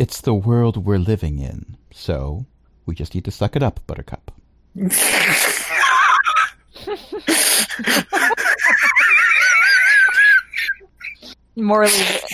It's 0.00 0.22
the 0.22 0.32
world 0.32 0.78
we're 0.86 0.96
living 0.98 1.40
in, 1.40 1.76
so 1.92 2.46
we 2.86 2.94
just 2.94 3.14
need 3.14 3.26
to 3.26 3.30
suck 3.30 3.54
it 3.54 3.62
up, 3.62 3.80
Buttercup. 3.86 4.30
Morley, 11.56 11.90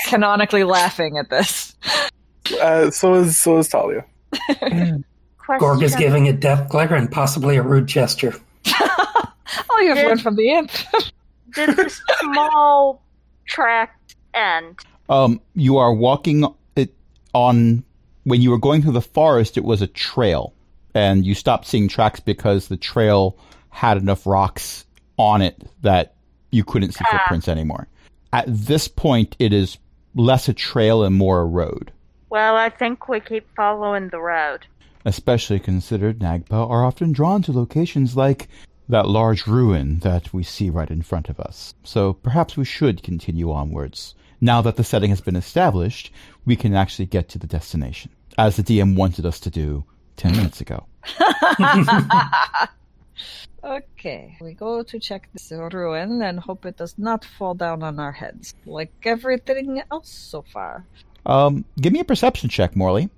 canonically 0.08 0.64
laughing 0.64 1.18
at 1.18 1.30
this. 1.30 1.74
uh, 2.60 2.90
so 2.90 3.14
is 3.14 3.38
so 3.38 3.58
is 3.58 3.68
Talia. 3.68 4.04
Gorg 5.58 5.82
is 5.82 5.94
giving 5.96 6.28
a 6.28 6.32
death 6.32 6.68
glare 6.68 6.94
and 6.94 7.10
possibly 7.10 7.56
a 7.56 7.62
rude 7.62 7.86
gesture. 7.86 8.34
Oh, 9.70 9.80
you've 9.80 9.94
Did- 9.96 10.06
learned 10.06 10.22
from 10.22 10.36
the 10.36 10.50
imp. 10.50 10.70
Did 11.54 11.76
the 11.76 12.00
small 12.20 13.02
tract 13.46 14.16
end? 14.34 14.80
Um, 15.08 15.40
you 15.54 15.76
are 15.76 15.92
walking 15.94 16.44
it 16.44 16.50
on 17.37 17.84
when 18.24 18.41
you 18.41 18.51
were 18.51 18.59
going 18.59 18.80
through 18.82 18.93
the 18.93 19.01
forest. 19.01 19.57
It 19.57 19.64
was 19.64 19.82
a 19.82 19.87
trail, 19.87 20.55
and 20.95 21.24
you 21.24 21.34
stopped 21.34 21.66
seeing 21.66 21.89
tracks 21.89 22.20
because 22.20 22.68
the 22.68 22.76
trail 22.76 23.37
had 23.68 23.99
enough 23.99 24.26
rocks 24.26 24.87
on 25.18 25.43
it 25.43 25.62
that 25.82 26.14
you 26.51 26.64
couldn't 26.64 26.93
see 26.93 27.05
ah. 27.07 27.11
footprints 27.12 27.49
anymore. 27.49 27.87
At 28.32 28.47
this 28.49 28.89
point, 28.89 29.37
it 29.39 29.53
is 29.53 29.78
less 30.14 30.49
a 30.49 30.55
trail 30.55 31.05
and 31.05 31.14
more 31.14 31.41
a 31.41 31.45
road. 31.45 31.93
Well, 32.30 32.57
I 32.57 32.70
think 32.70 33.09
we 33.09 33.20
keep 33.20 33.47
following 33.55 34.09
the 34.09 34.18
road. 34.20 34.66
especially 35.05 35.61
considered 35.61 36.18
Nagpa 36.18 36.68
are 36.68 36.84
often 36.84 37.12
drawn 37.12 37.41
to 37.43 37.53
locations 37.53 38.16
like 38.16 38.49
that 38.89 39.09
large 39.09 39.47
ruin 39.47 40.01
that 40.01 40.32
we 40.34 40.43
see 40.43 40.68
right 40.68 40.91
in 40.91 41.03
front 41.03 41.28
of 41.28 41.39
us. 41.39 41.74
So 41.84 42.12
perhaps 42.12 42.57
we 42.57 42.64
should 42.64 43.03
continue 43.05 43.53
onwards. 43.53 44.14
Now 44.41 44.62
that 44.62 44.76
the 44.76 44.84
setting 44.84 45.11
has 45.11 45.20
been 45.20 45.37
established, 45.37 46.12
we 46.45 46.57
can 46.57 46.74
actually 46.74 47.07
get 47.07 47.28
to 47.30 47.39
the 47.39 47.47
destination, 47.47 48.11
as 48.39 48.57
the 48.57 48.62
DM 48.62 48.97
wanted 48.97 49.26
us 49.26 49.41
to 49.41 49.51
do 49.51 49.84
10 50.16 50.32
minutes 50.32 50.61
ago. 50.61 50.87
Okay, 53.66 54.37
we 54.41 54.55
go 54.55 54.84
to 54.84 55.01
check 55.01 55.28
this 55.32 55.51
ruin 55.51 56.22
and 56.22 56.39
hope 56.39 56.64
it 56.66 56.76
does 56.76 56.97
not 56.99 57.24
fall 57.24 57.53
down 57.53 57.82
on 57.82 57.99
our 57.99 58.12
heads, 58.12 58.55
like 58.64 58.93
everything 59.03 59.82
else 59.91 60.09
so 60.09 60.43
far. 60.43 60.84
Um, 61.26 61.64
give 61.80 61.93
me 61.93 61.99
a 61.99 62.05
perception 62.05 62.49
check, 62.49 62.76
Morley. 62.76 63.11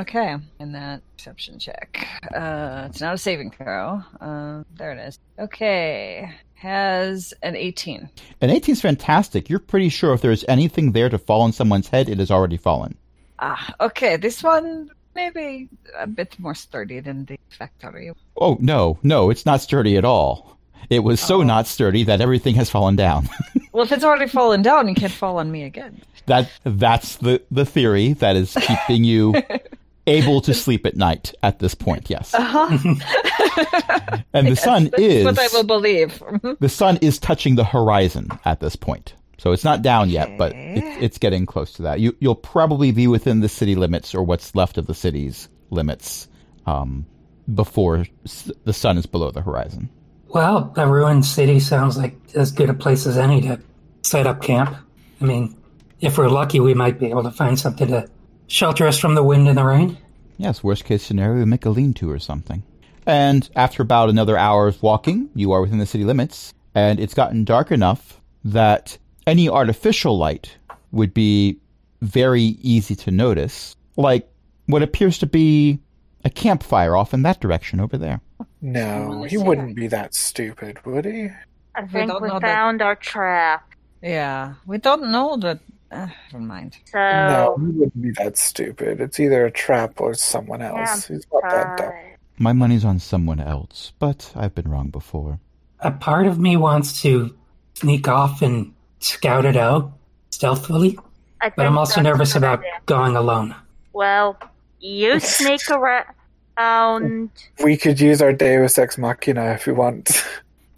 Okay, 0.00 0.36
and 0.58 0.74
that 0.74 1.02
perception 1.16 1.58
check. 1.58 2.06
Uh, 2.34 2.86
it's 2.88 3.00
not 3.00 3.14
a 3.14 3.18
saving 3.18 3.50
throw. 3.50 4.02
Uh, 4.20 4.62
there 4.76 4.92
it 4.92 4.98
is. 4.98 5.18
Okay, 5.38 6.30
has 6.54 7.34
an 7.42 7.54
18. 7.56 8.08
An 8.40 8.50
18 8.50 8.72
is 8.72 8.80
fantastic. 8.80 9.50
You're 9.50 9.58
pretty 9.58 9.88
sure 9.90 10.14
if 10.14 10.22
there's 10.22 10.44
anything 10.48 10.92
there 10.92 11.08
to 11.10 11.18
fall 11.18 11.42
on 11.42 11.52
someone's 11.52 11.88
head, 11.88 12.08
it 12.08 12.18
has 12.18 12.30
already 12.30 12.56
fallen. 12.56 12.96
Ah, 13.40 13.74
okay, 13.80 14.16
this 14.16 14.42
one 14.42 14.90
maybe 15.14 15.68
a 15.98 16.06
bit 16.06 16.38
more 16.38 16.54
sturdy 16.54 17.00
than 17.00 17.24
the 17.26 17.38
factory. 17.50 18.10
Oh, 18.36 18.56
no, 18.60 18.98
no, 19.02 19.28
it's 19.30 19.44
not 19.44 19.60
sturdy 19.60 19.96
at 19.96 20.04
all. 20.04 20.56
It 20.88 21.00
was 21.00 21.20
so 21.20 21.40
Oh. 21.40 21.42
not 21.42 21.66
sturdy 21.66 22.04
that 22.04 22.20
everything 22.22 22.54
has 22.54 22.70
fallen 22.70 22.96
down. 22.96 23.28
Well, 23.72 23.84
if 23.84 23.92
it's 23.92 24.02
already 24.02 24.26
fallen 24.26 24.62
down, 24.62 24.88
you 24.88 24.96
can't 24.96 25.12
fall 25.12 25.38
on 25.38 25.52
me 25.52 25.62
again. 25.62 26.02
that 26.26 26.50
that's 26.64 27.18
the 27.18 27.40
the 27.52 27.64
theory 27.64 28.14
that 28.14 28.34
is 28.34 28.52
keeping 28.60 29.04
you 29.04 29.32
able 30.10 30.40
to 30.42 30.52
sleep 30.54 30.84
at 30.86 30.96
night 30.96 31.32
at 31.42 31.58
this 31.58 31.74
point 31.74 32.10
yes 32.10 32.34
Uh-huh. 32.34 32.68
and 34.32 34.48
the 34.48 34.56
sun 34.56 34.90
is 34.98 35.24
what 35.24 35.38
I 35.38 35.48
will 35.52 35.64
believe. 35.64 36.22
the 36.60 36.68
sun 36.68 36.98
is 37.00 37.18
touching 37.18 37.54
the 37.56 37.64
horizon 37.64 38.28
at 38.44 38.60
this 38.60 38.76
point 38.76 39.14
so 39.38 39.52
it's 39.52 39.64
not 39.64 39.82
down 39.82 40.10
yet 40.10 40.36
but 40.38 40.52
Okay. 40.52 40.74
it's, 40.76 41.02
it's 41.04 41.18
getting 41.18 41.46
close 41.46 41.72
to 41.74 41.82
that 41.82 42.00
you 42.00 42.14
you'll 42.20 42.34
probably 42.34 42.92
be 42.92 43.06
within 43.06 43.40
the 43.40 43.48
city 43.48 43.74
limits 43.74 44.14
or 44.14 44.22
what's 44.22 44.54
left 44.54 44.78
of 44.78 44.86
the 44.86 44.94
city's 44.94 45.48
limits 45.70 46.28
um, 46.66 47.06
before 47.52 48.06
s- 48.24 48.50
the 48.64 48.72
sun 48.72 48.98
is 48.98 49.06
below 49.06 49.30
the 49.30 49.42
horizon 49.42 49.88
Well, 50.28 50.72
a 50.76 50.86
ruined 50.86 51.24
city 51.24 51.58
sounds 51.60 51.96
like 51.96 52.16
as 52.34 52.52
good 52.52 52.70
a 52.70 52.74
place 52.74 53.06
as 53.06 53.16
any 53.18 53.40
to 53.42 53.58
set 54.02 54.26
up 54.26 54.40
camp. 54.42 54.76
I 55.20 55.24
mean, 55.24 55.56
if 56.00 56.16
we're 56.18 56.28
lucky, 56.30 56.60
we 56.60 56.72
might 56.74 56.98
be 57.00 57.06
able 57.10 57.24
to 57.24 57.30
find 57.32 57.58
something 57.58 57.88
to 57.88 58.08
shelter 58.50 58.86
us 58.86 58.98
from 58.98 59.14
the 59.14 59.22
wind 59.22 59.48
and 59.48 59.56
the 59.56 59.64
rain. 59.64 59.96
yes 60.36 60.62
worst 60.62 60.84
case 60.84 61.02
scenario 61.02 61.38
we 61.38 61.44
make 61.44 61.64
a 61.64 61.70
lean-to 61.70 62.10
or 62.10 62.18
something 62.18 62.62
And 63.06 63.48
after 63.56 63.82
about 63.82 64.10
another 64.10 64.36
hour 64.36 64.68
of 64.68 64.82
walking, 64.82 65.30
you 65.34 65.52
are 65.52 65.62
within 65.62 65.78
the 65.78 65.86
city 65.86 66.04
limits, 66.04 66.52
and 66.74 67.00
it's 67.00 67.14
gotten 67.14 67.44
dark 67.44 67.72
enough 67.72 68.20
that 68.44 68.98
any 69.26 69.48
artificial 69.48 70.18
light 70.18 70.56
would 70.92 71.12
be 71.14 71.58
very 72.02 72.42
easy 72.74 72.94
to 72.96 73.10
notice, 73.10 73.74
like 73.96 74.28
what 74.66 74.82
appears 74.82 75.18
to 75.18 75.26
be 75.26 75.78
a 76.24 76.30
campfire 76.30 76.94
off 76.94 77.14
in 77.14 77.22
that 77.22 77.40
direction 77.40 77.80
over 77.80 77.96
there. 77.96 78.20
No, 78.60 79.20
oh, 79.20 79.22
he 79.24 79.38
wouldn't 79.38 79.74
be 79.74 79.88
that 79.88 80.14
stupid, 80.14 80.84
would 80.84 81.06
he? 81.06 81.28
I 81.74 81.86
think 81.86 82.10
don't 82.10 82.22
we 82.22 82.28
know 82.28 82.38
that- 82.38 82.54
found 82.54 82.82
our 82.82 82.96
trap. 82.96 83.66
Yeah, 84.02 84.54
we 84.66 84.76
don't 84.78 85.10
know 85.10 85.36
that. 85.38 85.58
Uh, 85.90 86.06
never 86.32 86.44
mind. 86.44 86.78
So 86.86 86.98
No, 86.98 87.56
he 87.58 87.66
wouldn't 87.66 88.00
be 88.02 88.10
that 88.12 88.36
stupid. 88.36 89.00
It's 89.00 89.18
either 89.18 89.44
a 89.46 89.50
trap 89.50 90.00
or 90.00 90.14
someone 90.14 90.62
else. 90.62 91.06
He's 91.08 91.26
not 91.32 91.42
that 91.50 91.76
dumb. 91.78 91.92
My 92.38 92.52
money's 92.52 92.84
on 92.84 92.98
someone 93.00 93.40
else, 93.40 93.92
but 93.98 94.32
I've 94.34 94.54
been 94.54 94.68
wrong 94.70 94.88
before. 94.90 95.40
A 95.80 95.90
part 95.90 96.26
of 96.26 96.38
me 96.38 96.56
wants 96.56 97.02
to 97.02 97.36
sneak 97.74 98.06
off 98.08 98.40
and 98.42 98.72
scout 99.00 99.44
it 99.44 99.56
out 99.56 99.92
stealthily, 100.30 100.98
but 101.40 101.66
I'm 101.66 101.76
also 101.76 102.00
nervous 102.00 102.34
about 102.36 102.60
idea. 102.60 102.70
going 102.86 103.16
alone. 103.16 103.54
Well, 103.92 104.38
you 104.78 105.18
sneak 105.38 105.62
around. 105.70 107.30
We 107.62 107.76
could 107.76 108.00
use 108.00 108.22
our 108.22 108.32
Deus 108.32 108.78
Ex 108.78 108.96
Machina 108.98 109.52
if 109.54 109.66
we 109.66 109.72
want. 109.72 110.10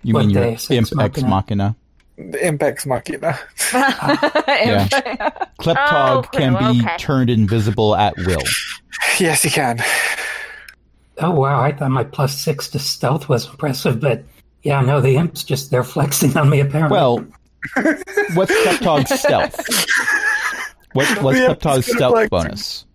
You 0.04 0.14
What 0.14 0.26
mean 0.26 0.30
your 0.30 0.50
Deus 0.50 0.70
imp 0.70 0.88
Ex 1.00 1.18
ex 1.18 1.22
Machina? 1.22 1.76
Machina? 2.18 2.32
The 2.32 2.38
Impex 2.38 2.86
Machina. 2.86 3.38
Yeah. 4.48 4.88
Kleptog 5.58 6.24
Oh, 6.24 6.28
can 6.32 6.52
be 6.74 6.82
okay. 6.84 6.96
turned 6.98 7.30
invisible 7.30 7.94
at 7.96 8.16
will. 8.18 8.42
yes, 9.18 9.42
he 9.42 9.50
can. 9.50 9.80
Oh 11.18 11.30
wow, 11.30 11.60
I 11.60 11.72
thought 11.72 11.90
my 11.90 12.04
plus 12.04 12.36
six 12.38 12.68
to 12.70 12.78
stealth 12.78 13.28
was 13.28 13.46
impressive, 13.48 14.00
but 14.00 14.24
yeah, 14.62 14.80
no, 14.80 15.00
the 15.00 15.16
imp's 15.16 15.44
just 15.44 15.70
they're 15.70 15.84
flexing 15.84 16.36
on 16.36 16.48
me 16.50 16.60
apparently. 16.60 16.96
Well, 16.96 17.24
what's 18.34 18.52
Kleptog's 18.62 19.10
stealth? 19.20 19.56
What, 20.94 21.22
what's 21.22 21.38
Yeah, 21.38 21.46
Kleptog's 21.54 21.86
stealth 21.86 22.12
flex. 22.12 22.28
bonus? 22.30 22.86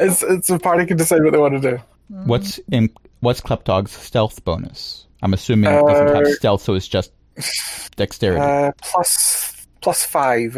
It's 0.00 0.22
it's 0.22 0.50
a 0.50 0.58
party 0.58 0.84
can 0.86 0.96
decide 0.96 1.22
what 1.22 1.32
they 1.32 1.38
want 1.38 1.60
to 1.62 1.70
do. 1.76 1.78
What's 2.08 2.58
in, 2.72 2.90
what's 3.20 3.40
Kleptog's 3.40 3.92
stealth 3.92 4.44
bonus? 4.44 5.06
I'm 5.22 5.32
assuming 5.32 5.70
it 5.72 5.80
doesn't 5.86 6.08
have 6.14 6.24
Uh, 6.26 6.32
stealth, 6.32 6.62
so 6.62 6.74
it's 6.74 6.88
just 6.88 7.12
dexterity. 7.96 8.40
Uh, 8.40 8.72
plus 8.82 9.66
plus 9.80 10.04
five. 10.04 10.56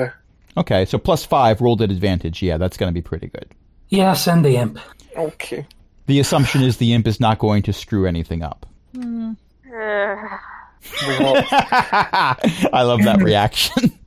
okay, 0.57 0.85
so 0.85 0.99
plus 0.99 1.24
five 1.24 1.61
rolled 1.61 1.83
at 1.83 1.91
advantage. 1.91 2.43
Yeah, 2.43 2.57
that's 2.59 2.77
going 2.77 2.91
to 2.93 2.95
be 2.95 3.03
pretty 3.03 3.29
good. 3.29 3.47
yeah, 3.89 4.12
send 4.14 4.45
the 4.45 4.57
imp. 4.57 4.79
Okay. 5.16 5.66
The 6.07 6.20
assumption 6.20 6.62
is 6.62 6.77
the 6.77 6.93
imp 6.93 7.07
is 7.07 7.18
not 7.20 7.39
going 7.39 7.62
to 7.64 7.72
screw 7.72 8.07
anything 8.07 8.43
up. 8.43 8.66
Ugh. 8.97 9.29
We 11.09 11.18
will, 11.18 11.43
I 11.51 12.83
love 12.83 13.03
that 13.05 13.20
reaction. 13.22 13.93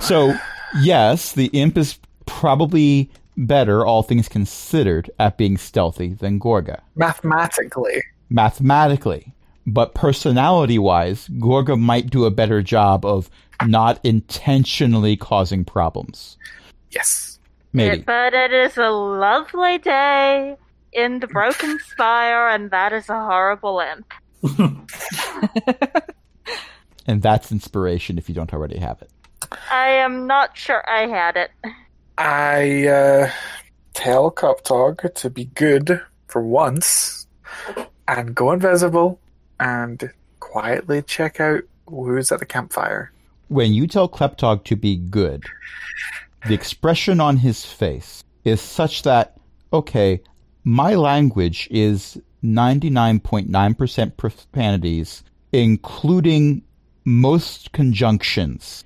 So, 0.00 0.34
yes, 0.80 1.32
the 1.32 1.46
imp 1.46 1.76
is 1.78 1.98
probably 2.26 3.10
better, 3.36 3.84
all 3.86 4.02
things 4.02 4.28
considered, 4.28 5.10
at 5.18 5.36
being 5.38 5.56
stealthy 5.56 6.12
than 6.14 6.38
Gorga. 6.38 6.80
mathematically, 6.96 8.02
Mathematically. 8.28 9.32
But 9.66 9.94
personality 9.94 10.78
wise, 10.78 11.28
Gorga 11.28 11.78
might 11.78 12.10
do 12.10 12.24
a 12.24 12.30
better 12.30 12.62
job 12.62 13.04
of 13.04 13.28
not 13.64 13.98
intentionally 14.04 15.16
causing 15.16 15.64
problems. 15.64 16.36
yes. 16.90 17.38
Maybe. 17.72 18.02
But 18.02 18.32
it 18.32 18.52
is 18.54 18.78
a 18.78 18.88
lovely 18.88 19.76
day 19.76 20.56
in 20.92 21.18
the 21.20 21.26
Broken 21.26 21.78
Spire, 21.90 22.48
and 22.48 22.70
that 22.70 22.94
is 22.94 23.10
a 23.10 23.20
horrible 23.20 23.80
imp. 23.80 24.14
And 27.06 27.22
that's 27.22 27.52
inspiration 27.52 28.18
if 28.18 28.28
you 28.28 28.34
don't 28.34 28.52
already 28.52 28.78
have 28.78 29.00
it. 29.00 29.10
I 29.70 29.90
am 29.90 30.26
not 30.26 30.56
sure 30.56 30.82
I 30.88 31.06
had 31.06 31.36
it. 31.36 31.50
I 32.18 32.88
uh, 32.88 33.30
tell 33.94 34.30
Kleptog 34.30 35.14
to 35.14 35.30
be 35.30 35.44
good 35.44 36.00
for 36.26 36.42
once 36.42 37.26
and 38.08 38.34
go 38.34 38.50
invisible 38.50 39.20
and 39.60 40.10
quietly 40.40 41.02
check 41.02 41.40
out 41.40 41.62
who's 41.88 42.32
at 42.32 42.40
the 42.40 42.46
campfire. 42.46 43.12
when 43.48 43.72
you 43.72 43.86
tell 43.86 44.08
Kleptog 44.08 44.64
to 44.64 44.76
be 44.76 44.96
good, 44.96 45.44
the 46.46 46.54
expression 46.54 47.20
on 47.20 47.36
his 47.36 47.64
face 47.64 48.24
is 48.44 48.60
such 48.60 49.02
that, 49.02 49.36
okay, 49.72 50.20
my 50.64 50.94
language 50.94 51.68
is 51.70 52.20
99.9% 52.42 54.16
profanities, 54.16 55.22
including 55.52 56.62
most 57.04 57.72
conjunctions. 57.72 58.84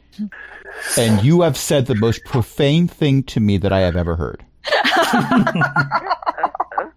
And 0.99 1.25
you 1.25 1.41
have 1.41 1.57
said 1.57 1.87
the 1.87 1.95
most 1.95 2.23
profane 2.25 2.87
thing 2.87 3.23
to 3.25 3.41
me 3.41 3.57
that 3.59 3.73
I 3.73 3.81
have 3.81 3.97
ever 3.97 4.17
heard. 4.17 4.45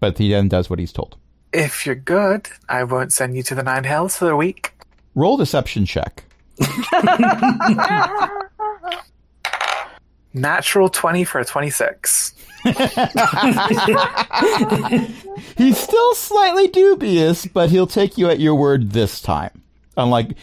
but 0.00 0.18
he 0.18 0.30
then 0.30 0.48
does 0.48 0.68
what 0.68 0.78
he's 0.78 0.92
told. 0.92 1.16
If 1.52 1.86
you're 1.86 1.94
good, 1.94 2.48
I 2.68 2.84
won't 2.84 3.12
send 3.12 3.36
you 3.36 3.42
to 3.44 3.54
the 3.54 3.62
nine 3.62 3.84
hells 3.84 4.16
for 4.16 4.30
a 4.30 4.36
week. 4.36 4.72
Roll 5.14 5.36
deception 5.36 5.86
check. 5.86 6.24
Natural 10.34 10.88
20 10.90 11.24
for 11.24 11.38
a 11.40 11.44
26. 11.44 12.34
He's 15.56 15.78
still 15.78 16.14
slightly 16.14 16.68
dubious, 16.68 17.46
but 17.46 17.70
he'll 17.70 17.86
take 17.86 18.18
you 18.18 18.28
at 18.28 18.38
your 18.40 18.54
word 18.54 18.90
this 18.90 19.20
time. 19.20 19.62
Unlike 19.96 20.36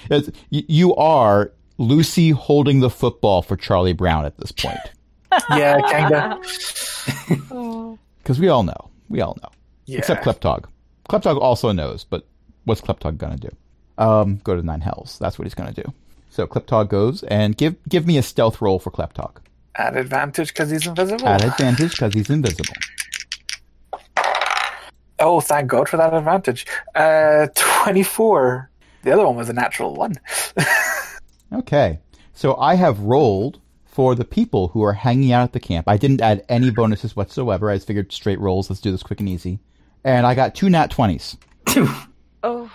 you 0.50 0.96
are 0.96 1.52
Lucy 1.78 2.32
holding 2.32 2.80
the 2.80 2.90
football 2.90 3.42
for 3.42 3.56
Charlie 3.56 3.94
Brown 3.94 4.26
at 4.26 4.38
this 4.38 4.52
point, 4.52 4.80
Yeah, 5.52 5.80
kinda. 5.90 6.40
because 8.24 8.40
we 8.40 8.50
all 8.50 8.64
know, 8.64 8.90
we 9.08 9.22
all 9.22 9.38
know, 9.42 9.50
Yeah. 9.86 10.00
except 10.00 10.26
Kleptog. 10.26 10.66
Kleptog 11.10 11.40
also 11.40 11.72
knows, 11.72 12.04
but 12.04 12.26
what's 12.66 12.82
Kleptog 12.82 13.18
gonna 13.18 13.38
do? 13.38 13.50
Um, 13.98 14.38
go 14.44 14.56
to 14.56 14.62
nine 14.64 14.82
hells. 14.82 15.18
That's 15.20 15.38
what 15.40 15.46
he's 15.46 15.54
gonna 15.56 15.72
do. 15.74 15.84
So 16.30 16.46
Kleptog 16.48 16.90
goes 16.90 17.24
and 17.24 17.56
give 17.56 17.76
give 17.88 18.06
me 18.06 18.18
a 18.18 18.24
stealth 18.24 18.62
roll 18.62 18.80
for 18.80 18.92
Kleptog 18.92 19.38
At 19.76 19.96
advantage 19.96 20.50
because 20.50 20.70
he's 20.70 20.86
invisible. 20.86 21.28
at 21.28 21.44
advantage 21.44 21.92
because 21.92 22.14
he's 22.14 22.30
invisible. 22.30 22.74
Oh, 25.20 25.40
thank 25.40 25.70
God 25.70 25.88
for 25.88 25.96
that 25.98 26.14
advantage. 26.14 26.66
Uh, 26.94 27.48
24. 27.56 28.70
The 29.04 29.12
other 29.14 29.26
one 29.26 29.36
was 29.38 29.50
a 29.50 29.54
natural 29.54 29.94
one. 29.96 30.16
Okay. 31.54 32.00
So 32.34 32.58
I 32.58 32.76
have 32.76 33.00
rolled 33.00 33.62
for 33.86 34.14
the 34.16 34.26
people 34.26 34.70
who 34.70 34.84
are 34.84 34.92
hanging 34.94 35.32
out 35.32 35.44
at 35.44 35.54
the 35.54 35.60
camp. 35.60 35.88
I 35.88 35.96
didn't 35.96 36.20
add 36.20 36.44
any 36.50 36.70
bonuses 36.70 37.16
whatsoever. 37.16 37.70
I 37.70 37.76
just 37.76 37.88
figured 37.88 38.12
straight 38.12 38.40
rolls. 38.40 38.70
Let's 38.70 38.82
do 38.82 38.92
this 38.92 39.04
quick 39.04 39.22
and 39.22 39.30
easy. 39.30 39.60
And 40.06 40.26
I 40.26 40.36
got 40.36 40.56
two 40.56 40.70
nat 40.70 40.92
20s. 40.92 41.36
Oh, 42.48 42.70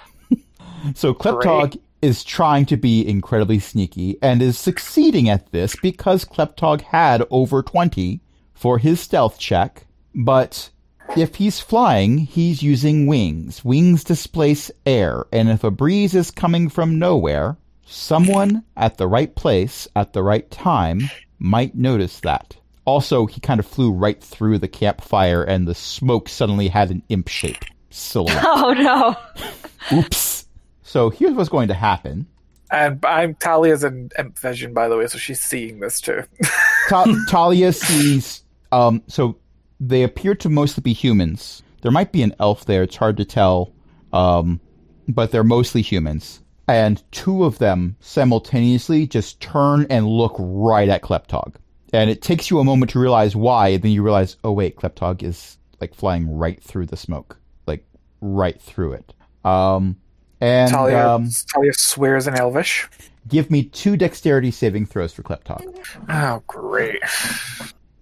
So 0.97 1.15
Kleptog 1.15 1.81
is 2.03 2.25
trying 2.25 2.67
to 2.67 2.77
be 2.77 3.07
incredibly 3.07 3.61
sneaky 3.61 4.19
and 4.21 4.43
is 4.43 4.59
succeeding 4.59 5.29
at 5.29 5.53
this 5.53 5.77
because 5.77 6.25
Kleptog 6.25 6.81
had 6.81 7.25
over 7.31 7.63
20 7.63 8.21
for 8.53 8.79
his 8.79 8.99
stealth 8.99 9.39
check. 9.39 9.87
But 10.13 10.71
if 11.17 11.37
he's 11.37 11.61
flying, 11.61 12.19
he's 12.19 12.65
using 12.65 13.07
wings. 13.07 13.65
Wings 13.65 14.03
displace 14.03 14.73
air. 14.85 15.25
And 15.33 15.49
if 15.49 15.63
a 15.63 15.71
breeze 15.71 16.17
is 16.17 16.33
coming 16.33 16.69
from 16.69 16.99
nowhere, 16.99 17.57
someone 17.87 18.65
at 18.77 18.99
the 18.99 19.07
right 19.07 19.33
place 19.37 19.87
at 19.95 20.15
the 20.15 20.25
right 20.25 20.51
time 20.51 21.03
might 21.39 21.77
notice 21.77 22.19
that. 22.21 22.57
Also, 22.85 23.27
he 23.27 23.41
kind 23.41 23.61
of 23.61 23.67
flew 23.67 23.93
right 23.93 24.23
through 24.23 24.59
the 24.59 24.69
campfire 24.69 25.43
and 25.43 25.69
the 25.69 25.75
smoke 25.75 26.29
suddenly 26.29 26.69
had 26.69 26.91
an 26.91 27.03
imp 27.09 27.29
shape 27.29 27.65
silhouette. 27.91 28.43
Oh 28.47 28.73
no! 28.73 29.99
Oops. 29.99 30.47
So 30.83 31.11
here's 31.11 31.35
what's 31.35 31.49
going 31.49 31.69
to 31.69 31.75
happen. 31.75 32.27
And 32.73 33.05
I'm 33.05 33.35
Talia's 33.35 33.85
an 33.85 34.11
imp 34.19 34.39
vision, 34.39 34.73
by 34.73 34.89
the 34.89 34.97
way, 34.97 35.07
so 35.07 35.19
she's 35.19 35.41
seeing 35.41 35.81
this 35.81 36.01
too. 36.01 36.23
Ta- 36.89 37.13
Talia 37.29 37.73
sees. 37.73 38.43
Um, 38.73 39.03
so 39.09 39.37
they 39.81 40.03
appear 40.03 40.35
to 40.37 40.49
mostly 40.49 40.81
be 40.83 40.93
humans. 40.93 41.63
There 41.83 41.91
might 41.91 42.13
be 42.13 42.23
an 42.23 42.35
elf 42.39 42.67
there. 42.67 42.83
It's 42.83 42.97
hard 42.97 43.17
to 43.17 43.25
tell. 43.25 43.73
Um, 44.13 44.61
but 45.09 45.31
they're 45.33 45.45
mostly 45.45 45.83
humans. 45.83 46.41
And 46.69 47.03
two 47.11 47.45
of 47.45 47.59
them 47.59 47.97
simultaneously 48.01 49.07
just 49.07 49.41
turn 49.41 49.87
and 49.91 50.07
look 50.07 50.37
right 50.39 50.89
at 50.89 51.03
Kleptog. 51.03 51.55
And 51.93 52.09
it 52.11 52.23
takes 52.23 52.51
you 52.51 52.59
a 52.59 52.65
moment 52.65 52.91
to 52.93 52.99
realize 52.99 53.35
why. 53.35 53.69
And 53.69 53.83
then 53.83 53.91
you 53.93 54.03
realize, 54.03 54.37
oh 54.45 54.53
wait, 54.53 54.77
Kleptog 54.77 55.23
is 55.23 55.59
like 55.81 55.95
flying 55.95 56.37
right 56.37 56.63
through 56.63 56.87
the 56.87 56.97
smoke, 56.97 57.39
like 57.67 57.85
right 58.21 58.61
through 58.61 58.93
it. 58.93 59.15
Um, 59.45 59.97
and 60.41 60.71
Talia, 60.71 61.09
um, 61.09 61.29
Talia 61.53 61.73
swears 61.73 62.27
in 62.27 62.35
Elvish. 62.35 62.89
give 63.29 63.51
me 63.51 63.65
two 63.65 63.97
dexterity 63.97 64.51
saving 64.51 64.87
throws 64.87 65.13
for 65.13 65.23
Kleptog. 65.23 65.65
Oh, 66.09 66.43
great. 66.47 67.03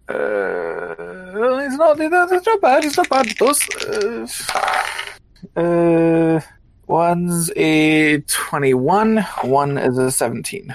Uh, 0.08 0.94
it's 1.60 1.76
not. 1.76 2.00
It's 2.00 2.46
not 2.46 2.60
bad. 2.60 2.84
It's 2.84 2.96
not 2.96 3.08
bad. 3.08 3.28
Those. 3.38 3.60
Uh, 5.56 5.60
uh, 5.60 6.40
one's 6.86 7.50
a 7.56 8.20
twenty-one. 8.22 9.18
One 9.42 9.76
is 9.76 9.98
a 9.98 10.10
seventeen. 10.10 10.74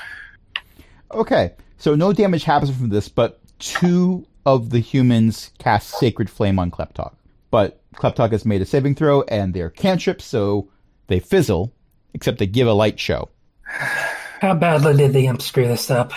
Okay, 1.12 1.54
so 1.84 1.96
no 1.96 2.14
damage 2.14 2.46
happens 2.46 2.74
from 2.74 2.88
this, 2.88 3.10
but 3.10 3.42
two 3.60 4.26
of 4.46 4.70
the 4.70 4.80
humans 4.80 5.52
cast 5.60 5.90
Sacred 5.90 6.30
Flame 6.30 6.58
on 6.58 6.72
Kleptog. 6.72 7.14
But 7.52 7.82
Kleptog 7.96 8.32
has 8.32 8.46
made 8.46 8.62
a 8.62 8.66
saving 8.66 8.96
throw, 8.96 9.24
and 9.24 9.54
they're 9.54 9.70
cantrips, 9.70 10.24
so 10.24 10.70
they 11.08 11.20
fizzle, 11.20 11.74
except 12.14 12.38
they 12.38 12.48
give 12.48 12.70
a 12.70 12.74
light 12.74 13.02
show. 13.02 13.28
How 13.64 14.54
badly 14.56 14.96
did 14.96 15.12
the 15.12 15.28
imp 15.28 15.42
screw 15.42 15.68
this 15.68 15.92
up? 15.92 16.14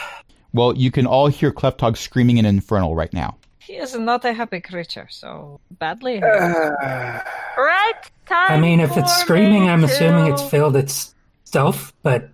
Well, 0.52 0.76
you 0.76 0.92
can 0.92 1.04
all 1.04 1.26
hear 1.26 1.50
Kleptog 1.50 1.96
screaming 1.96 2.38
in 2.38 2.46
Infernal 2.46 2.94
right 2.94 3.12
now. 3.12 3.36
He 3.58 3.72
is 3.72 3.96
not 3.96 4.24
a 4.24 4.32
happy 4.32 4.60
creature, 4.60 5.08
so 5.10 5.58
badly. 5.80 6.22
Uh, 6.22 7.20
Right? 7.56 8.10
Time 8.26 8.52
I 8.52 8.60
mean, 8.60 8.78
if 8.78 8.96
it's 8.96 9.16
screaming, 9.16 9.62
me 9.62 9.68
I'm 9.68 9.82
assuming 9.82 10.32
it's 10.32 10.48
failed 10.48 10.76
its 10.76 11.12
stealth, 11.44 11.92
but 12.04 12.30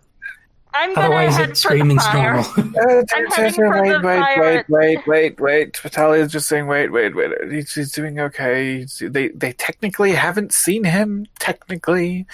I'm 0.75 0.95
gonna 0.95 1.07
otherwise 1.07 1.37
head 1.37 1.45
it 1.51 1.53
for 1.53 1.55
screaming's 1.57 2.05
the 2.05 2.11
fire. 2.11 2.35
Uh, 2.73 3.03
I'm 3.15 3.29
t- 3.31 3.35
heading 3.37 3.51
t- 3.53 3.57
for 3.57 3.83
wait, 3.83 3.89
the 3.91 4.01
wait, 4.07 4.19
fire 4.19 4.41
wait, 4.41 4.69
wait, 4.69 5.07
wait, 5.07 5.41
wait. 5.41 5.77
Vitalia's 5.77 6.33
just 6.33 6.49
saying, 6.49 6.67
wait, 6.67 6.91
wait, 6.91 7.15
wait. 7.15 7.31
He's, 7.51 7.75
he's 7.75 7.93
doing 7.93 8.19
okay. 8.19 8.79
He's- 8.79 9.03
they, 9.05 9.29
they 9.29 9.53
technically 9.53 10.13
haven't 10.13 10.53
seen 10.53 10.85
him. 10.85 11.27
Technically, 11.39 12.27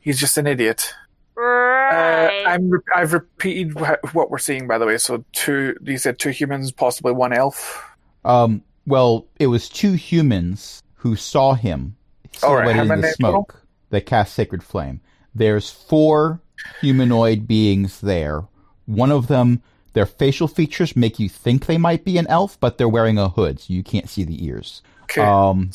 he's 0.00 0.18
just 0.18 0.38
an 0.38 0.46
idiot. 0.46 0.92
Right. 1.34 2.44
Uh, 2.44 2.48
I'm. 2.48 2.70
Re- 2.70 2.80
I've 2.94 3.12
repeated 3.12 3.78
wh- 3.78 4.14
what 4.14 4.30
we're 4.30 4.38
seeing, 4.38 4.66
by 4.66 4.78
the 4.78 4.86
way. 4.86 4.98
So 4.98 5.24
two. 5.32 5.76
You 5.82 5.98
said 5.98 6.18
two 6.18 6.30
humans, 6.30 6.72
possibly 6.72 7.12
one 7.12 7.32
elf. 7.32 7.84
Um, 8.24 8.62
well, 8.86 9.26
it 9.38 9.46
was 9.48 9.68
two 9.68 9.92
humans 9.92 10.82
who 10.94 11.16
saw 11.16 11.54
him 11.54 11.96
All 12.42 12.54
right, 12.56 12.66
silhouetted 12.68 12.88
how 12.88 12.94
in 12.94 13.00
the 13.00 13.08
smoke 13.12 13.62
that 13.90 14.06
cast 14.06 14.34
Sacred 14.34 14.62
Flame. 14.62 15.00
There's 15.34 15.70
four 15.70 16.40
humanoid 16.80 17.46
beings 17.46 18.00
there. 18.00 18.42
One 18.86 19.10
of 19.12 19.26
them, 19.28 19.62
their 19.92 20.06
facial 20.06 20.48
features 20.48 20.96
make 20.96 21.18
you 21.18 21.28
think 21.28 21.66
they 21.66 21.78
might 21.78 22.04
be 22.04 22.18
an 22.18 22.26
elf, 22.28 22.58
but 22.60 22.78
they're 22.78 22.88
wearing 22.88 23.18
a 23.18 23.28
hood, 23.28 23.60
so 23.60 23.72
you 23.72 23.82
can't 23.82 24.08
see 24.08 24.24
the 24.24 24.44
ears. 24.44 24.82
Okay, 25.04 25.20
Um, 25.22 25.70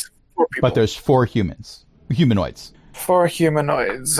but 0.61 0.75
there's 0.75 0.95
four 0.95 1.25
humans, 1.25 1.85
humanoids. 2.09 2.73
four 2.93 3.27
humanoids. 3.27 4.19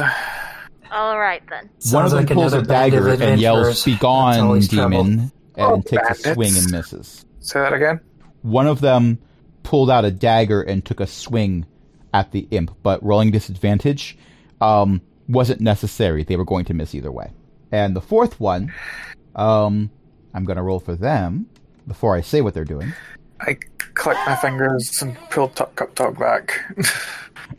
All 0.91 1.20
right 1.20 1.43
then. 1.49 1.70
One 1.91 2.05
of 2.05 2.11
them 2.11 2.20
like 2.26 2.30
pulls 2.34 2.53
a 2.53 2.61
dagger 2.61 3.09
and 3.09 3.41
yells, 3.41 3.84
"Be 3.84 3.95
gone, 3.97 4.39
always 4.39 4.70
trouble. 4.70 5.03
demon!" 5.03 5.32
and 5.55 5.65
Oh, 5.72 5.82
takes 5.82 6.26
a 6.26 6.34
swing 6.34 6.55
and 6.55 6.72
misses. 6.72 7.26
Say 7.39 7.59
that 7.59 7.74
again. 7.74 7.99
One 8.43 8.68
of 8.68 8.80
them 8.80 9.18
pulled 9.63 9.89
out 9.89 10.05
a 10.05 10.11
dagger 10.11 10.61
and 10.61 10.86
took 10.86 10.99
a 11.01 11.07
swing 11.07 11.65
at 12.13 12.32
the 12.32 12.47
imp, 12.51 12.72
but 12.84 13.03
rolling 13.03 13.32
disadvantage 13.32 14.18
um, 14.61 15.01
wasn't 15.28 15.61
necessary. 15.61 16.23
They 16.23 16.36
were 16.36 16.45
going 16.45 16.65
to 16.65 16.73
miss 16.73 16.93
either 16.95 17.11
way. 17.11 17.32
And 17.71 17.95
the 17.95 18.01
fourth 18.01 18.39
one, 18.39 18.73
um, 19.36 19.89
I'm 20.34 20.45
going 20.45 20.57
to 20.57 20.63
roll 20.63 20.80
for 20.80 20.95
them 20.95 21.47
before 21.88 22.15
I 22.15 22.21
say 22.21 22.41
what 22.41 22.53
they're 22.53 22.65
doing. 22.65 22.93
I 23.41 23.57
click 23.93 24.17
my 24.25 24.36
fingers 24.36 25.01
and 25.01 25.17
pull 25.30 25.49
Tuck 25.49 25.75
Cup 25.75 25.95
Talk 25.95 26.17
back. 26.19 26.59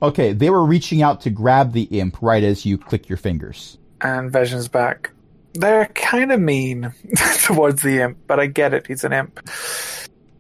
Okay, 0.03 0.35
they 0.35 0.51
were 0.51 0.67
reaching 0.67 1.01
out 1.01 1.23
to 1.23 1.31
grab 1.31 1.73
the 1.73 1.85
imp 1.85 2.21
right 2.21 2.45
as 2.45 2.67
you 2.67 2.77
click 2.77 3.09
your 3.09 3.17
fingers. 3.17 3.79
and 4.03 4.31
Vision's 4.31 4.69
back. 4.69 5.11
They're 5.55 5.87
kind 5.95 6.31
of 6.31 6.41
mean 6.41 6.93
towards 7.43 7.81
the 7.81 8.03
imp, 8.03 8.19
but 8.27 8.39
I 8.39 8.47
get 8.49 8.75
it. 8.75 8.87
He's 8.87 9.03
an 9.03 9.15
imp. 9.15 9.41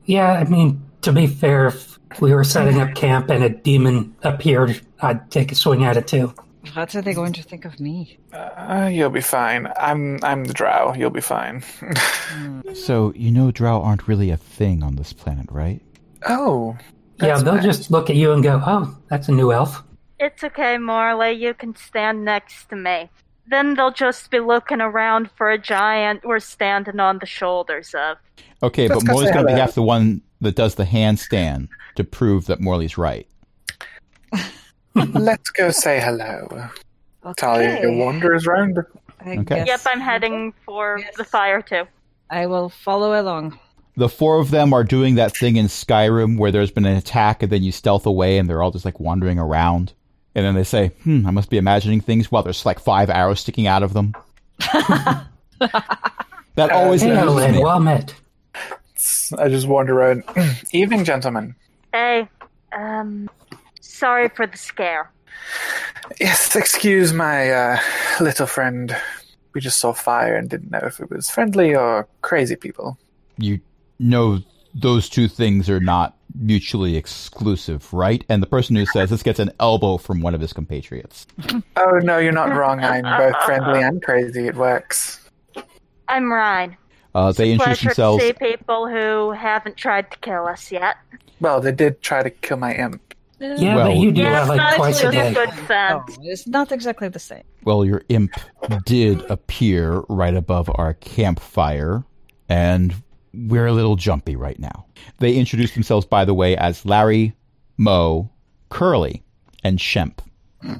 Yeah, 0.04 0.32
I 0.32 0.44
mean, 0.44 0.82
to 1.00 1.12
be 1.12 1.26
fair, 1.26 1.68
if 1.68 1.98
we 2.20 2.34
were 2.34 2.44
setting 2.44 2.78
up 2.78 2.94
camp 2.94 3.30
and 3.30 3.42
a 3.42 3.48
demon 3.48 4.14
appeared, 4.22 4.78
I'd 5.00 5.30
take 5.30 5.50
a 5.50 5.54
swing 5.54 5.82
at 5.82 5.96
it 5.96 6.06
too. 6.06 6.34
What 6.74 6.94
are 6.94 7.02
they 7.02 7.14
going 7.14 7.32
to 7.34 7.42
think 7.42 7.64
of 7.64 7.78
me? 7.80 8.18
Uh, 8.32 8.90
you'll 8.92 9.10
be 9.10 9.20
fine. 9.20 9.68
I'm 9.78 10.18
I'm 10.22 10.44
the 10.44 10.52
Drow. 10.52 10.92
You'll 10.94 11.10
be 11.10 11.20
fine. 11.20 11.62
So, 12.74 13.12
you 13.16 13.30
know 13.30 13.50
drow 13.50 13.80
aren't 13.80 14.06
really 14.06 14.30
a 14.30 14.36
thing 14.36 14.82
on 14.82 14.96
this 14.96 15.12
planet, 15.12 15.46
right? 15.50 15.80
oh, 16.28 16.76
yeah, 17.20 17.38
they'll 17.38 17.54
fine. 17.54 17.62
just 17.62 17.90
look 17.90 18.10
at 18.10 18.16
you 18.16 18.32
and 18.32 18.42
go, 18.42 18.60
"Oh, 18.64 18.96
that's 19.08 19.28
a 19.28 19.32
new 19.32 19.52
elf." 19.52 19.82
It's 20.20 20.44
okay, 20.44 20.78
Morley. 20.78 21.32
You 21.32 21.54
can 21.54 21.74
stand 21.76 22.24
next 22.24 22.68
to 22.70 22.76
me. 22.76 23.08
Then 23.46 23.74
they'll 23.74 23.92
just 23.92 24.30
be 24.30 24.40
looking 24.40 24.80
around 24.80 25.30
for 25.30 25.50
a 25.50 25.58
giant 25.58 26.24
we're 26.24 26.40
standing 26.40 27.00
on 27.00 27.18
the 27.18 27.26
shoulders 27.26 27.94
of. 27.94 28.18
Okay, 28.62 28.88
Let's 28.88 29.02
but 29.04 29.10
Morley's 29.12 29.30
going 29.30 29.44
to 29.44 29.46
be 29.46 29.52
hello. 29.52 29.64
half 29.64 29.74
the 29.74 29.82
one 29.82 30.22
that 30.40 30.54
does 30.56 30.74
the 30.74 30.84
handstand 30.84 31.68
to 31.94 32.04
prove 32.04 32.46
that 32.46 32.60
Morley's 32.60 32.98
right. 32.98 33.26
let's 35.14 35.50
go 35.50 35.70
say 35.70 36.00
hello. 36.00 36.48
Talia 37.36 37.76
Okay. 37.78 37.96
wanders 37.98 38.46
round. 38.46 38.78
I 39.24 39.30
Okay. 39.38 39.42
guess 39.56 39.66
Yep, 39.66 39.80
I'm 39.86 40.00
heading 40.00 40.52
for 40.64 40.98
Yes. 40.98 41.14
the 41.16 41.24
fire 41.24 41.60
too. 41.62 41.84
I 42.30 42.46
will 42.46 42.68
follow 42.68 43.20
along. 43.20 43.58
the 43.96 44.08
four 44.08 44.38
of 44.38 44.50
them 44.52 44.72
are 44.72 44.84
doing 44.84 45.16
that 45.16 45.36
thing 45.36 45.56
in 45.56 45.66
Skyrim 45.66 46.38
where 46.38 46.52
there's 46.52 46.70
been 46.70 46.86
an 46.86 46.96
attack 46.96 47.42
and 47.42 47.50
then 47.50 47.64
you 47.64 47.72
stealth 47.72 48.06
away 48.06 48.38
and 48.38 48.48
they're 48.48 48.62
all 48.62 48.70
just 48.70 48.84
like 48.84 49.00
wandering 49.00 49.40
around. 49.40 49.92
And 50.36 50.44
then 50.46 50.54
they 50.54 50.62
say, 50.62 50.88
hmm, 51.02 51.26
I 51.26 51.32
must 51.32 51.50
be 51.50 51.58
imagining 51.58 52.00
things 52.00 52.30
while 52.30 52.44
there's 52.44 52.64
like 52.64 52.78
five 52.78 53.10
arrows 53.10 53.40
sticking 53.40 53.66
out 53.66 53.82
of 53.82 53.94
them. 53.94 54.14
that 55.58 56.70
always 56.70 57.02
Hey, 57.02 57.10
amuses 57.10 57.34
Len, 57.34 57.52
me. 57.54 57.62
well 57.62 57.80
met. 57.80 58.14
I 59.36 59.48
just 59.48 59.66
wander 59.66 59.98
around. 60.00 60.22
Evening, 60.72 61.04
gentlemen. 61.04 61.54
Hey, 61.92 62.28
um, 62.72 63.28
sorry 63.98 64.28
for 64.28 64.46
the 64.46 64.56
scare. 64.56 65.10
Yes, 66.20 66.54
excuse 66.56 67.12
my 67.12 67.50
uh, 67.50 67.80
little 68.20 68.46
friend. 68.46 68.96
We 69.54 69.60
just 69.60 69.78
saw 69.78 69.92
fire 69.92 70.36
and 70.36 70.48
didn't 70.48 70.70
know 70.70 70.80
if 70.82 71.00
it 71.00 71.10
was 71.10 71.28
friendly 71.28 71.74
or 71.74 72.06
crazy 72.22 72.56
people. 72.56 72.98
You 73.36 73.60
know 73.98 74.40
those 74.74 75.08
two 75.08 75.28
things 75.28 75.68
are 75.68 75.80
not 75.80 76.16
mutually 76.38 76.96
exclusive, 76.96 77.92
right? 77.92 78.24
And 78.28 78.42
the 78.42 78.46
person 78.46 78.76
who 78.76 78.86
says 78.86 79.10
this 79.10 79.22
gets 79.22 79.38
an 79.38 79.50
elbow 79.58 79.96
from 79.96 80.20
one 80.20 80.34
of 80.34 80.40
his 80.40 80.52
compatriots. 80.52 81.26
Oh 81.76 82.00
no, 82.02 82.18
you're 82.18 82.32
not 82.32 82.54
wrong. 82.54 82.80
I'm 82.80 83.04
both 83.04 83.40
friendly 83.44 83.80
and 83.80 84.02
crazy. 84.02 84.46
It 84.46 84.56
works. 84.56 85.30
I'm 86.08 86.30
Ryan. 86.30 86.76
Uh, 87.14 87.32
they 87.32 87.52
introduce 87.52 87.78
Pleasure 87.78 87.88
themselves. 87.88 88.22
to 88.22 88.26
see 88.26 88.32
people 88.34 88.88
who 88.88 89.30
haven't 89.30 89.76
tried 89.76 90.10
to 90.10 90.18
kill 90.18 90.46
us 90.46 90.70
yet. 90.70 90.96
Well, 91.40 91.60
they 91.60 91.72
did 91.72 92.02
try 92.02 92.22
to 92.22 92.30
kill 92.30 92.56
my 92.58 92.74
imp. 92.74 93.14
Yeah, 93.40 93.76
Well- 93.76 93.86
but 93.88 93.96
you 93.96 94.10
do 94.12 94.20
Yes, 94.22 94.48
that 94.48 94.56
like 94.56 94.76
twice 94.76 95.02
a 95.02 95.08
a 95.08 95.12
day. 95.12 95.32
good 95.34 95.50
Oh, 95.70 96.04
it's 96.22 96.46
not 96.46 96.72
exactly 96.72 97.08
the 97.08 97.18
same. 97.20 97.44
Well, 97.64 97.84
your 97.84 98.02
imp 98.08 98.32
did 98.84 99.22
appear 99.30 100.02
right 100.08 100.34
above 100.34 100.68
our 100.74 100.94
campfire, 100.94 102.02
and 102.48 102.94
we're 103.32 103.66
a 103.66 103.72
little 103.72 103.94
jumpy 103.96 104.34
right 104.36 104.58
now. 104.58 104.86
They 105.18 105.36
introduced 105.36 105.74
themselves, 105.74 106.04
by 106.06 106.24
the 106.24 106.34
way, 106.34 106.56
as 106.56 106.84
Larry, 106.84 107.34
Mo, 107.76 108.30
Curly, 108.70 109.22
and 109.62 109.78
Shemp, 109.78 110.18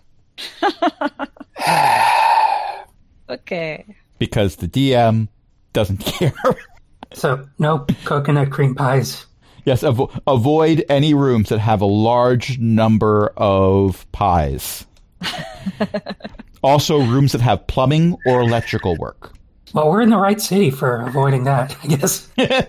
Okay. 3.30 3.84
because 4.18 4.56
the 4.56 4.68
DM 4.68 5.28
doesn't 5.72 5.98
care. 6.04 6.32
So, 7.12 7.46
no 7.59 7.86
coconut 8.04 8.50
cream 8.50 8.74
pies. 8.74 9.26
Yes, 9.68 9.82
avo- 9.82 10.18
avoid 10.26 10.84
any 10.88 11.14
rooms 11.14 11.50
that 11.50 11.58
have 11.58 11.80
a 11.80 11.86
large 11.86 12.58
number 12.58 13.32
of 13.36 14.10
pies. 14.12 14.86
also, 16.62 16.98
rooms 16.98 17.32
that 17.32 17.40
have 17.40 17.66
plumbing 17.66 18.16
or 18.26 18.40
electrical 18.40 18.96
work. 18.96 19.34
Well, 19.74 19.90
we're 19.90 20.00
in 20.00 20.08
the 20.10 20.16
right 20.16 20.40
city 20.40 20.70
for 20.70 21.06
avoiding 21.06 21.44
that, 21.44 21.76
I 21.84 21.86
guess. 21.88 22.28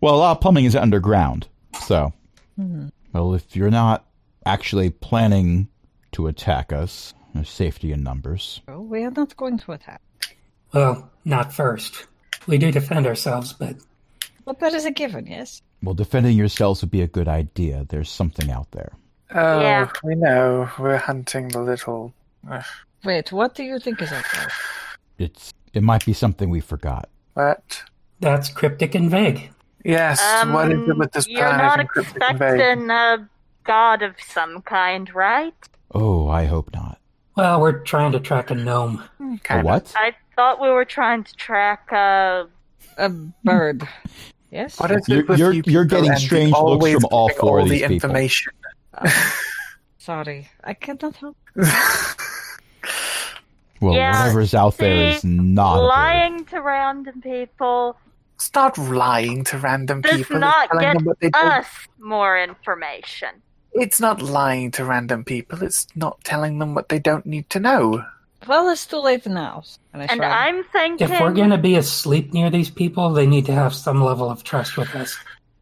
Well, 0.00 0.16
a 0.16 0.18
lot 0.18 0.32
of 0.32 0.42
plumbing 0.42 0.66
is 0.66 0.76
underground. 0.76 1.48
So, 1.86 2.12
mm-hmm. 2.60 2.88
well, 3.14 3.32
if 3.32 3.56
you're 3.56 3.70
not 3.70 4.04
actually 4.44 4.90
planning 4.90 5.68
to 6.12 6.26
attack 6.26 6.74
us, 6.74 7.14
there's 7.34 7.48
safety 7.48 7.90
in 7.90 8.02
numbers. 8.02 8.60
Oh, 8.68 8.82
we 8.82 9.02
are 9.04 9.10
not 9.10 9.34
going 9.38 9.56
to 9.60 9.72
attack. 9.72 10.02
Well, 10.74 11.10
not 11.24 11.54
first. 11.54 12.06
We 12.46 12.58
do 12.58 12.70
defend 12.70 13.06
ourselves, 13.06 13.54
but 13.54 13.76
But 14.44 14.60
that 14.60 14.74
is 14.74 14.84
a 14.84 14.90
given, 14.90 15.26
yes? 15.26 15.62
Well, 15.84 15.94
defending 15.94 16.36
yourselves 16.36 16.80
would 16.80 16.90
be 16.90 17.02
a 17.02 17.06
good 17.06 17.28
idea. 17.28 17.84
There's 17.88 18.10
something 18.10 18.50
out 18.50 18.70
there. 18.72 18.92
Oh, 19.34 19.60
Yeah. 19.60 19.90
we 20.02 20.14
know. 20.14 20.70
We're 20.78 20.96
hunting 20.96 21.48
the 21.48 21.60
little. 21.60 22.14
Ugh, 22.50 22.64
Wait, 23.04 23.30
what 23.32 23.54
do 23.54 23.62
you 23.62 23.78
think 23.78 24.00
is 24.00 24.12
out 24.12 24.24
there? 24.32 24.48
It's 25.18 25.52
it 25.74 25.82
might 25.82 26.04
be 26.06 26.12
something 26.12 26.48
we 26.50 26.60
forgot. 26.60 27.08
what? 27.34 27.82
that's 28.20 28.48
cryptic 28.48 28.94
and 28.94 29.10
vague. 29.10 29.50
Yes. 29.84 30.18
what 30.46 30.72
is 30.72 30.88
it 30.88 30.96
with 30.96 31.12
this 31.12 31.26
Um, 31.26 31.32
You're 31.32 31.40
planet 31.48 31.62
not 31.66 31.80
and 31.80 31.88
cryptic 31.90 32.16
expecting 32.30 32.90
a 32.90 33.28
god 33.64 34.02
of 34.02 34.14
some 34.26 34.62
kind, 34.62 35.14
right? 35.14 35.54
Oh, 35.92 36.28
I 36.28 36.46
hope 36.46 36.72
not. 36.72 36.98
Well, 37.36 37.60
we're 37.60 37.80
trying 37.80 38.12
to 38.12 38.20
track 38.20 38.50
a 38.50 38.54
gnome. 38.54 39.02
A 39.20 39.38
Kinda. 39.42 39.64
what? 39.64 39.92
I 39.96 40.14
thought 40.36 40.60
we 40.62 40.70
were 40.70 40.86
trying 40.86 41.24
to 41.24 41.34
track 41.34 41.92
uh 41.92 42.44
A 42.96 43.08
bird. 43.44 43.86
Yes. 44.54 44.78
What 44.78 44.90
is 44.92 45.08
You're- 45.08 45.36
you're- 45.36 45.56
you 45.56 45.62
you're 45.66 45.84
getting 45.84 46.14
strange 46.16 46.52
looks 46.52 46.88
from 46.92 47.04
all 47.10 47.26
giving 47.28 47.40
four 47.40 47.58
of 47.58 47.68
these 47.68 47.80
the 47.80 47.88
people. 47.88 47.94
information? 48.10 48.52
Oh, 49.02 49.34
sorry, 49.98 50.48
I 50.62 50.74
cannot 50.74 51.16
help. 51.16 51.36
Well, 53.80 53.94
Yeah, 53.94 54.12
whatever's 54.12 54.54
out 54.54 54.76
there 54.78 55.10
is 55.10 55.24
not 55.24 55.74
a 55.74 55.78
bird. 55.80 55.86
Lying 55.88 56.44
to 56.46 56.62
random 56.62 57.20
people 57.20 57.98
Start 58.38 58.78
not 58.78 58.88
lying 58.88 59.44
to 59.44 59.58
random 59.58 60.00
does 60.00 60.16
people. 60.18 60.38
not 60.38 60.64
it's 60.64 60.72
telling 60.72 60.84
get 60.86 60.94
them 60.98 61.04
what 61.04 61.20
they 61.20 61.30
don't. 61.30 61.46
us 61.46 61.66
more 61.98 62.38
information. 62.38 63.28
It's 63.72 64.00
not 64.00 64.22
lying 64.22 64.70
to 64.72 64.84
random 64.84 65.24
people. 65.24 65.62
It's 65.62 65.86
not 65.96 66.22
telling 66.24 66.60
them 66.60 66.74
what 66.74 66.88
they 66.88 66.98
don't 66.98 67.26
need 67.26 67.50
to 67.50 67.60
know. 67.60 68.04
Well, 68.46 68.68
it's 68.68 68.86
too 68.86 68.98
late 68.98 69.26
now. 69.26 69.62
And, 69.92 70.02
I 70.02 70.06
and 70.06 70.24
I'm 70.24 70.64
thinking 70.64 71.08
If 71.10 71.20
we're 71.20 71.32
going 71.32 71.50
to 71.50 71.58
be 71.58 71.76
asleep 71.76 72.32
near 72.32 72.50
these 72.50 72.70
people, 72.70 73.10
they 73.12 73.26
need 73.26 73.46
to 73.46 73.52
have 73.52 73.74
some 73.74 74.02
level 74.02 74.30
of 74.30 74.44
trust 74.44 74.76
with 74.76 74.94
us. 74.94 75.16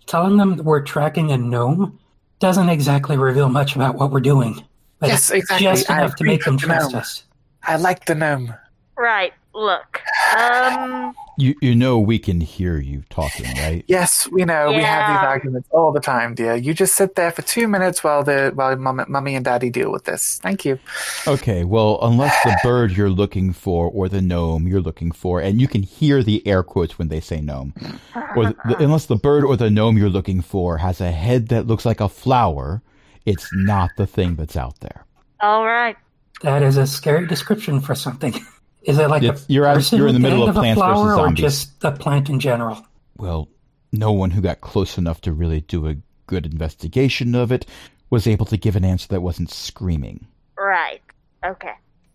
Telling 0.07 0.37
them 0.37 0.57
we're 0.64 0.80
tracking 0.83 1.30
a 1.33 1.39
gnome 1.39 1.99
doesn't 2.41 2.68
exactly 2.68 3.16
reveal 3.16 3.49
much 3.49 3.76
about 3.76 3.95
what 3.97 4.11
we're 4.11 4.20
doing. 4.20 4.62
But 4.99 5.09
Yes, 5.11 5.30
it's 5.30 5.51
exactly. 5.51 5.64
just 5.66 5.91
I 5.91 5.99
enough 6.01 6.16
to 6.16 6.24
make 6.24 6.45
them 6.45 6.59
trust 6.59 6.93
gnome. 6.93 7.01
us. 7.01 7.24
I 7.64 7.76
like 7.76 8.05
the 8.07 8.14
gnome. 8.14 8.55
right, 8.97 9.33
look. 9.55 10.00
Um 10.36 11.14
You 11.38 11.55
you 11.62 11.74
know 11.74 11.98
we 11.98 12.18
can 12.18 12.40
hear 12.40 12.76
you 12.78 13.05
talking, 13.09 13.46
right? 13.57 13.84
Yes, 13.88 14.28
we 14.30 14.44
know. 14.44 14.68
We 14.68 14.82
have 14.82 15.09
these 15.11 15.26
arguments 15.26 15.68
all 15.72 15.90
the 15.92 16.00
time, 16.00 16.34
dear. 16.34 16.55
You 16.55 16.74
just 16.74 16.94
sit 16.94 17.14
there 17.14 17.30
for 17.32 17.40
two 17.42 17.66
minutes 17.68 18.05
while 18.05 18.22
the 18.22 18.53
while 18.55 18.76
mom, 18.76 19.05
mommy 19.09 19.34
and 19.34 19.44
daddy 19.44 19.70
deal 19.70 19.90
with 19.90 20.05
this. 20.05 20.38
Thank 20.42 20.64
you. 20.66 20.78
Okay, 21.26 21.64
well, 21.64 21.98
unless 22.03 22.36
the 22.44 22.57
bird 22.62 22.92
you're 22.92 23.11
looking 23.11 23.53
for 23.55 23.90
or 23.90 24.09
the 24.11 24.20
gnome 24.20 24.68
you're 24.68 24.82
looking 24.82 25.11
for, 25.11 25.40
and 25.40 25.61
you 25.61 25.68
can 25.68 25.82
hear 25.82 26.22
the 26.22 26.46
air 26.46 26.62
quotes 26.62 26.98
when 26.98 27.09
they 27.09 27.20
say 27.20 27.40
gnome, 27.40 27.72
or 28.36 28.44
the, 28.46 28.76
unless 28.78 29.07
the 29.07 29.16
bird 29.16 29.42
or 29.44 29.57
the 29.57 29.70
gnome 29.70 29.96
you're 29.96 30.11
looking 30.11 30.42
for 30.42 30.78
has 30.78 31.00
a 31.00 31.11
head 31.12 31.48
that 31.48 31.66
looks 31.66 31.86
like 31.86 32.00
a 32.00 32.09
flower, 32.11 32.82
it's 33.24 33.48
not 33.55 33.90
the 33.96 34.07
thing 34.07 34.36
that's 34.36 34.57
out 34.57 34.80
there. 34.80 35.07
all 35.40 35.64
right. 35.64 35.96
That 36.42 36.62
is 36.62 36.76
a 36.76 36.86
scary 36.88 37.26
description 37.26 37.80
for 37.80 37.94
something. 37.94 38.34
Is 38.85 38.99
it 38.99 39.09
like 39.09 39.22
It's- 39.22 39.47
a 39.49 39.53
you're 39.53 39.66
out- 39.66 39.74
person 39.76 39.99
you're 39.99 40.09
in 40.09 40.14
the 40.14 40.18
with 40.18 40.22
middle 40.33 40.47
head 40.47 40.49
of 40.51 40.55
Plants 40.57 40.80
vs. 40.80 40.93
flower 40.93 41.12
or 41.14 41.16
Zombies. 41.26 41.41
just 41.43 41.85
a 41.85 41.93
plant 41.93 42.28
in 42.28 42.41
general? 42.41 42.85
Well, 43.16 43.49
no 43.93 44.12
one 44.12 44.30
who 44.33 44.41
got 44.41 44.61
close 44.61 44.99
enough 44.99 45.20
to 45.22 45.33
really 45.33 45.61
do 45.61 45.87
a 45.89 45.97
good 46.26 46.47
investigation 46.47 47.35
of 47.35 47.53
it 47.53 47.66
was 48.11 48.26
able 48.26 48.47
to 48.47 48.57
give 48.57 48.74
an 48.76 48.85
answer 48.85 49.09
that 49.09 49.22
wasn't 49.22 49.51
screaming. 49.51 50.26
Right. 50.59 51.01
Okay. 51.45 51.72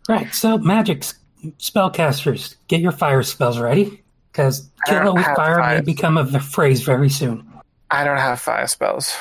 Right, 0.10 0.34
so 0.34 0.58
magic 0.58 1.00
s- 1.04 1.14
spellcasters, 1.60 2.56
get 2.68 2.82
your 2.82 2.92
fire 2.92 3.24
spells 3.24 3.60
ready, 3.60 4.02
because 4.32 4.70
kill 4.86 4.98
it 4.98 5.04
don't 5.04 5.16
with 5.16 5.26
have 5.26 5.36
fire 5.36 5.60
may 5.60 5.82
become 5.82 6.18
a 6.18 6.40
phrase 6.40 6.82
very 6.82 7.10
soon. 7.10 7.46
I 7.92 8.04
don't 8.04 8.18
have 8.18 8.40
fire 8.40 8.68
spells. 8.68 9.14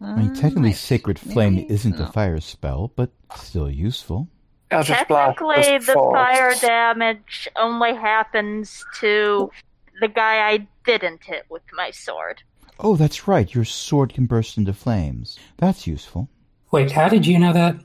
I 0.00 0.14
mean, 0.16 0.34
technically, 0.34 0.62
mm, 0.62 0.64
Nice. 0.72 0.80
Sacred 0.80 1.18
Flame 1.18 1.54
Maybe- 1.56 1.72
isn't 1.72 1.98
no. 1.98 2.04
a 2.06 2.12
fire 2.12 2.40
spell, 2.40 2.90
but 2.96 3.10
still 3.36 3.70
useful. 3.70 4.28
Eldritch 4.72 5.08
Blast 5.08 5.38
Technically, 5.38 5.78
the 5.78 5.92
false. 5.92 6.14
fire 6.14 6.54
damage 6.60 7.48
only 7.56 7.94
happens 7.94 8.84
to 9.00 9.50
the 10.00 10.08
guy 10.08 10.48
I 10.50 10.66
didn't 10.84 11.22
hit 11.22 11.44
with 11.48 11.62
my 11.74 11.90
sword. 11.90 12.42
Oh, 12.80 12.96
that's 12.96 13.28
right. 13.28 13.52
Your 13.54 13.64
sword 13.64 14.14
can 14.14 14.26
burst 14.26 14.58
into 14.58 14.72
flames. 14.72 15.38
That's 15.58 15.86
useful. 15.86 16.28
Wait, 16.72 16.90
how 16.90 17.08
did 17.08 17.26
you 17.26 17.38
know 17.38 17.52
that? 17.52 17.76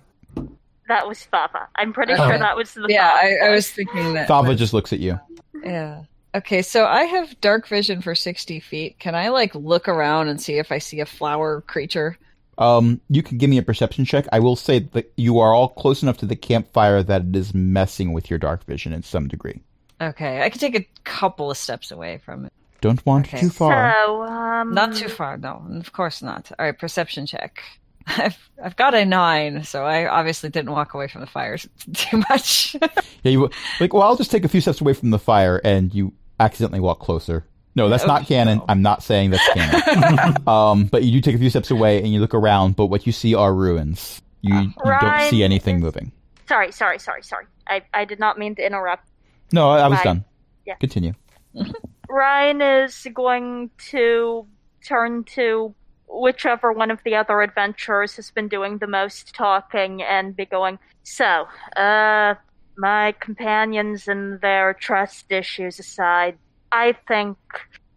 That 0.87 1.07
was 1.07 1.27
Thava. 1.31 1.67
I'm 1.75 1.91
pretty 1.93 2.13
Okay. 2.13 2.23
sure 2.29 2.37
that 2.39 2.55
was 2.55 2.73
the 2.73 2.85
Yeah, 2.89 3.11
Thava 3.11 3.41
I, 3.43 3.47
I 3.47 3.49
was 3.49 3.69
thinking 3.69 4.13
that. 4.13 4.27
Thava 4.29 4.47
was- 4.49 4.57
just 4.59 4.73
looks 4.73 4.93
at 4.93 4.99
you. 4.99 5.19
Yeah. 5.63 6.03
Okay, 6.35 6.61
so 6.61 6.85
I 6.85 7.03
have 7.03 7.39
dark 7.41 7.67
vision 7.67 8.01
for 8.01 8.13
60 8.15 8.59
feet. 8.59 8.99
Can 8.99 9.15
I, 9.15 9.29
like, 9.29 9.53
look 9.55 9.87
around 9.87 10.27
and 10.27 10.39
see 10.41 10.57
if 10.59 10.71
I 10.71 10.77
see 10.77 10.99
a 10.99 11.05
flower 11.05 11.61
creature? 11.61 12.17
Um, 12.57 13.01
you 13.09 13.21
can 13.21 13.37
give 13.37 13.49
me 13.49 13.57
a 13.57 13.63
perception 13.63 14.03
check. 14.05 14.25
I 14.31 14.39
will 14.39 14.55
say 14.55 14.79
that 14.79 15.11
you 15.15 15.39
are 15.39 15.53
all 15.53 15.69
close 15.69 16.01
enough 16.01 16.17
to 16.17 16.25
the 16.25 16.35
campfire 16.35 17.03
that 17.03 17.21
it 17.23 17.35
is 17.35 17.53
messing 17.53 18.13
with 18.13 18.29
your 18.29 18.39
dark 18.39 18.63
vision 18.65 18.93
in 18.93 19.03
some 19.03 19.27
degree. 19.27 19.61
Okay, 20.01 20.41
I 20.41 20.49
can 20.49 20.59
take 20.59 20.75
a 20.75 20.87
couple 21.03 21.49
of 21.51 21.57
steps 21.57 21.91
away 21.91 22.19
from 22.23 22.45
it. 22.45 22.53
Don't 22.81 23.03
wander 23.05 23.27
Okay. 23.27 23.39
too 23.39 23.49
far. 23.49 23.93
So, 24.05 24.23
um, 24.23 24.73
Not 24.73 24.95
too 24.95 25.09
far, 25.09 25.37
no, 25.37 25.65
of 25.79 25.91
course 25.91 26.21
not. 26.21 26.51
All 26.57 26.65
right, 26.65 26.77
perception 26.77 27.25
check. 27.25 27.61
I've 28.07 28.37
I've 28.63 28.75
got 28.75 28.93
a 28.93 29.03
nine, 29.05 29.63
so 29.63 29.83
I 29.85 30.07
obviously 30.07 30.49
didn't 30.49 30.71
walk 30.71 30.93
away 30.93 31.07
from 31.07 31.21
the 31.21 31.27
fires 31.27 31.67
too 31.93 32.23
much. 32.29 32.75
Yeah, 33.23 33.31
you 33.31 33.49
like. 33.79 33.93
Well, 33.93 34.03
I'll 34.03 34.15
just 34.15 34.31
take 34.31 34.45
a 34.45 34.47
few 34.47 34.61
steps 34.61 34.79
away 34.81 34.93
from 34.93 35.09
the 35.09 35.19
fire, 35.19 35.59
and 35.63 35.93
you 35.93 36.13
accidentally 36.39 36.79
walk 36.79 36.99
closer. 36.99 37.45
No, 37.77 37.89
that's 37.89 38.07
not 38.07 38.25
canon. 38.25 38.59
I'm 38.67 38.81
not 38.81 39.03
saying 39.03 39.29
that's 39.29 39.47
canon. 39.53 40.35
um, 40.47 40.85
but 40.85 41.03
you 41.03 41.11
do 41.11 41.21
take 41.21 41.35
a 41.35 41.37
few 41.37 41.51
steps 41.51 41.69
away, 41.69 41.99
and 41.99 42.11
you 42.11 42.19
look 42.19 42.33
around. 42.33 42.75
But 42.75 42.87
what 42.87 43.05
you 43.05 43.11
see 43.11 43.35
are 43.35 43.53
ruins. 43.53 44.19
You, 44.41 44.55
you 44.59 44.73
don't 44.83 45.29
see 45.29 45.43
anything 45.43 45.79
moving. 45.79 46.11
sorry, 46.47 46.71
sorry, 46.71 46.97
sorry, 46.97 47.21
sorry. 47.21 47.45
I, 47.67 47.83
I 47.93 48.05
did 48.05 48.19
not 48.19 48.39
mean 48.39 48.55
to 48.55 48.65
interrupt. 48.65 49.07
No, 49.53 49.69
I, 49.69 49.81
I 49.81 49.87
was 49.89 50.01
done. 50.01 50.25
Yeah. 50.65 50.73
Continue. 50.75 51.13
Rhine 52.09 52.61
is 52.61 53.05
going 53.13 53.69
to 53.89 54.47
turn 54.83 55.23
to 55.35 55.75
whichever 56.07 56.73
one 56.73 56.89
of 56.89 56.99
the 57.03 57.13
other 57.13 57.41
adventurers 57.41 58.15
has 58.15 58.31
been 58.31 58.47
doing 58.47 58.79
the 58.79 58.87
most 58.87 59.35
talking 59.35 60.01
and 60.01 60.35
be 60.35 60.45
going, 60.45 60.79
So, 61.03 61.47
uh, 61.75 62.33
my 62.75 63.13
companions 63.19 64.07
and 64.07 64.41
their 64.41 64.73
trust 64.73 65.31
issues 65.31 65.77
aside, 65.79 66.39
I 66.71 66.95
think 67.07 67.37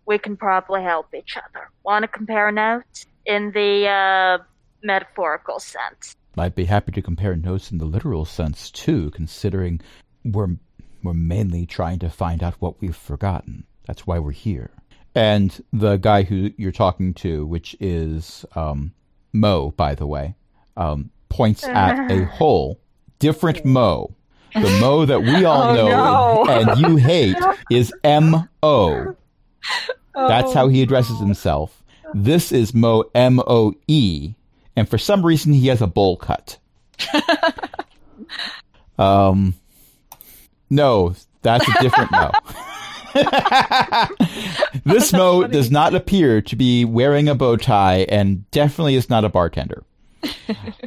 we 0.07 0.19
can 0.19 0.37
probably 0.37 0.83
help 0.83 1.15
each 1.15 1.37
other. 1.37 1.71
Want 1.85 2.03
to 2.03 2.09
compare 2.09 2.51
notes? 2.51 3.07
In 3.27 3.53
the, 3.53 3.87
uh, 3.87 4.45
metaphorical 4.83 5.61
sense. 5.61 6.17
I'd 6.37 6.55
be 6.55 6.65
happy 6.65 6.93
to 6.93 7.03
compare 7.03 7.37
notes 7.37 7.71
in 7.71 7.79
the 7.79 7.85
literal 7.85 8.25
sense 8.25 8.71
too, 8.71 9.11
considering 9.11 9.81
we're 10.25 10.57
we're 11.03 11.13
mainly 11.15 11.65
trying 11.67 11.99
to 12.01 12.11
find 12.11 12.43
out 12.43 12.55
what 12.61 12.81
we've 12.81 12.97
forgotten. 12.97 13.65
That's 13.87 14.07
why 14.07 14.19
we're 14.19 14.33
here. 14.33 14.71
And 15.15 15.63
the 15.73 15.97
guy 15.97 16.23
who 16.23 16.51
you're 16.57 16.73
talking 16.73 17.15
to, 17.15 17.47
which 17.47 17.75
is 17.81 18.45
um, 18.55 18.93
Mo, 19.33 19.71
by 19.71 19.95
the 19.95 20.07
way, 20.07 20.35
um, 20.77 21.11
points 21.29 21.65
at 21.65 22.11
a 22.11 22.25
hole. 22.37 22.81
Different 23.19 23.65
Mo. 23.65 24.15
The 24.55 24.79
Mo 24.81 25.05
that 25.07 25.23
we 25.23 25.45
all 25.45 25.63
Oh, 25.71 25.75
know 25.75 26.45
no. 26.45 26.45
and 26.51 26.81
you 26.81 26.97
hate 26.97 27.37
is 27.71 27.93
M 28.05 28.49
O. 28.63 29.15
That's 30.15 30.53
how 30.53 30.69
he 30.69 30.83
addresses 30.83 31.19
himself. 31.19 31.83
This 32.15 32.51
is 32.53 32.75
Mo 32.75 33.05
M 33.15 33.41
O 33.47 33.73
E, 33.87 34.35
and 34.77 34.89
for 34.89 34.99
some 34.99 35.25
reason 35.25 35.53
he 35.53 35.69
has 35.69 35.81
a 35.81 35.87
bowl 35.87 36.17
cut. 36.17 36.59
um, 38.99 39.55
no, 40.69 41.15
that's 41.43 41.67
a 41.69 41.73
different 41.83 42.11
Mo. 42.11 42.31
this 44.85 45.13
Mo 45.13 45.47
does 45.47 45.71
not 45.71 45.95
appear 45.95 46.41
to 46.43 46.57
be 46.57 46.85
wearing 46.85 47.29
a 47.29 47.35
bow 47.35 47.57
tie, 47.57 48.07
and 48.09 48.49
definitely 48.51 48.95
is 48.95 49.09
not 49.11 49.25
a 49.25 49.29
bartender. 49.29 49.85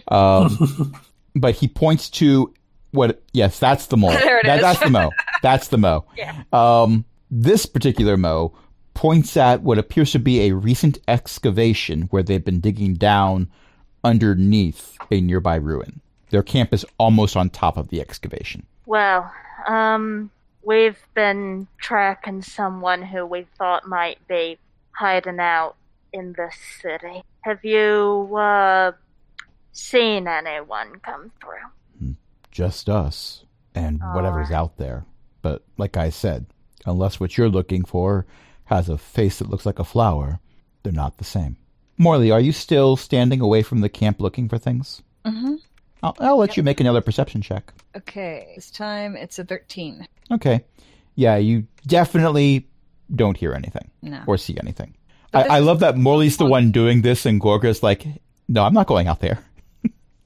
Um, 0.10 0.94
but 1.36 1.56
he 1.56 1.68
points 1.68 2.10
to 2.12 2.54
what? 2.94 3.22
Yes, 3.34 3.60
that's 3.60 3.88
the 3.88 3.98
mole. 3.98 4.12
There 4.20 4.40
it 4.40 4.46
That- 4.46 4.58
is. 4.58 4.62
That's 4.62 4.80
the 4.80 4.90
Mo. 4.90 5.10
That's 5.44 5.68
the 5.68 5.78
Mo. 5.78 6.06
Yeah. 6.18 6.44
Um, 6.54 7.04
this 7.30 7.66
particular 7.66 8.16
Mo 8.16 8.54
points 8.94 9.36
at 9.36 9.62
what 9.62 9.78
appears 9.78 10.12
to 10.14 10.20
be 10.20 10.42
a 10.48 10.54
recent 10.56 11.00
excavation 11.08 12.04
where 12.12 12.24
they've 12.24 12.46
been 12.46 12.62
digging 12.62 12.94
down 12.94 13.50
underneath 14.04 14.98
a 15.12 15.20
nearby 15.22 15.56
ruin. 15.56 16.00
Their 16.30 16.44
camp 16.44 16.74
is 16.74 16.86
almost 16.98 17.36
on 17.36 17.50
top 17.50 17.76
of 17.78 17.90
the 17.90 18.00
excavation. 18.02 18.66
Well, 18.86 19.30
um, 19.68 20.30
we've 20.64 21.00
been 21.14 21.68
tracking 21.78 22.42
someone 22.42 23.02
who 23.02 23.26
we 23.26 23.46
thought 23.58 23.88
might 23.88 24.26
be 24.28 24.58
hiding 24.92 25.40
out 25.40 25.76
in 26.14 26.34
the 26.34 26.52
city. 26.82 27.24
Have 27.42 27.64
you, 27.66 28.36
uh, 28.38 28.92
seen 29.74 30.28
anyone 30.28 31.00
come 31.00 31.32
through? 31.42 31.70
Just 32.54 32.88
us 32.88 33.44
and 33.76 34.00
whatever's 34.14 34.52
out 34.52 34.78
there. 34.78 35.06
But 35.42 35.64
like 35.78 35.98
I 35.98 36.10
said, 36.12 36.46
unless 36.86 37.20
what 37.20 37.38
you're 37.38 37.50
looking 37.50 37.84
for 37.84 38.26
has 38.66 38.88
a 38.88 38.98
face 38.98 39.40
that 39.40 39.50
looks 39.50 39.66
like 39.66 39.80
a 39.80 39.84
flower, 39.84 40.40
they're 40.84 40.94
not 40.94 41.18
the 41.18 41.24
same. 41.24 41.58
Morley, 41.98 42.30
are 42.32 42.40
you 42.40 42.52
still 42.52 42.96
standing 42.96 43.42
away 43.42 43.62
from 43.64 43.82
the 43.82 43.90
camp 43.90 44.22
looking 44.22 44.48
for 44.48 44.58
things? 44.58 45.02
hmm 45.26 45.56
I'll, 46.04 46.16
I'll 46.20 46.38
let 46.38 46.58
you 46.58 46.64
make 46.64 46.80
another 46.82 47.00
perception 47.02 47.42
check. 47.42 47.74
Okay, 47.96 48.52
this 48.56 48.70
time 48.70 49.16
it's 49.16 49.40
a 49.40 49.46
13. 49.46 50.06
Okay. 50.32 50.64
Yeah, 51.16 51.38
you 51.38 51.66
definitely 51.88 52.68
don't 53.16 53.38
hear 53.38 53.54
anything 53.54 53.90
No. 54.02 54.22
or 54.28 54.38
see 54.38 54.58
anything. 54.60 54.96
I, 55.34 55.44
I 55.44 55.60
love 55.60 55.80
that 55.80 55.98
Morley's 55.98 56.38
the 56.38 56.46
one 56.46 56.72
doing 56.72 57.02
this 57.02 57.26
and 57.26 57.40
Gorga's 57.42 57.82
like, 57.82 58.06
no, 58.48 58.64
I'm 58.64 58.74
not 58.74 58.88
going 58.88 59.08
out 59.08 59.20
there. 59.22 59.40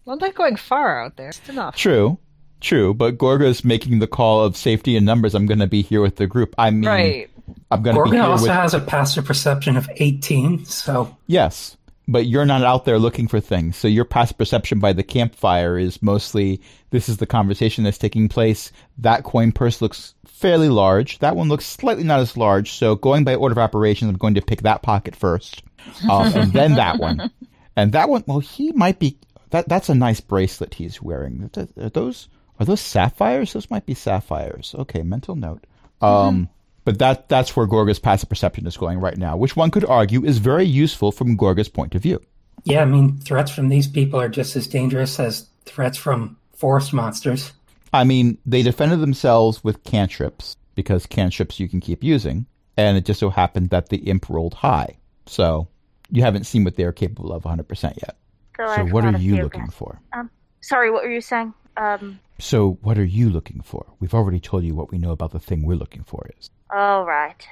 Well, 0.08 0.14
I'm 0.14 0.20
not 0.26 0.36
going 0.36 0.56
far 0.56 1.04
out 1.04 1.18
there. 1.18 1.28
It's 1.28 1.50
enough. 1.50 1.76
True, 1.76 2.18
true, 2.62 2.94
but 2.94 3.18
Gorga's 3.18 3.66
making 3.66 4.00
the 4.00 4.08
call 4.08 4.42
of 4.46 4.56
safety 4.56 4.96
and 4.96 5.06
numbers. 5.06 5.36
I'm 5.36 5.48
going 5.48 5.60
to 5.60 5.68
be 5.68 5.82
here 5.82 6.00
with 6.00 6.16
the 6.16 6.28
group. 6.28 6.56
I 6.58 6.72
mean, 6.72 6.86
Right. 6.86 7.30
I'm 7.70 7.82
going 7.84 7.98
to 7.98 8.04
be 8.06 8.12
here 8.12 8.24
also 8.24 8.44
with 8.44 8.52
has 8.52 8.74
a 8.74 8.80
passive 8.80 9.26
perception 9.26 9.76
of 9.76 9.90
18, 9.98 10.64
so 10.64 11.14
yes, 11.28 11.76
but 12.08 12.26
you're 12.26 12.46
not 12.46 12.64
out 12.64 12.86
there 12.86 13.00
looking 13.00 13.28
for 13.28 13.42
things. 13.42 13.76
So 13.76 13.90
your 13.90 14.06
passive 14.06 14.38
perception 14.38 14.80
by 14.80 14.94
the 14.94 15.04
campfire 15.04 15.78
is 15.78 16.02
mostly 16.02 16.62
this 16.90 17.10
is 17.10 17.18
the 17.18 17.26
conversation 17.26 17.84
that's 17.84 17.98
taking 17.98 18.30
place. 18.30 18.72
That 19.00 19.26
coin 19.26 19.52
purse 19.52 19.82
looks 19.82 20.14
fairly 20.26 20.70
large. 20.70 21.20
That 21.20 21.36
one 21.36 21.50
looks 21.50 21.66
slightly 21.66 22.06
not 22.06 22.22
as 22.22 22.38
large. 22.38 22.72
So 22.72 22.96
going 22.96 23.26
by 23.26 23.36
order 23.36 23.52
of 23.52 23.58
operations, 23.58 24.08
I'm 24.10 24.18
going 24.18 24.36
to 24.36 24.42
pick 24.42 24.62
that 24.62 24.84
pocket 24.84 25.18
first, 25.18 25.64
um, 26.10 26.34
and 26.34 26.54
then 26.54 26.76
that 26.76 26.98
one, 26.98 27.30
and 27.76 27.92
that 27.92 28.08
one. 28.08 28.24
Well, 28.26 28.40
he 28.40 28.72
might 28.72 29.00
be 29.00 29.18
that. 29.52 29.68
That's 29.68 29.90
a 29.90 29.96
nice 29.96 30.20
bracelet 30.20 30.74
he's 30.76 31.02
wearing. 31.02 31.50
Are 31.78 31.90
those 31.90 32.28
are 32.60 32.66
those 32.66 32.82
sapphires? 32.82 33.54
Those 33.54 33.70
might 33.70 33.86
be 33.86 33.94
sapphires. 33.94 34.76
Okay, 34.78 35.04
mental 35.04 35.36
note. 35.36 35.66
Um, 36.02 36.50
but 36.86 37.00
that 37.00 37.28
that's 37.30 37.56
where 37.56 37.68
Gorga's 37.68 38.00
passive 38.00 38.30
perception 38.30 38.66
is 38.66 38.78
going 38.78 39.00
right 39.00 39.18
now, 39.18 39.36
which 39.36 39.56
one 39.56 39.72
could 39.72 39.86
argue 39.86 40.24
is 40.24 40.38
very 40.38 40.66
useful 40.66 41.12
from 41.12 41.38
Gorga's 41.38 41.70
point 41.70 41.96
of 41.96 42.02
view. 42.02 42.22
yeah, 42.64 42.82
I 42.82 42.86
mean, 42.86 43.18
threats 43.18 43.52
from 43.52 43.70
these 43.70 43.88
people 43.88 44.20
are 44.20 44.30
just 44.30 44.56
as 44.56 44.68
dangerous 44.68 45.20
as 45.20 45.48
threats 45.66 45.98
from 45.98 46.38
forest 46.54 46.94
monsters. 46.94 47.52
I 47.94 48.04
mean, 48.04 48.38
they 48.46 48.62
defended 48.64 49.00
themselves 49.02 49.64
with 49.64 49.84
cantrips 49.84 50.56
because 50.76 51.06
cantrips 51.06 51.60
you 51.60 51.68
can 51.68 51.80
keep 51.80 52.04
using, 52.04 52.46
and 52.78 52.98
it 52.98 53.06
just 53.06 53.20
so 53.20 53.30
happened 53.30 53.70
that 53.72 53.90
the 53.90 53.98
imp 53.98 54.30
rolled 54.30 54.54
high. 54.54 54.98
So 55.26 55.68
you 56.10 56.22
haven't 56.24 56.46
seen 56.46 56.64
what 56.64 56.76
they're 56.76 56.94
capable 56.94 57.34
of 57.34 57.44
100% 57.44 57.98
yet. 57.98 58.18
So 58.58 58.66
I've 58.66 58.92
what 58.92 59.06
are 59.06 59.18
you 59.18 59.38
looking 59.44 59.70
for? 59.70 60.00
Sorry, 60.62 60.92
what 60.92 61.04
were 61.04 61.12
you 61.12 61.22
saying? 61.22 61.54
Um, 61.78 62.20
So 62.40 62.78
what 62.82 62.98
are 62.98 63.06
you 63.06 63.30
looking 63.30 63.62
for? 63.62 63.86
We've 64.00 64.14
already 64.14 64.40
told 64.40 64.64
you 64.64 64.74
what 64.76 64.92
we 64.92 64.98
know 64.98 65.12
about 65.12 65.32
the 65.32 65.40
thing 65.40 65.64
we're 65.64 65.76
looking 65.78 66.04
for 66.04 66.28
is 66.40 66.50
all 66.76 67.06
right. 67.06 67.48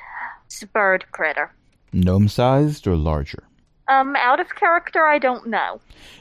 It's 0.47 0.61
a 0.63 0.67
bird 0.67 1.05
critter. 1.11 1.53
gnome-sized 1.93 2.85
or 2.87 2.95
larger. 2.95 3.43
Um, 3.87 4.15
out 4.15 4.39
of 4.39 4.53
character, 4.55 5.05
I 5.05 5.19
don't 5.19 5.47
know. 5.47 5.79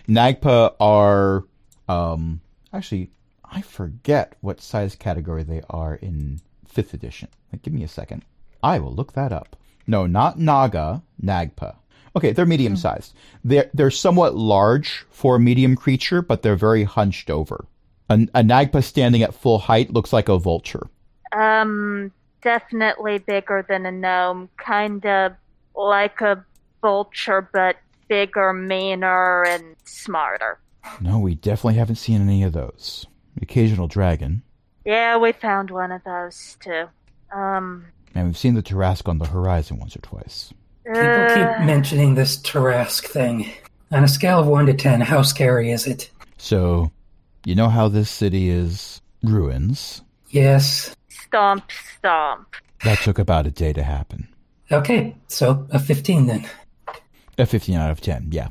Nagpa 0.09 0.75
are 0.81 1.45
um 1.89 2.41
actually 2.73 3.11
I 3.45 3.63
forget 3.63 4.35
what 4.41 4.61
size 4.61 4.95
category 4.97 5.43
they 5.45 5.63
are 5.71 5.95
in 5.97 6.41
fifth 6.67 6.93
edition. 6.95 7.29
Like, 7.53 7.63
give 7.63 7.73
me 7.73 7.85
a 7.85 7.89
second. 7.89 8.25
I 8.63 8.79
will 8.81 8.93
look 8.95 9.13
that 9.15 9.33
up. 9.33 9.57
No, 9.87 10.07
not 10.07 10.39
Naga, 10.39 11.03
Nagpa. 11.23 11.77
Okay, 12.17 12.33
they're 12.33 12.47
medium 12.47 12.77
sized. 12.77 13.15
They're 13.43 13.71
they're 13.75 13.91
somewhat 13.91 14.37
large 14.37 15.05
for 15.11 15.37
a 15.37 15.41
medium 15.41 15.75
creature, 15.77 16.23
but 16.23 16.43
they're 16.43 16.57
very 16.57 16.85
hunched 16.85 17.29
over. 17.31 17.67
A, 18.09 18.15
a 18.35 18.43
Nagpa 18.43 18.85
standing 18.85 19.23
at 19.23 19.35
full 19.35 19.59
height 19.59 19.93
looks 19.93 20.13
like 20.13 20.29
a 20.29 20.39
vulture. 20.39 20.87
Um, 21.33 22.13
definitely 22.43 23.19
bigger 23.19 23.65
than 23.69 23.87
a 23.87 23.91
gnome. 23.91 24.49
Kind 24.59 25.05
of 25.07 25.33
like 25.75 26.21
a 26.21 26.45
vulture, 26.83 27.49
but 27.53 27.77
bigger, 28.09 28.53
meaner, 28.53 29.45
and 29.45 29.75
smarter. 29.85 30.59
No, 31.01 31.19
we 31.19 31.35
definitely 31.35 31.79
haven't 31.79 31.97
seen 31.97 32.21
any 32.21 32.43
of 32.43 32.53
those. 32.53 33.07
Occasional 33.41 33.89
dragon, 33.89 34.43
Yeah, 34.85 35.17
we 35.17 35.33
found 35.33 35.71
one 35.71 35.91
of 35.91 36.05
those 36.05 36.57
too. 36.61 36.85
Um, 37.35 37.87
and 38.15 38.27
we've 38.27 38.39
seen 38.39 38.55
the 38.55 38.63
Tarrasque 38.63 39.09
on 39.09 39.19
the 39.19 39.27
horizon 39.27 39.79
once 39.81 39.97
or 39.97 40.01
twice. 40.01 40.53
People 40.85 41.01
uh, 41.01 41.35
keep 41.35 41.67
mentioning 41.67 42.15
this 42.15 42.37
Tarrasque 42.39 43.07
thing. 43.07 43.51
On 43.91 44.05
a 44.05 44.09
scale 44.09 44.41
of 44.41 44.47
1 44.47 44.67
to 44.67 44.75
10, 44.75 45.01
how 45.01 45.23
scary 45.23 45.71
is 45.71 45.87
it? 45.87 46.11
So, 46.37 46.91
you 47.45 47.55
know 47.55 47.69
how 47.69 47.89
this 47.89 48.11
city 48.11 48.51
is 48.51 49.01
ruins? 49.23 50.03
Yes. 50.29 50.95
stomp, 51.09 51.71
stomp. 51.99 52.55
That 52.85 52.99
took 52.99 53.19
about 53.19 53.47
a 53.47 53.51
day 53.51 53.73
to 53.73 53.83
happen. 53.83 54.29
Okay, 54.71 55.17
so 55.29 55.67
a 55.71 55.79
15 55.79 56.27
then. 56.27 56.49
A 57.39 57.47
15 57.47 57.77
out 57.77 57.91
of 57.91 58.01
10, 58.01 58.29
yeah, 58.31 58.49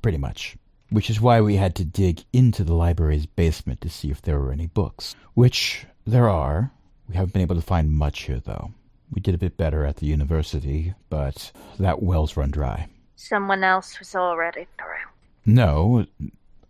pretty 0.00 0.18
much. 0.18 0.56
Which 0.90 1.10
is 1.10 1.20
why 1.20 1.40
we 1.40 1.56
had 1.56 1.74
to 1.76 1.84
dig 1.84 2.22
into 2.32 2.64
the 2.64 2.74
library's 2.74 3.26
basement 3.26 3.80
to 3.82 3.88
see 3.90 4.10
if 4.10 4.22
there 4.22 4.38
were 4.38 4.52
any 4.52 4.66
books. 4.68 5.14
Which 5.34 5.86
there 6.06 6.28
are. 6.28 6.70
We 7.08 7.16
haven't 7.16 7.32
been 7.32 7.42
able 7.42 7.56
to 7.56 7.62
find 7.62 7.92
much 7.92 8.22
here, 8.22 8.40
though. 8.40 8.72
We 9.14 9.20
did 9.20 9.34
a 9.34 9.38
bit 9.38 9.56
better 9.56 9.84
at 9.84 9.96
the 9.96 10.06
university, 10.06 10.92
but 11.08 11.52
that 11.78 12.02
well's 12.02 12.36
run 12.36 12.50
dry. 12.50 12.88
Someone 13.16 13.62
else 13.62 13.98
was 13.98 14.14
already 14.16 14.66
through. 14.76 15.08
No, 15.46 16.04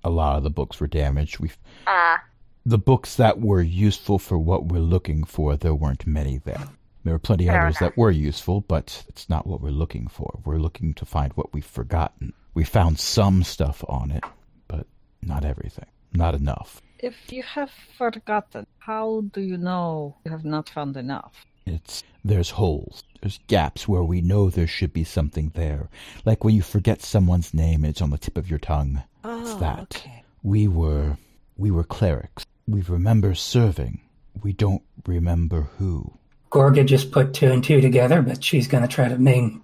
a 0.03 0.11
lot 0.11 0.37
of 0.37 0.43
the 0.43 0.51
books 0.51 0.79
were 0.79 0.87
damaged. 0.87 1.39
We 1.39 1.51
Ah, 1.87 2.23
the 2.67 2.79
books 2.79 3.17
that 3.17 3.41
were 3.41 3.63
useful 3.63 4.19
for 4.19 4.39
what 4.39 4.67
we're 4.67 4.81
looking 4.81 5.25
for, 5.25 5.57
there 5.57 5.75
weren't 5.75 6.07
many 6.07 6.39
there. 6.39 6.69
There 7.03 7.15
were 7.15 7.19
plenty 7.19 7.47
Fair 7.47 7.63
others 7.63 7.81
enough. 7.81 7.93
that 7.95 7.99
were 7.99 8.11
useful, 8.11 8.61
but 8.63 9.05
it's 9.09 9.29
not 9.29 9.47
what 9.47 9.61
we're 9.61 9.71
looking 9.71 10.07
for. 10.09 10.41
We're 10.45 10.59
looking 10.59 10.95
to 10.95 11.05
find 11.07 11.33
what 11.35 11.53
we've 11.53 11.65
forgotten. 11.65 12.33
We 12.55 12.65
found 12.65 12.99
some 12.99 13.43
stuff 13.43 13.85
on 13.89 14.11
it, 14.11 14.25
but 14.69 14.87
not 15.23 15.45
everything. 15.45 15.87
Not 16.15 16.35
enough. 16.35 16.81
If 16.99 17.15
you 17.33 17.43
have 17.43 17.71
forgotten, 17.99 18.67
how 18.79 19.25
do 19.33 19.41
you 19.41 19.59
know 19.59 20.17
you 20.25 20.31
have 20.31 20.45
not 20.45 20.69
found 20.71 20.97
enough? 20.97 21.45
It's 21.67 22.03
there's 22.25 22.51
holes. 22.51 23.03
There's 23.21 23.41
gaps 23.47 23.87
where 23.89 24.03
we 24.03 24.21
know 24.21 24.51
there 24.51 24.67
should 24.67 24.93
be 24.93 25.05
something 25.05 25.53
there. 25.55 25.89
Like 26.25 26.45
when 26.45 26.55
you 26.55 26.63
forget 26.63 27.03
someone's 27.03 27.55
name 27.55 27.85
and 27.85 27.91
it's 27.91 28.03
on 28.03 28.11
the 28.11 28.19
tip 28.19 28.37
of 28.37 28.49
your 28.51 28.59
tongue. 28.59 29.03
it's 29.25 29.55
that. 29.57 29.81
okay. 29.97 30.25
We 30.43 30.69
were 30.69 31.17
we 31.57 31.71
were 31.71 31.85
clerics. 31.85 32.45
We 32.67 32.83
remember 32.83 33.35
serving. 33.35 34.01
We 34.43 34.53
don't 34.53 34.83
remember 35.07 35.69
who. 35.79 36.13
Gorga 36.51 36.85
just 36.85 37.11
put 37.11 37.35
two 37.35 37.51
and 37.51 37.63
two 37.65 37.81
together, 37.81 38.23
but 38.23 38.43
she's 38.43 38.69
going 38.69 38.83
to 38.83 38.89
try 38.89 39.09
to 39.09 39.19
main, 39.19 39.63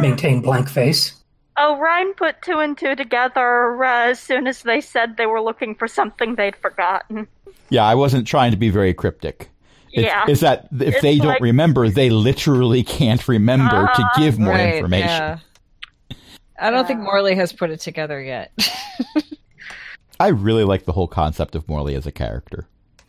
maintain 0.00 0.40
blank 0.40 0.68
face. 0.68 1.14
oh, 1.56 1.78
Rhine 1.78 2.14
put 2.14 2.42
two 2.42 2.58
and 2.58 2.76
two 2.76 2.94
together 2.96 3.82
uh, 3.84 4.10
as 4.10 4.20
soon 4.20 4.46
as 4.46 4.62
they 4.62 4.80
said 4.80 5.16
they 5.16 5.26
were 5.26 5.40
looking 5.40 5.74
for 5.74 5.88
something 5.88 6.34
they'd 6.34 6.56
forgotten. 6.56 7.26
Yeah, 7.70 7.84
I 7.84 7.94
wasn't 7.94 8.26
trying 8.26 8.50
to 8.52 8.56
be 8.56 8.70
very 8.70 8.92
cryptic. 8.94 9.50
It's, 9.96 10.04
Yeah. 10.04 10.24
It's 10.28 10.40
that 10.42 10.68
if 10.72 10.94
It's 10.94 11.02
they 11.02 11.18
don't 11.18 11.40
remember, 11.40 11.88
they 11.88 12.10
literally 12.10 12.82
can't 12.82 13.26
remember 13.28 13.86
to 13.94 14.02
Ah, 14.02 14.12
give 14.18 14.38
more 14.38 14.54
Right, 14.54 14.74
information. 14.74 15.08
yeah. 15.08 15.38
I 16.58 16.70
don't 16.70 16.86
think 16.86 17.00
Morley 17.00 17.34
has 17.34 17.52
put 17.52 17.70
it 17.70 17.80
together 17.80 18.22
yet. 18.22 18.52
I 20.20 20.28
really 20.28 20.64
like 20.64 20.84
the 20.84 20.92
whole 20.92 21.08
concept 21.08 21.54
of 21.54 21.68
Morley 21.68 21.94
as 21.94 22.06
a 22.06 22.12
character. 22.12 22.66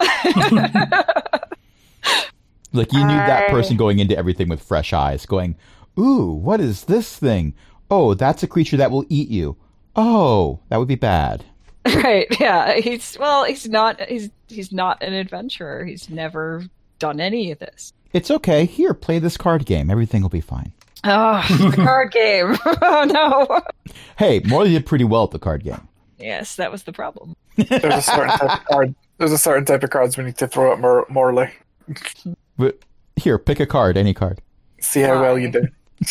like 2.73 2.91
you 2.91 2.99
knew 2.99 3.15
that 3.15 3.49
person 3.49 3.77
going 3.77 3.99
into 3.99 4.17
everything 4.17 4.49
with 4.49 4.61
fresh 4.61 4.91
eyes, 4.93 5.25
going, 5.25 5.55
"Ooh, 5.97 6.31
what 6.31 6.59
is 6.59 6.83
this 6.85 7.15
thing? 7.17 7.53
Oh, 7.89 8.13
that's 8.13 8.43
a 8.43 8.47
creature 8.47 8.77
that 8.77 8.91
will 8.91 9.05
eat 9.09 9.29
you. 9.29 9.55
Oh, 9.95 10.59
that 10.69 10.77
would 10.77 10.87
be 10.89 10.95
bad." 10.95 11.45
right, 12.03 12.27
yeah. 12.39 12.73
He's 12.79 13.15
well, 13.17 13.45
he's 13.45 13.67
not 13.69 14.01
he's 14.01 14.29
he's 14.49 14.73
not 14.73 15.01
an 15.01 15.13
adventurer. 15.13 15.85
He's 15.85 16.09
never 16.09 16.65
done 16.99 17.19
any 17.19 17.51
of 17.51 17.59
this. 17.59 17.93
It's 18.13 18.31
okay. 18.31 18.65
Here, 18.65 18.93
play 18.93 19.19
this 19.19 19.37
card 19.37 19.65
game. 19.65 19.89
Everything 19.89 20.21
will 20.21 20.29
be 20.29 20.41
fine. 20.41 20.71
Oh, 21.03 21.45
the 21.71 21.75
card 21.75 22.11
game. 22.11 22.57
oh 22.81 23.03
no. 23.05 23.61
Hey, 24.17 24.41
Morley 24.45 24.71
did 24.71 24.85
pretty 24.85 25.03
well 25.03 25.25
at 25.25 25.31
the 25.31 25.39
card 25.39 25.63
game. 25.63 25.87
Yes, 26.17 26.55
that 26.55 26.71
was 26.71 26.83
the 26.83 26.93
problem. 26.93 27.35
There's 27.55 27.83
a 27.83 28.01
certain 28.01 28.29
type 28.29 28.59
of 28.59 28.65
card. 28.65 28.95
There's 29.17 29.31
a 29.31 29.37
certain 29.37 29.65
type 29.65 29.83
of 29.83 29.89
cards 29.89 30.17
we 30.17 30.23
need 30.23 30.37
to 30.37 30.47
throw 30.47 30.73
at 30.73 30.79
Mor- 30.79 31.05
Morley. 31.09 31.51
But 32.57 32.79
here, 33.15 33.37
pick 33.37 33.59
a 33.59 33.65
card, 33.65 33.97
any 33.97 34.13
card. 34.13 34.41
See 34.79 35.01
how 35.01 35.21
well 35.21 35.37
you 35.37 35.51
do. 35.51 35.67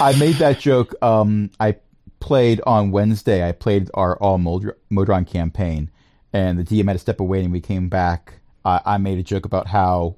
I 0.00 0.14
made 0.18 0.36
that 0.36 0.58
joke. 0.60 0.94
Um, 1.02 1.50
I 1.58 1.76
played 2.20 2.60
on 2.66 2.90
Wednesday. 2.90 3.46
I 3.48 3.52
played 3.52 3.90
our 3.94 4.16
all 4.18 4.38
Modron 4.38 5.24
campaign, 5.24 5.90
and 6.32 6.58
the 6.58 6.64
DM 6.64 6.86
had 6.86 6.94
to 6.94 6.98
step 6.98 7.20
away, 7.20 7.42
and 7.42 7.52
we 7.52 7.60
came 7.60 7.88
back. 7.88 8.39
I, 8.64 8.80
I 8.84 8.98
made 8.98 9.18
a 9.18 9.22
joke 9.22 9.44
about 9.44 9.66
how, 9.66 10.16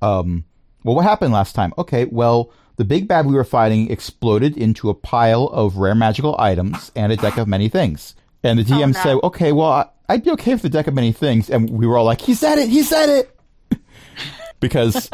um, 0.00 0.44
well, 0.84 0.96
what 0.96 1.04
happened 1.04 1.32
last 1.32 1.54
time? 1.54 1.72
Okay, 1.78 2.04
well, 2.06 2.50
the 2.76 2.84
big 2.84 3.06
bad 3.06 3.26
we 3.26 3.34
were 3.34 3.44
fighting 3.44 3.90
exploded 3.90 4.56
into 4.56 4.88
a 4.90 4.94
pile 4.94 5.44
of 5.48 5.76
rare 5.76 5.94
magical 5.94 6.34
items 6.38 6.90
and 6.96 7.12
a 7.12 7.16
deck 7.16 7.36
of 7.36 7.46
many 7.46 7.68
things. 7.68 8.14
And 8.42 8.58
the 8.58 8.64
DM 8.64 8.92
no. 8.92 9.00
said, 9.00 9.18
"Okay, 9.22 9.52
well, 9.52 9.68
I, 9.68 9.86
I'd 10.08 10.24
be 10.24 10.30
okay 10.32 10.52
with 10.54 10.62
the 10.62 10.68
deck 10.68 10.88
of 10.88 10.94
many 10.94 11.12
things," 11.12 11.48
and 11.48 11.70
we 11.70 11.86
were 11.86 11.96
all 11.96 12.04
like, 12.04 12.20
"He 12.20 12.34
said 12.34 12.58
it! 12.58 12.68
He 12.68 12.82
said 12.82 13.08
it!" 13.08 13.38
because 14.60 15.08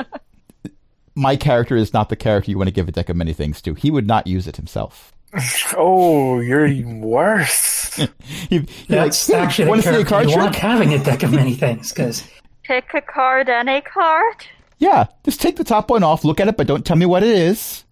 my 1.15 1.37
character 1.37 1.77
is 1.77 1.93
not 1.93 2.09
the 2.09 2.17
character 2.17 2.51
you 2.51 2.57
want 2.57 2.69
to 2.69 2.73
give 2.75 2.89
a 2.89 2.93
deck 2.93 3.11
of 3.11 3.17
many 3.17 3.35
things 3.35 3.61
to. 3.63 3.75
He 3.75 3.91
would 3.91 4.07
not 4.07 4.27
use 4.27 4.47
it 4.47 4.57
himself. 4.57 5.13
Oh, 5.77 6.41
you're 6.41 6.67
even 6.67 7.01
worse. 7.03 7.97
He, 7.97 8.09
he 8.49 8.67
That's 8.89 9.29
like, 9.29 9.43
actually 9.43 9.69
want 9.69 9.85
the 9.85 9.91
to 9.91 9.97
see 9.97 10.03
a 10.03 10.05
character 10.05 10.09
card 10.09 10.27
you 10.29 10.35
trick? 10.37 10.43
want 10.45 10.57
having 10.57 10.95
a 10.95 11.05
deck 11.05 11.23
of 11.23 11.33
many 11.33 11.55
things, 11.55 11.93
because 11.93 12.25
Pick 12.69 12.93
a 12.93 13.01
card, 13.01 13.49
any 13.49 13.81
card? 13.81 14.45
Yeah, 14.77 15.07
just 15.25 15.41
take 15.41 15.57
the 15.57 15.65
top 15.65 15.89
one 15.89 16.03
off, 16.03 16.23
look 16.23 16.39
at 16.39 16.49
it, 16.49 16.59
but 16.59 16.67
don't 16.67 16.85
tell 16.85 16.99
me 16.99 17.07
what 17.07 17.23
it 17.23 17.31
is. 17.31 17.87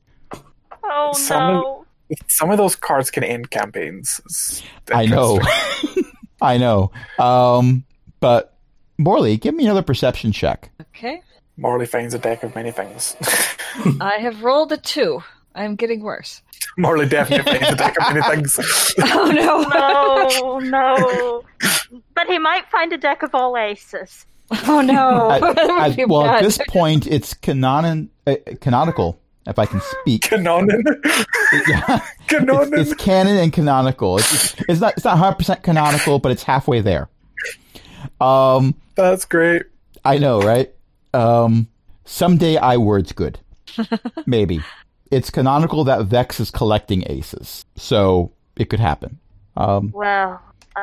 Oh 0.85 1.15
Some- 1.15 1.55
no. 1.55 1.87
Some 2.29 2.51
of 2.51 2.59
those 2.59 2.77
cards 2.77 3.11
can 3.11 3.25
end 3.25 3.51
campaigns. 3.51 4.63
I 4.93 5.07
know. 5.07 5.41
I 6.43 6.59
know. 6.59 6.93
Um, 7.19 7.85
but 8.21 8.55
Morley, 8.99 9.39
give 9.39 9.55
me 9.55 9.65
another 9.65 9.81
perception 9.83 10.31
check. 10.31 10.71
Okay. 10.81 11.23
Morley 11.57 11.87
finds 11.87 12.13
a 12.13 12.19
deck 12.19 12.43
of 12.43 12.55
many 12.55 12.71
things. 12.71 13.17
I 14.01 14.19
have 14.21 14.43
rolled 14.45 14.73
a 14.73 14.77
two. 14.77 15.23
I'm 15.55 15.75
getting 15.75 16.03
worse. 16.03 16.43
Morley 16.77 17.07
definitely 17.09 17.51
finds 17.51 17.73
a 17.73 17.77
deck 17.77 17.97
of 17.99 18.15
many 18.15 18.23
things. 18.37 18.95
Oh 19.01 19.33
no! 19.33 20.59
No, 20.59 20.59
no. 20.59 21.43
But 22.15 22.27
he 22.27 22.39
might 22.39 22.71
find 22.71 22.93
a 22.93 22.99
deck 22.99 23.23
of 23.23 23.35
all 23.35 23.57
aces. 23.57 24.27
Oh 24.69 24.81
no! 24.81 25.31
At- 25.33 25.41
That 25.57 25.67
would 25.69 25.91
at- 25.91 25.97
be 25.97 26.05
well, 26.05 26.25
at 26.27 26.43
this 26.43 26.59
point, 26.69 27.07
it's 27.07 27.35
canon, 27.35 28.11
uh, 28.27 28.37
canonical, 28.61 29.19
if 29.47 29.59
I 29.59 29.67
can 29.67 29.81
speak. 30.03 30.23
Canonin. 30.23 30.83
Yeah. 31.69 32.01
Canonin. 32.29 32.79
It's, 32.79 32.93
it's 32.93 33.03
canon 33.03 33.37
and 33.39 33.53
canonical. 33.53 34.19
It's, 34.19 34.33
it's, 34.55 34.55
it's 34.69 34.81
not 34.81 34.95
it's 34.97 35.05
not 35.05 35.13
100 35.15 35.35
percent 35.37 35.63
canonical, 35.63 36.19
but 36.19 36.33
it's 36.33 36.43
halfway 36.43 36.81
there. 36.81 37.09
Um, 38.21 38.75
That's 38.95 39.25
great. 39.25 39.63
I 40.05 40.19
know, 40.19 40.41
right? 40.41 40.73
Um, 41.13 41.69
someday 42.05 42.57
I 42.57 42.77
words 42.77 43.13
good, 43.13 43.39
maybe. 44.27 44.61
It's 45.11 45.31
canonical 45.31 45.85
that 45.85 46.05
Vex 46.07 46.39
is 46.41 46.51
collecting 46.51 47.05
aces, 47.11 47.65
so 47.77 48.33
it 48.57 48.67
could 48.71 48.81
happen. 48.81 49.19
Um, 49.57 49.91
Well, 49.95 50.41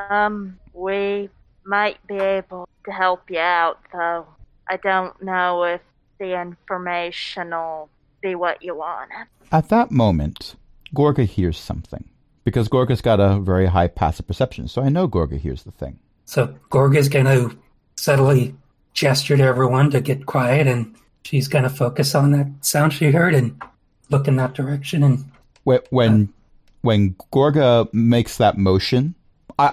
um, 0.09 0.57
we 0.73 1.29
might 1.65 2.05
be 2.07 2.15
able 2.15 2.67
to 2.85 2.91
help 2.91 3.29
you 3.29 3.39
out, 3.39 3.79
though. 3.91 4.27
I 4.69 4.77
don't 4.77 5.21
know 5.21 5.63
if 5.63 5.81
the 6.19 6.39
information 6.39 7.51
will 7.51 7.89
be 8.21 8.35
what 8.35 8.61
you 8.61 8.75
wanted. 8.75 9.27
At 9.51 9.69
that 9.69 9.91
moment, 9.91 10.55
Gorga 10.95 11.25
hears 11.25 11.57
something 11.57 12.05
because 12.43 12.69
Gorga's 12.69 13.01
got 13.01 13.19
a 13.19 13.39
very 13.39 13.67
high 13.67 13.87
passive 13.87 14.27
perception, 14.27 14.67
so 14.67 14.81
I 14.81 14.89
know 14.89 15.07
Gorga 15.07 15.37
hears 15.37 15.63
the 15.63 15.71
thing. 15.71 15.99
So 16.25 16.55
Gorga's 16.69 17.09
going 17.09 17.25
to 17.25 17.57
subtly 17.95 18.55
gesture 18.93 19.37
to 19.37 19.43
everyone 19.43 19.91
to 19.91 20.01
get 20.01 20.25
quiet, 20.25 20.67
and 20.67 20.95
she's 21.23 21.47
going 21.47 21.63
to 21.63 21.69
focus 21.69 22.15
on 22.15 22.31
that 22.31 22.47
sound 22.61 22.93
she 22.93 23.11
heard 23.11 23.33
and 23.33 23.61
look 24.09 24.27
in 24.27 24.35
that 24.37 24.53
direction. 24.53 25.03
And 25.03 25.31
When 25.63 25.81
when, 25.89 26.33
when 26.81 27.15
Gorga 27.31 27.91
makes 27.93 28.37
that 28.37 28.57
motion, 28.57 29.15
I, 29.15 29.22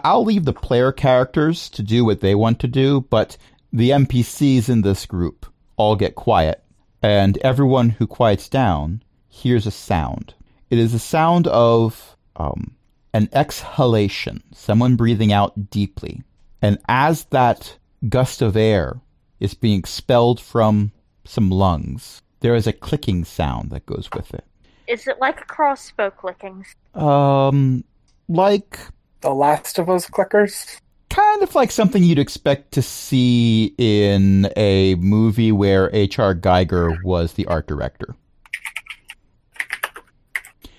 I'll 0.04 0.24
leave 0.24 0.44
the 0.44 0.52
player 0.52 0.92
characters 0.92 1.68
to 1.70 1.82
do 1.82 2.04
what 2.04 2.20
they 2.20 2.34
want 2.34 2.60
to 2.60 2.68
do, 2.68 3.02
but 3.10 3.36
the 3.72 3.90
NPCs 3.90 4.68
in 4.68 4.82
this 4.82 5.06
group 5.06 5.46
all 5.76 5.96
get 5.96 6.14
quiet, 6.14 6.62
and 7.02 7.38
everyone 7.38 7.90
who 7.90 8.06
quiets 8.06 8.48
down 8.48 9.02
hears 9.28 9.66
a 9.66 9.70
sound. 9.70 10.34
It 10.68 10.78
is 10.78 10.92
the 10.92 10.98
sound 10.98 11.46
of 11.46 12.16
um, 12.36 12.76
an 13.12 13.28
exhalation, 13.32 14.42
someone 14.52 14.96
breathing 14.96 15.32
out 15.32 15.70
deeply. 15.70 16.22
And 16.62 16.78
as 16.88 17.24
that 17.26 17.78
gust 18.08 18.42
of 18.42 18.56
air 18.56 19.00
is 19.40 19.54
being 19.54 19.78
expelled 19.78 20.40
from 20.40 20.92
some 21.24 21.50
lungs, 21.50 22.22
there 22.40 22.54
is 22.54 22.66
a 22.66 22.72
clicking 22.72 23.24
sound 23.24 23.70
that 23.70 23.86
goes 23.86 24.08
with 24.14 24.32
it. 24.34 24.44
Is 24.86 25.06
it 25.06 25.20
like 25.20 25.40
a 25.40 25.44
crossbow 25.44 26.10
clickings? 26.10 26.74
Um, 26.94 27.84
like 28.28 28.78
The 29.20 29.30
Last 29.34 29.78
of 29.78 29.90
Us 29.90 30.08
clickers. 30.08 30.80
kind 31.10 31.42
of 31.42 31.54
like 31.54 31.70
something 31.70 32.02
you'd 32.02 32.18
expect 32.18 32.72
to 32.72 32.82
see 32.82 33.74
in 33.78 34.50
a 34.56 34.94
movie 34.96 35.52
where 35.52 35.90
H.R. 35.94 36.34
Giger 36.34 37.02
was 37.02 37.34
the 37.34 37.46
art 37.46 37.66
director. 37.66 38.14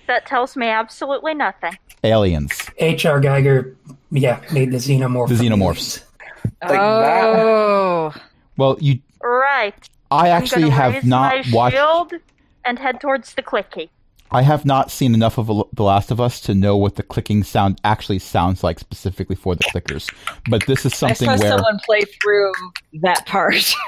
That 0.06 0.26
tells 0.26 0.56
me 0.56 0.66
absolutely 0.68 1.34
nothing. 1.34 1.76
Aliens. 2.04 2.50
H.R. 2.78 3.20
Giger, 3.20 3.74
yeah, 4.10 4.40
made 4.52 4.72
the 4.72 4.78
xenomorph. 4.78 5.28
The 5.28 5.34
xenomorphs. 5.36 6.02
Like 6.60 6.70
that. 6.72 7.24
oh, 7.24 8.12
Well, 8.56 8.76
you, 8.80 8.98
Right. 9.22 9.74
I 10.10 10.30
I'm 10.30 10.42
actually 10.42 10.68
have 10.68 10.94
raise 10.94 11.04
not 11.04 11.32
my 11.34 11.44
watched. 11.52 11.76
shield 11.76 12.12
and 12.64 12.78
head 12.78 13.00
towards 13.00 13.34
the 13.34 13.42
clicky. 13.42 13.88
I 14.34 14.40
have 14.42 14.64
not 14.64 14.90
seen 14.90 15.14
enough 15.14 15.36
of 15.38 15.46
The 15.74 15.82
Last 15.82 16.10
of 16.10 16.20
Us 16.20 16.40
to 16.42 16.54
know 16.54 16.76
what 16.76 16.96
the 16.96 17.02
clicking 17.02 17.44
sound 17.44 17.78
actually 17.84 18.18
sounds 18.18 18.64
like 18.64 18.78
specifically 18.78 19.36
for 19.36 19.54
the 19.54 19.64
clickers. 19.64 20.10
But 20.48 20.66
this 20.66 20.86
is 20.86 20.94
I 20.94 20.96
something 20.96 21.28
saw 21.28 21.36
where 21.36 21.48
someone 21.50 21.78
play 21.84 22.00
through 22.02 22.52
that 23.00 23.26
part. 23.26 23.74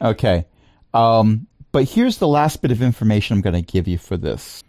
Okay. 0.00 0.46
Um, 0.94 1.48
but 1.72 1.88
here's 1.88 2.18
the 2.18 2.28
last 2.28 2.62
bit 2.62 2.70
of 2.70 2.82
information 2.82 3.34
I'm 3.34 3.40
going 3.40 3.54
to 3.54 3.72
give 3.72 3.88
you 3.88 3.98
for 3.98 4.16
this. 4.16 4.62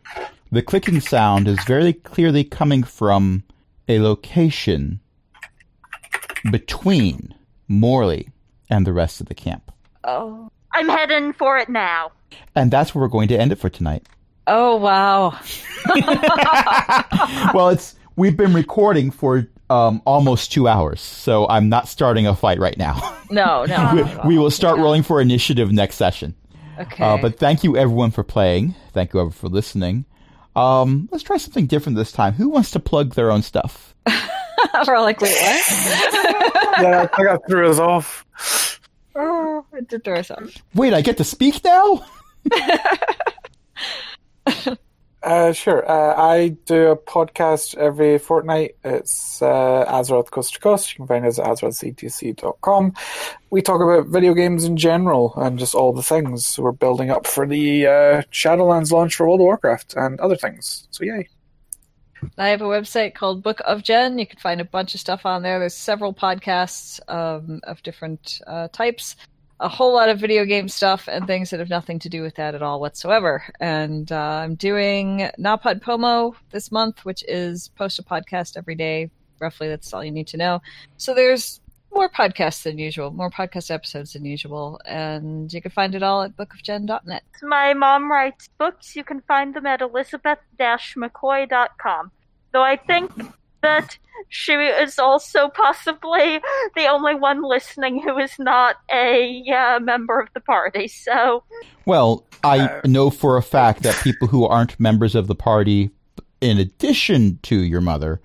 The 0.52 0.64
clicking 0.64 0.99
sound 1.02 1.48
is 1.48 1.64
very 1.65 1.94
clearly 1.94 2.44
coming 2.44 2.81
from 2.81 3.44
a 3.88 3.99
location 3.99 4.99
between 6.52 7.36
Morley 7.68 8.30
and 8.72 8.88
the 8.88 8.94
rest 8.94 9.22
of 9.22 9.27
the 9.27 9.36
camp. 9.36 9.72
oh, 10.03 10.49
I'm 10.73 10.90
heading 10.90 11.34
for 11.34 11.60
it 11.60 11.69
now. 11.69 12.11
And 12.56 12.72
that's 12.72 12.95
where 12.95 13.03
we're 13.03 13.10
going 13.10 13.27
to 13.27 13.40
end 13.40 13.52
it 13.52 13.57
for 13.57 13.69
tonight. 13.69 14.07
Oh 14.49 14.76
wow! 14.77 15.39
well, 17.53 17.69
it's 17.69 17.95
we've 18.15 18.35
been 18.35 18.53
recording 18.53 19.11
for 19.11 19.47
um, 19.69 20.01
almost 20.05 20.51
two 20.51 20.67
hours, 20.67 20.99
so 20.99 21.47
I'm 21.47 21.69
not 21.69 21.88
starting 21.88 22.27
a 22.27 22.35
fight 22.35 22.59
right 22.59 22.77
now. 22.77 23.15
No, 23.31 23.63
no. 23.65 24.19
we, 24.23 24.30
we 24.30 24.38
will 24.39 24.49
start 24.49 24.80
rolling 24.80 25.03
for 25.03 25.21
initiative 25.21 25.71
next 25.71 25.97
session. 25.97 26.34
Okay. 26.80 27.03
Uh, 27.03 27.15
but 27.17 27.38
thank 27.38 27.63
you 27.63 27.77
everyone 27.77 28.09
for 28.09 28.23
playing. 28.23 28.73
Thank 28.91 29.13
you 29.13 29.19
everyone 29.19 29.34
for 29.34 29.49
listening. 29.49 30.05
Um, 30.55 31.07
let's 31.11 31.23
try 31.23 31.38
something 31.38 31.67
different 31.67 31.95
this 31.95 32.11
time. 32.11 32.34
Who 32.34 32.49
wants 32.49 32.71
to 32.71 32.80
plug 32.80 33.13
their 33.13 33.31
own 33.31 33.43
stuff? 33.43 33.93
we're 34.88 34.95
all 34.95 35.03
like, 35.03 35.21
wait, 35.21 35.35
what? 35.39 36.81
Yeah, 36.81 37.07
I 37.13 37.23
got 37.23 37.47
threw 37.47 37.69
us 37.69 37.77
off. 37.77 38.26
oh, 39.13 39.63
it 39.73 39.88
did 39.88 40.03
throw 40.03 40.15
us 40.15 40.31
off. 40.31 40.51
Wait, 40.73 40.95
I 40.95 41.01
get 41.01 41.17
to 41.17 41.23
speak 41.23 41.63
now? 41.63 42.03
Uh, 45.21 45.51
sure. 45.51 45.89
Uh, 45.89 46.15
I 46.15 46.49
do 46.65 46.88
a 46.88 46.95
podcast 46.95 47.76
every 47.76 48.17
fortnight. 48.17 48.76
It's 48.85 49.41
uh, 49.41 49.85
Azeroth 49.88 50.31
Coast 50.31 50.53
to 50.53 50.59
Coast. 50.61 50.93
You 50.93 50.97
can 50.97 51.07
find 51.07 51.26
us 51.26 51.38
at 51.39 51.45
azerothctc.com. 51.45 52.93
We 53.49 53.61
talk 53.61 53.81
about 53.81 54.07
video 54.07 54.34
games 54.34 54.63
in 54.63 54.77
general 54.77 55.34
and 55.35 55.59
just 55.59 55.76
all 55.76 55.91
the 55.91 56.03
things. 56.03 56.57
We're 56.57 56.71
building 56.71 57.09
up 57.09 57.27
for 57.27 57.45
the 57.45 57.88
uh, 57.88 58.21
Shadowlands 58.31 58.91
launch 58.91 59.15
for 59.15 59.27
World 59.27 59.41
of 59.41 59.45
Warcraft 59.45 59.95
and 59.97 60.19
other 60.21 60.38
things. 60.38 60.88
So, 60.91 61.03
yay. 61.03 61.27
I 62.38 62.49
have 62.49 62.61
a 62.61 62.65
website 62.65 63.13
called 63.13 63.43
Book 63.43 63.61
of 63.65 63.84
Gen. 63.84 64.19
You 64.19 64.27
can 64.27 64.39
find 64.39 64.61
a 64.61 64.65
bunch 64.65 64.93
of 64.93 64.99
stuff 65.01 65.26
on 65.26 65.41
there. 65.41 65.59
There's 65.59 65.73
several 65.73 66.13
podcasts 66.13 66.99
um, 67.09 67.59
of 67.63 67.81
different 67.84 68.41
uh, 68.47 68.69
types, 68.69 69.15
a 69.60 69.68
whole 69.68 69.94
lot 69.94 70.10
of 70.10 70.19
video 70.19 70.45
game 70.45 70.69
stuff, 70.69 71.07
and 71.07 71.27
things 71.27 71.49
that 71.49 71.60
have 71.60 71.69
nothing 71.69 71.99
to 71.99 72.10
do 72.10 72.22
with 72.22 72.36
that 72.36 72.56
at 72.56 72.61
all 72.61 72.80
whatsoever. 72.80 73.44
And 73.60 74.11
uh, 74.11 74.15
I'm 74.15 74.56
doing 74.56 75.30
NaPodPoMo 75.38 76.36
this 76.52 76.72
month, 76.72 77.06
which 77.06 77.23
is 77.27 77.68
post 77.69 77.99
a 77.99 78.03
podcast 78.03 78.57
every 78.57 78.76
day. 78.76 79.10
Roughly, 79.40 79.68
that's 79.68 79.94
all 79.94 80.03
you 80.03 80.11
need 80.11 80.27
to 80.27 80.38
know. 80.38 80.61
So 80.98 81.14
there's 81.14 81.61
more 81.94 82.10
podcasts 82.10 82.64
than 82.64 82.77
usual, 82.77 83.11
more 83.11 83.30
podcast 83.30 83.72
episodes 83.72 84.14
than 84.14 84.26
usual, 84.26 84.80
and 84.86 85.52
you 85.52 85.61
can 85.61 85.72
find 85.72 85.95
it 85.95 86.03
all 86.03 86.22
at 86.22 86.38
bookofgen.net. 86.38 87.23
My 87.41 87.73
mom 87.73 88.11
writes 88.11 88.49
books. 88.57 88.95
You 88.95 89.03
can 89.03 89.22
find 89.22 89.56
them 89.56 89.65
at 89.65 89.81
elizabeth-mccoy.com. 89.81 92.11
Though 92.52 92.64
I 92.64 92.77
think 92.77 93.11
that 93.61 93.98
she 94.27 94.53
is 94.53 94.99
also 94.99 95.49
possibly 95.49 96.40
the 96.76 96.88
only 96.88 97.15
one 97.15 97.41
listening 97.41 98.02
who 98.02 98.18
is 98.18 98.38
not 98.38 98.76
a 98.91 99.44
uh, 99.52 99.80
member 99.80 100.19
of 100.19 100.30
the 100.34 100.40
party. 100.40 100.88
So, 100.88 101.44
Well, 101.86 102.26
I 102.44 102.81
know 102.86 103.10
for 103.10 103.38
a 103.38 103.44
fact 103.44 103.84
that 103.84 103.95
people 104.03 104.27
who 104.27 104.45
aren't 104.45 104.80
members 104.80 105.15
of 105.15 105.27
the 105.27 105.36
party, 105.36 105.90
in 106.41 106.57
addition 106.57 107.40
to 107.44 107.56
your 107.56 107.81
mother, 107.81 108.22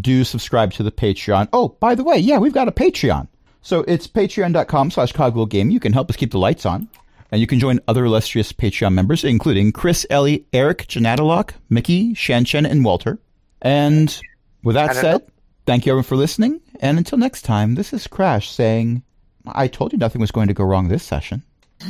do 0.00 0.24
subscribe 0.24 0.72
to 0.72 0.82
the 0.82 0.92
Patreon. 0.92 1.48
Oh, 1.52 1.68
by 1.80 1.94
the 1.94 2.04
way, 2.04 2.18
yeah, 2.18 2.38
we've 2.38 2.52
got 2.52 2.68
a 2.68 2.72
Patreon. 2.72 3.28
So 3.62 3.80
it's 3.88 4.06
patreon.com 4.06 4.90
slash 4.90 5.12
cogwheel 5.12 5.48
You 5.52 5.80
can 5.80 5.92
help 5.92 6.10
us 6.10 6.16
keep 6.16 6.32
the 6.32 6.38
lights 6.38 6.66
on. 6.66 6.88
And 7.30 7.40
you 7.40 7.46
can 7.46 7.58
join 7.58 7.80
other 7.88 8.04
illustrious 8.04 8.52
Patreon 8.52 8.92
members, 8.92 9.24
including 9.24 9.72
Chris, 9.72 10.06
Ellie, 10.08 10.46
Eric, 10.52 10.86
Janatalock, 10.86 11.52
Mickey, 11.68 12.14
Shan 12.14 12.44
Chen, 12.44 12.66
and 12.66 12.84
Walter. 12.84 13.18
And 13.62 14.20
with 14.64 14.74
that 14.74 14.90
I 14.90 14.92
don't 14.94 15.02
said, 15.02 15.22
thank 15.66 15.86
you 15.86 15.92
everyone 15.92 16.04
for 16.04 16.16
listening. 16.16 16.60
And 16.80 16.98
until 16.98 17.18
next 17.18 17.42
time, 17.42 17.76
this 17.76 17.92
is 17.92 18.06
Crash 18.06 18.50
saying, 18.50 19.02
I 19.46 19.68
told 19.68 19.92
you 19.92 19.98
nothing 19.98 20.20
was 20.20 20.30
going 20.32 20.48
to 20.48 20.54
go 20.54 20.64
wrong 20.64 20.88
this 20.88 21.04
session. 21.04 21.42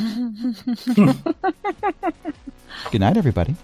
Good 2.91 3.01
night, 3.01 3.17
everybody. 3.17 3.55